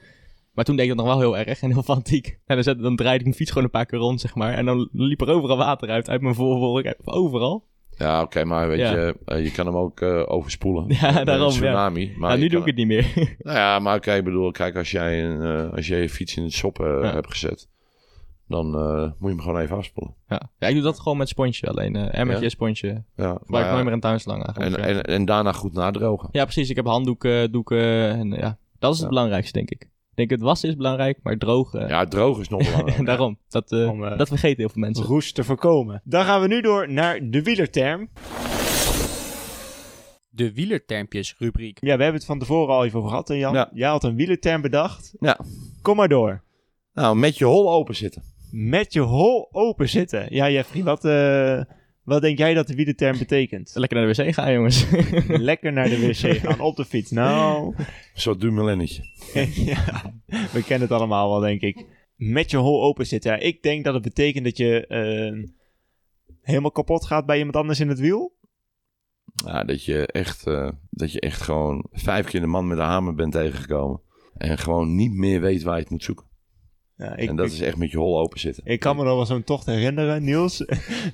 Maar 0.53 0.65
toen 0.65 0.77
deed 0.77 0.89
ik 0.89 0.97
dat 0.97 1.05
nog 1.07 1.15
wel 1.15 1.21
heel 1.33 1.47
erg 1.47 1.61
en 1.61 1.71
heel 1.73 1.83
fanatiek. 1.83 2.27
En 2.47 2.55
dan, 2.55 2.65
zette, 2.65 2.83
dan 2.83 2.97
draaide 2.97 3.19
ik 3.19 3.25
mijn 3.25 3.37
fiets 3.37 3.51
gewoon 3.51 3.65
een 3.65 3.71
paar 3.71 3.87
keer 3.87 3.99
rond, 3.99 4.21
zeg 4.21 4.35
maar. 4.35 4.53
En 4.55 4.65
dan 4.65 4.89
liep 4.93 5.21
er 5.21 5.29
overal 5.29 5.57
water 5.57 5.89
uit, 5.89 6.09
uit 6.09 6.21
mijn 6.21 6.35
voorvork, 6.35 6.97
overal. 7.05 7.67
Ja, 8.03 8.23
oké, 8.23 8.45
maar 8.45 8.69
weet 8.69 8.79
Ja. 8.79 8.91
je, 8.93 9.17
eh, 9.25 9.45
je 9.45 9.51
kan 9.53 9.67
hem 9.67 9.77
ook 9.77 10.01
eh, 10.01 10.23
overspoelen. 10.27 10.85
Ja, 11.01 11.07
Met 11.11 11.19
een 11.19 11.25
daarom, 11.25 11.47
ja. 11.47 11.53
tsunami. 11.53 12.15
Maar 12.17 12.37
nu 12.37 12.43
je 12.43 12.49
doe 12.49 12.61
ik 12.61 12.67
het 12.67 12.77
niet 12.77 12.87
meer. 12.87 13.07
Nou 13.39 13.57
ja, 13.57 13.79
maar 13.79 13.97
oké, 13.97 14.13
ik 14.15 14.25
bedoel, 14.25 14.51
kijk, 14.51 14.77
als 14.77 14.91
jij, 14.91 15.25
een, 15.25 15.43
eh, 15.67 15.73
als 15.77 15.87
jij 15.87 16.01
je 16.01 16.09
fiets 16.09 16.37
in 16.37 16.43
het 16.43 16.55
Ja. 16.57 17.13
hebt 17.13 17.31
gezet, 17.31 17.69
dan 18.49 18.67
moet 18.71 19.15
je 19.21 19.27
hem 19.29 19.41
gewoon 19.41 19.61
even 19.61 19.77
afspoelen. 19.77 20.15
ja. 20.29 20.51
ja, 20.59 20.67
ik 20.69 20.75
doe 20.75 20.83
dat 20.83 21.01
gewoon 21.01 21.19
met 21.19 21.29
sponsje 21.29 21.67
alleen. 21.69 21.97
eh 21.97 22.19
emmertje, 22.19 22.45
Ja? 22.45 22.51
sponsje. 22.51 23.05
Ja, 23.17 23.39
maar 23.45 23.73
nooit 23.73 23.85
meer 23.85 23.93
een 23.93 24.01
tuinslang 24.01 24.45
en, 24.57 24.77
en, 24.77 25.03
en 25.03 25.25
daarna 25.25 25.53
goed 25.53 25.73
nadrogen. 25.73 26.29
Ja, 26.33 26.43
precies. 26.45 26.71
Ik 26.71 26.77
heb 26.77 26.87
handdoeken, 26.87 27.53
doeken 27.53 28.11
en 28.11 28.31
ja. 28.31 28.59
Dat 28.79 28.95
is 28.95 29.01
het 29.01 29.09
belangrijkste, 29.09 29.53
denk 29.53 29.71
ik. 29.71 29.91
Ik 30.13 30.19
denk, 30.19 30.31
het 30.31 30.41
wassen 30.41 30.69
is 30.69 30.77
belangrijk, 30.77 31.19
maar 31.23 31.39
drogen... 31.39 31.89
Ja, 31.89 32.07
droog 32.07 32.41
is 32.41 32.49
nog 32.49 32.65
belangrijk. 32.65 33.07
Daarom. 33.13 33.39
Dat, 33.49 33.73
eh, 33.73 33.91
Om, 33.91 34.05
eh, 34.05 34.19
dat 34.19 34.29
vergeten 34.29 34.59
heel 34.59 34.69
veel 34.69 34.81
mensen. 34.81 35.05
Roest 35.05 35.35
te 35.35 35.45
voorkomen. 35.45 36.01
Dan 36.05 36.25
gaan 36.25 36.41
we 36.41 36.47
nu 36.47 36.61
door 36.61 36.93
naar 36.93 37.31
de 37.31 37.43
wielerterm. 37.43 38.09
De 40.29 40.53
wielertermpjes 40.53 41.35
rubriek. 41.39 41.79
Ja, 41.81 41.97
we 41.97 42.03
hebben 42.03 42.21
het 42.21 42.25
van 42.25 42.39
tevoren 42.39 42.75
al 42.75 42.85
even 42.85 42.99
over 42.99 43.11
gehad, 43.11 43.29
hè, 43.29 43.35
Jan. 43.35 43.55
Ja. 43.55 43.71
Jij 43.73 43.89
had 43.89 44.05
een 44.05 44.17
wielerterm 44.17 44.63
bedacht. 44.63 45.15
Ja. 45.21 45.39
Kom 45.83 45.97
maar 45.97 46.09
door. 46.09 46.43
Nou, 46.95 47.17
met 47.17 47.39
je 47.39 47.45
hol 47.45 47.73
open 47.73 47.95
zitten. 47.95 48.23
Met 48.51 48.93
je 48.93 49.01
hol 49.01 49.49
open 49.53 49.89
zitten. 49.89 50.27
Ja, 50.35 50.51
Jeffrey, 50.51 50.83
wat, 50.83 51.05
eh, 51.05 51.61
wat 52.05 52.23
denk 52.23 52.39
jij 52.39 52.55
dat 52.55 52.67
de 52.67 52.75
wielerterm 52.75 53.19
betekent? 53.19 53.71
Lekker 53.75 53.99
naar 53.99 54.15
de 54.15 54.23
wc 54.23 54.35
gaan, 54.35 54.53
jongens. 54.53 54.87
Lekker 55.51 55.73
naar 55.73 55.89
de 55.89 56.01
wc 56.01 56.37
gaan 56.37 56.61
op 56.61 56.77
de 56.77 56.85
fiets. 56.85 57.11
Nou, 57.11 57.75
Een 57.77 57.85
soort 58.15 58.41
dumoulennetje. 58.41 59.03
ja, 59.55 60.15
we 60.27 60.63
kennen 60.63 60.89
het 60.89 60.99
allemaal 60.99 61.31
wel, 61.31 61.41
denk 61.41 61.61
ik. 61.61 61.87
met 62.17 62.51
je 62.51 62.57
hol 62.57 62.83
open 62.83 63.07
zit. 63.07 63.25
Ja, 63.25 63.37
ik 63.37 63.63
denk 63.63 63.85
dat 63.85 63.95
het 63.95 64.03
betekent 64.03 64.45
dat 64.45 64.57
je 64.57 64.87
eh, 64.87 65.49
helemaal 66.41 66.71
kapot 66.71 67.07
gaat 67.07 67.27
bij 67.27 67.39
iemand 67.39 67.57
anders 67.57 67.81
in 67.81 67.89
het 67.89 67.99
wiel. 67.99 68.41
Ja, 69.45 69.65
dat, 69.65 69.85
je 69.85 70.07
echt, 70.07 70.47
eh, 70.47 70.71
dat 70.91 71.13
je 71.13 71.21
echt 71.21 71.41
gewoon 71.41 71.87
vijf 71.93 72.27
keer 72.27 72.41
de 72.41 72.47
man 72.47 72.67
met 72.67 72.77
de 72.77 72.83
hamer 72.83 73.15
bent 73.15 73.33
tegengekomen. 73.33 74.01
En 74.37 74.59
gewoon 74.59 74.95
niet 74.95 75.13
meer 75.13 75.41
weet 75.41 75.63
waar 75.63 75.75
je 75.75 75.83
het 75.83 75.91
moet 75.91 76.05
zoeken. 76.05 76.27
Ja, 76.97 77.17
ik, 77.17 77.29
en 77.29 77.37
dat 77.37 77.47
ik, 77.47 77.53
is 77.53 77.61
echt 77.61 77.77
met 77.77 77.91
je 77.91 77.97
hol 77.97 78.19
open 78.19 78.41
zitten. 78.41 78.63
ik 78.67 78.81
kan 78.81 78.97
me 78.97 79.05
nog 79.05 79.15
wel 79.15 79.27
zo'n 79.27 79.45
tocht 79.45 79.67
herinneren, 79.67 80.25
Niels. 80.25 80.65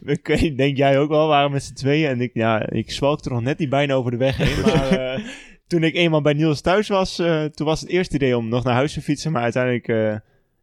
denk 0.56 0.76
jij 0.76 0.98
ook 0.98 1.08
wel, 1.08 1.22
we 1.22 1.28
waren 1.28 1.50
met 1.50 1.62
z'n 1.64 1.74
tweeën. 1.74 2.08
En 2.08 2.20
ik, 2.20 2.30
ja, 2.34 2.70
ik 2.70 2.90
zwalkte 2.90 3.28
nog 3.28 3.40
net 3.40 3.58
niet 3.58 3.68
bijna 3.68 3.94
over 3.94 4.10
de 4.10 4.16
weg 4.16 4.36
heen. 4.36 4.60
Maar 4.60 4.90
eh, 5.14 5.24
toen 5.66 5.82
ik 5.82 5.94
eenmaal 5.94 6.22
bij 6.22 6.32
Niels 6.32 6.60
thuis 6.60 6.88
was, 6.88 7.18
eh, 7.18 7.44
toen 7.44 7.66
was 7.66 7.80
het 7.80 7.88
eerste 7.88 8.14
idee 8.14 8.36
om 8.36 8.48
nog 8.48 8.64
naar 8.64 8.74
huis 8.74 8.92
te 8.92 9.02
fietsen. 9.02 9.32
Maar 9.32 9.42
uiteindelijk 9.42 9.88
eh, 9.88 10.16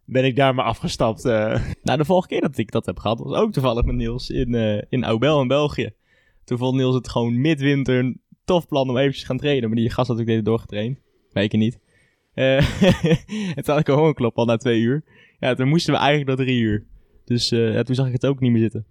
ben 0.04 0.24
ik 0.24 0.36
daar 0.36 0.54
maar 0.54 0.64
afgestapt. 0.64 1.24
eh. 1.24 1.60
Nou, 1.82 1.98
de 1.98 2.04
vorige 2.04 2.28
keer 2.28 2.40
dat 2.40 2.58
ik 2.58 2.70
dat 2.70 2.86
heb 2.86 2.98
gehad, 2.98 3.18
was 3.18 3.38
ook 3.38 3.52
toevallig 3.52 3.84
met 3.84 3.94
Niels 3.94 4.30
in, 4.30 4.54
eh 4.54 4.82
in 4.88 5.04
Aubel 5.04 5.40
in 5.40 5.48
België. 5.48 5.90
Toen 6.44 6.58
vond 6.58 6.76
Niels 6.76 6.94
het 6.94 7.08
gewoon 7.08 7.40
midwinter 7.40 7.98
een 7.98 8.20
tof 8.44 8.68
plan 8.68 8.88
om 8.90 8.96
eventjes 8.96 9.20
te 9.20 9.26
gaan 9.26 9.38
trainen. 9.38 9.68
Maar 9.68 9.78
die 9.78 9.90
gast 9.90 10.08
had 10.08 10.20
ook 10.20 10.26
deed 10.26 10.44
doorgetraind. 10.44 10.98
Weet 11.32 11.52
ik 11.52 11.58
niet. 11.58 11.78
Eh 12.36 12.82
en 13.56 13.62
toen 13.64 13.74
had 13.74 13.78
ik 13.78 13.88
een 13.88 13.94
hongerklop 13.94 14.36
al 14.38 14.44
na 14.44 14.56
twee 14.56 14.80
uur. 14.80 15.04
Ja, 15.38 15.54
toen 15.54 15.68
moesten 15.68 15.92
we 15.92 15.98
eigenlijk 15.98 16.28
nog 16.28 16.46
drie 16.46 16.60
uur. 16.60 16.86
Dus 17.24 17.50
eh, 17.52 17.72
ja, 17.74 17.82
toen 17.82 17.94
zag 17.94 18.06
ik 18.06 18.12
het 18.12 18.26
ook 18.26 18.40
niet 18.40 18.50
meer 18.52 18.60
zitten. 18.60 18.86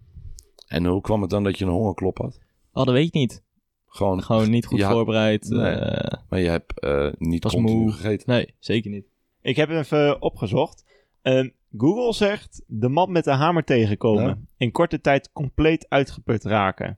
En 0.67 0.85
hoe 0.85 1.01
kwam 1.01 1.21
het 1.21 1.29
dan 1.29 1.43
dat 1.43 1.57
je 1.57 1.65
een 1.65 1.71
hongerklop 1.71 2.17
had? 2.17 2.39
Oh, 2.73 2.85
dat 2.85 2.93
weet 2.93 3.07
ik 3.07 3.13
niet. 3.13 3.43
Gewoon, 3.87 4.23
Gewoon 4.23 4.49
niet 4.49 4.65
goed 4.65 4.79
Ja. 4.79 4.91
voorbereid. 4.91 5.49
Nee. 5.49 5.71
eh, 5.71 6.21
maar 6.29 6.39
je 6.39 6.49
hebt 6.49 6.79
eh, 6.79 7.11
niet 7.17 7.43
Was 7.43 7.53
continu 7.53 7.77
moe. 7.77 7.91
gegeten. 7.91 8.29
nee, 8.33 8.53
zeker 8.59 8.91
niet. 8.91 9.05
Ik 9.41 9.55
heb 9.55 9.69
het 9.69 9.77
even 9.77 10.21
opgezocht. 10.21 10.85
Ehm, 11.21 11.49
Google 11.77 12.13
zegt 12.13 12.63
de 12.67 12.89
man 12.89 13.11
met 13.11 13.23
de 13.23 13.31
hamer 13.31 13.63
tegenkomen. 13.63 14.23
Ja. 14.25 14.37
In 14.57 14.71
korte 14.71 15.01
tijd 15.01 15.31
compleet 15.31 15.85
uitgeput 15.89 16.43
raken. 16.43 16.97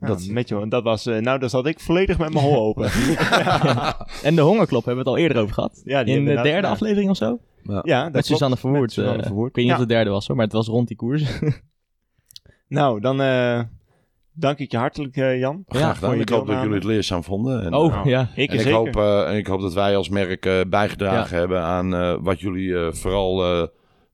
Ja. 0.00 0.06
Nou, 0.06 0.18
Dat- 0.18 0.28
met 0.28 0.48
je, 0.48 0.68
dat 0.68 0.82
was, 0.82 1.06
eh, 1.06 1.18
nou, 1.18 1.38
daar 1.38 1.50
zat 1.50 1.66
ik 1.66 1.80
volledig 1.80 2.18
met 2.18 2.32
mijn 2.32 2.44
hol 2.44 2.56
open. 2.66 2.90
En 4.22 4.34
de 4.34 4.40
hongerklop 4.40 4.84
hebben 4.84 5.04
we 5.04 5.10
het 5.10 5.18
al 5.18 5.24
eerder 5.24 5.42
over 5.42 5.54
gehad. 5.54 5.80
Ja, 5.84 6.00
In 6.00 6.24
de 6.24 6.40
derde 6.42 6.66
aflevering 6.66 7.10
of 7.10 7.16
zo? 7.16 7.38
Ja, 7.62 7.82
dat 7.82 7.84
Met 8.02 8.10
klopt. 8.12 8.26
Suzanne 8.26 8.56
Verwoerd. 8.56 8.80
Met 8.82 8.92
Suzanne 8.92 9.18
eh, 9.20 9.26
Verwoerd. 9.26 9.48
Ik 9.48 9.54
weet 9.56 9.64
niet 9.64 9.74
Ja. 9.74 9.80
of 9.80 9.86
de 9.86 9.94
derde 9.94 10.10
was 10.10 10.26
hoor, 10.26 10.36
maar 10.36 10.44
het 10.44 10.54
was 10.54 10.66
rond 10.66 10.88
die 10.88 10.96
koers. 10.96 11.24
Nou, 12.68 13.00
dan 13.00 13.20
eh, 13.20 13.60
dank 14.32 14.58
ik 14.58 14.70
je 14.70 14.76
hartelijk, 14.76 15.16
eh, 15.16 15.38
Jan. 15.38 15.64
Graag 15.68 15.82
Ja, 15.82 15.92
gedaan. 15.94 16.08
voor 16.08 16.14
je 16.18 16.22
Ik 16.24 16.28
hoop 16.28 16.46
dat 16.46 16.58
jullie 16.60 16.74
het 16.74 16.84
leerzaam 16.84 17.22
vonden. 17.24 17.62
En, 17.64 17.74
oh, 17.74 17.92
nou, 17.94 18.08
ja. 18.08 18.28
Ik 18.34 18.50
en 18.52 18.58
ik, 18.66 18.72
hoop, 18.72 18.96
eh, 18.96 19.28
en 19.30 19.36
ik 19.36 19.46
hoop 19.46 19.60
dat 19.60 19.74
wij 19.74 19.96
als 19.96 20.08
merk 20.08 20.46
eh, 20.46 20.60
bijgedragen 20.68 21.36
hebben 21.38 21.62
aan 21.62 21.94
eh, 21.94 22.16
wat 22.20 22.40
jullie 22.40 22.76
eh, 22.78 22.92
vooral 22.92 23.44
eh, 23.44 23.66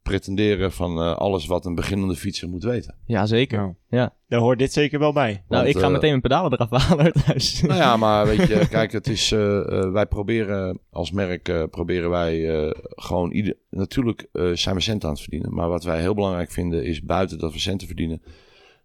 pretenderen 0.03 0.72
van 0.72 0.98
eh, 0.98 1.16
alles 1.16 1.46
wat 1.46 1.66
een 1.66 1.74
beginnende 1.74 2.14
fietser 2.16 2.48
moet 2.48 2.62
weten. 2.64 2.94
Ja, 3.07 3.26
zeker. 3.26 3.59
Nou, 3.59 3.74
Ja. 3.88 4.14
Daar 4.28 4.40
hoort 4.40 4.59
dit 4.59 4.72
zeker 4.72 4.98
wel 4.98 5.12
bij. 5.12 5.30
Nou, 5.32 5.44
Want, 5.48 5.66
ik 5.66 5.76
ga 5.78 5.86
eh, 5.86 5.92
meteen 5.92 6.09
mijn 6.09 6.20
pedalen 6.20 6.53
eraf 6.53 6.70
halen 6.82 7.12
thuis. 7.12 7.62
Nou 7.62 7.74
ja, 7.74 7.96
maar 7.96 8.26
weet 8.26 8.46
je, 8.48 8.68
kijk, 8.68 8.92
het 8.92 9.09
is, 9.09 9.32
eh, 9.32 9.90
wij 9.92 10.07
proberen 10.07 10.78
als 10.90 11.11
merk, 11.11 11.48
eh, 11.48 11.62
proberen 11.70 12.11
wij 12.11 12.64
eh, 12.64 12.70
gewoon 12.80 13.30
ieder, 13.30 13.57
natuurlijk 13.70 14.28
eh, 14.32 14.50
zijn 14.53 14.74
we 14.74 14.80
centen 14.80 15.09
aan 15.09 15.14
het 15.14 15.22
verdienen. 15.22 15.55
Maar 15.55 15.68
wat 15.68 15.84
wij 15.84 16.00
heel 16.00 16.14
belangrijk 16.14 16.50
vinden 16.50 16.84
is 16.84 17.03
buiten 17.03 17.38
dat 17.38 17.53
we 17.53 17.59
centen 17.59 17.86
verdienen, 17.86 18.22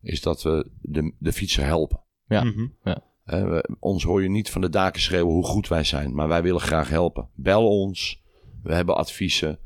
is 0.01 0.21
dat 0.21 0.43
we 0.43 0.69
de, 0.81 1.13
de 1.19 1.33
fietser 1.33 1.63
helpen. 1.65 1.99
Ja. 2.27 2.43
Mhm. 2.43 2.67
Eh, 2.83 3.43
we- 3.49 3.69
ons 3.79 4.03
hoor 4.03 4.23
je 4.23 4.29
niet 4.29 4.49
van 4.49 4.61
de 4.61 4.69
daken 4.69 5.01
schreeuwen 5.01 5.33
hoe 5.33 5.43
goed 5.45 5.67
wij 5.67 5.83
zijn, 5.83 6.13
maar 6.15 6.27
wij 6.27 6.41
willen 6.41 6.61
graag 6.61 6.89
helpen. 6.89 7.27
Bel 7.35 7.67
ons, 7.79 8.21
we 8.63 8.73
hebben 8.73 8.95
adviezen, 8.97 9.59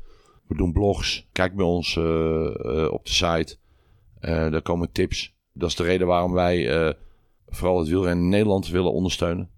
we 0.52 0.58
doen 0.58 0.72
blogs. 0.72 1.28
Kijk 1.32 1.54
bij 1.54 1.64
ons 1.64 1.96
eh, 1.96 2.04
eh, 2.04 2.92
op 2.92 3.04
de 3.04 3.12
site, 3.12 3.56
Eh 4.20 4.50
daar 4.50 4.62
komen 4.62 4.92
tips. 4.92 5.34
Dat 5.52 5.68
is 5.68 5.76
de 5.76 5.82
reden 5.82 6.06
waarom 6.06 6.32
wij 6.32 6.70
eh, 6.86 6.94
vooral 7.46 7.78
het 7.78 7.88
wielrennen 7.88 8.24
in 8.24 8.30
Nederland 8.30 8.68
willen 8.68 8.92
ondersteunen. 8.92 9.50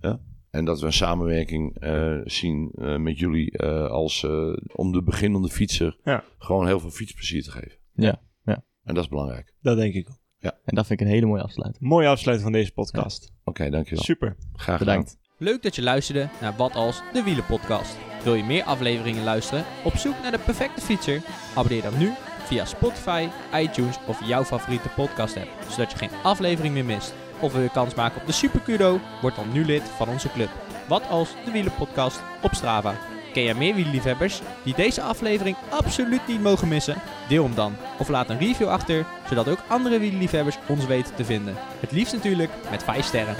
Ja? 0.00 0.20
En 0.50 0.64
dat 0.64 0.80
we 0.80 0.86
een 0.86 0.92
samenwerking 0.92 1.78
eh, 1.78 2.18
zien 2.24 2.72
eh, 2.78 2.96
met 2.96 3.18
jullie 3.18 3.50
eh, 3.58 3.86
als, 3.86 4.24
eh, 4.24 4.52
om 4.74 4.92
de 4.92 5.02
beginnende 5.02 5.48
fietser 5.48 5.98
Ja. 6.04 6.24
gewoon 6.38 6.66
heel 6.66 6.80
veel 6.80 6.90
fietsplezier 6.90 7.42
te 7.42 7.50
geven. 7.50 7.78
Ja, 7.94 8.20
ja. 8.44 8.64
En 8.84 8.94
dat 8.94 9.04
is 9.04 9.08
belangrijk. 9.10 9.54
Dat 9.60 9.76
denk 9.76 9.94
ik 9.94 10.08
ook. 10.10 10.20
En 10.64 10.74
dat 10.74 10.86
vind 10.86 11.00
ik 11.00 11.06
een 11.06 11.12
hele 11.12 11.26
mooie 11.26 11.42
afsluiting. 11.42 11.84
Mooie 11.88 12.08
afsluiting 12.08 12.50
van 12.50 12.60
deze 12.60 12.72
podcast. 12.72 13.32
Oké, 13.44 13.70
dankjewel. 13.70 14.04
Super. 14.04 14.36
Graag 14.52 14.78
gedaan. 14.78 14.96
Bedankt. 14.98 15.18
Leuk 15.38 15.62
dat 15.62 15.76
je 15.76 15.82
luisterde 15.82 16.28
naar 16.40 16.56
Wat 16.56 16.74
Als 16.74 17.02
de 17.12 17.22
Wielen 17.22 17.46
podcast. 17.46 18.11
Wil 18.22 18.34
je 18.34 18.44
meer 18.44 18.64
afleveringen 18.64 19.24
luisteren? 19.24 19.64
Op 19.84 19.96
zoek 19.96 20.14
naar 20.22 20.30
de 20.30 20.38
perfecte 20.38 20.80
fietser? 20.80 21.22
Abonneer 21.54 21.82
dan 21.82 21.98
nu 21.98 22.12
via 22.44 22.64
Spotify, 22.64 23.28
iTunes 23.54 23.96
of 24.06 24.24
jouw 24.24 24.44
favoriete 24.44 24.88
podcast 24.88 25.36
app, 25.36 25.48
zodat 25.68 25.90
je 25.90 25.98
geen 25.98 26.10
aflevering 26.22 26.74
meer 26.74 26.84
mist. 26.84 27.14
Of 27.40 27.52
wil 27.52 27.62
je 27.62 27.70
kans 27.70 27.94
maken 27.94 28.20
op 28.20 28.26
de 28.26 28.32
Super 28.32 28.60
Kudo? 28.60 29.00
Word 29.20 29.36
dan 29.36 29.52
nu 29.52 29.64
lid 29.64 29.82
van 29.82 30.08
onze 30.08 30.28
club. 30.32 30.48
Wat 30.88 31.08
Als 31.08 31.28
de 31.44 31.50
Wielen 31.50 31.74
podcast 31.74 32.22
op 32.42 32.54
Strava. 32.54 32.94
Ken 33.32 33.42
jij 33.42 33.54
meer 33.54 33.74
wielerliefhebbers 33.74 34.40
die 34.62 34.74
deze 34.74 35.02
aflevering 35.02 35.56
absoluut 35.68 36.26
niet 36.26 36.42
mogen 36.42 36.68
missen? 36.68 36.96
Deel 37.28 37.44
hem 37.44 37.54
dan 37.54 37.76
of 37.98 38.08
laat 38.08 38.30
een 38.30 38.38
review 38.38 38.68
achter, 38.68 39.06
zodat 39.28 39.48
ook 39.48 39.62
andere 39.68 39.98
wielerliefhebbers 39.98 40.58
ons 40.68 40.86
weten 40.86 41.14
te 41.14 41.24
vinden. 41.24 41.54
Het 41.80 41.92
liefst 41.92 42.12
natuurlijk 42.12 42.50
met 42.70 42.82
5 42.82 43.04
sterren. 43.04 43.36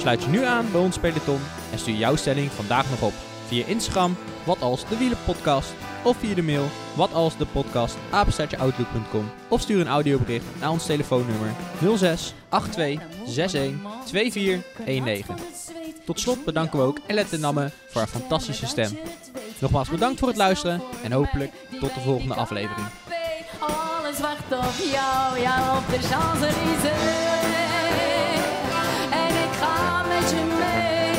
Sluit 0.00 0.22
je 0.22 0.28
nu 0.28 0.44
aan 0.44 0.70
bij 0.72 0.80
ons 0.80 0.98
peloton 0.98 1.40
en 1.72 1.78
stuur 1.78 1.94
jouw 1.94 2.16
stelling 2.16 2.50
vandaag 2.50 2.90
nog 2.90 3.02
op 3.02 3.12
via 3.46 3.66
Instagram, 3.66 4.16
wat 4.44 4.62
als 4.62 4.88
de 4.88 4.96
wielenpodcast, 4.96 5.74
of 6.02 6.16
via 6.16 6.34
de 6.34 6.42
mail, 6.42 6.68
wat 6.94 7.12
als 7.12 7.36
de 7.36 7.46
podcast, 7.46 7.96
of 9.48 9.60
stuur 9.60 9.80
een 9.80 9.88
audiobericht 9.88 10.44
naar 10.60 10.70
ons 10.70 10.86
telefoonnummer 10.86 11.50
06 11.96 12.34
82 12.48 13.00
61 13.26 13.72
2419. 14.04 15.34
Tot 16.04 16.20
slot 16.20 16.44
bedanken 16.44 16.78
we 16.78 16.84
ook 16.84 16.98
Elette 17.06 17.38
Namme 17.38 17.70
voor 17.88 18.00
haar 18.00 18.10
fantastische 18.10 18.66
stem. 18.66 18.98
Nogmaals 19.58 19.88
bedankt 19.88 20.18
voor 20.18 20.28
het 20.28 20.36
luisteren 20.36 20.82
en 21.02 21.12
hopelijk 21.12 21.52
tot 21.80 21.94
de 21.94 22.00
volgende 22.00 22.34
aflevering. 22.34 22.86
Alles 23.58 24.18
jou, 25.40 25.78
op 25.78 25.84
de. 25.90 27.49
Je 30.28 30.42
mee 30.60 31.14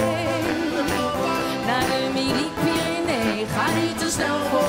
naar 1.66 1.86
de 1.92 2.10
Midi-Pyrénées. 2.14 3.48
Ga 3.54 3.66
niet 3.80 3.98
te 4.00 4.10
snel 4.10 4.38
voor 4.50 4.61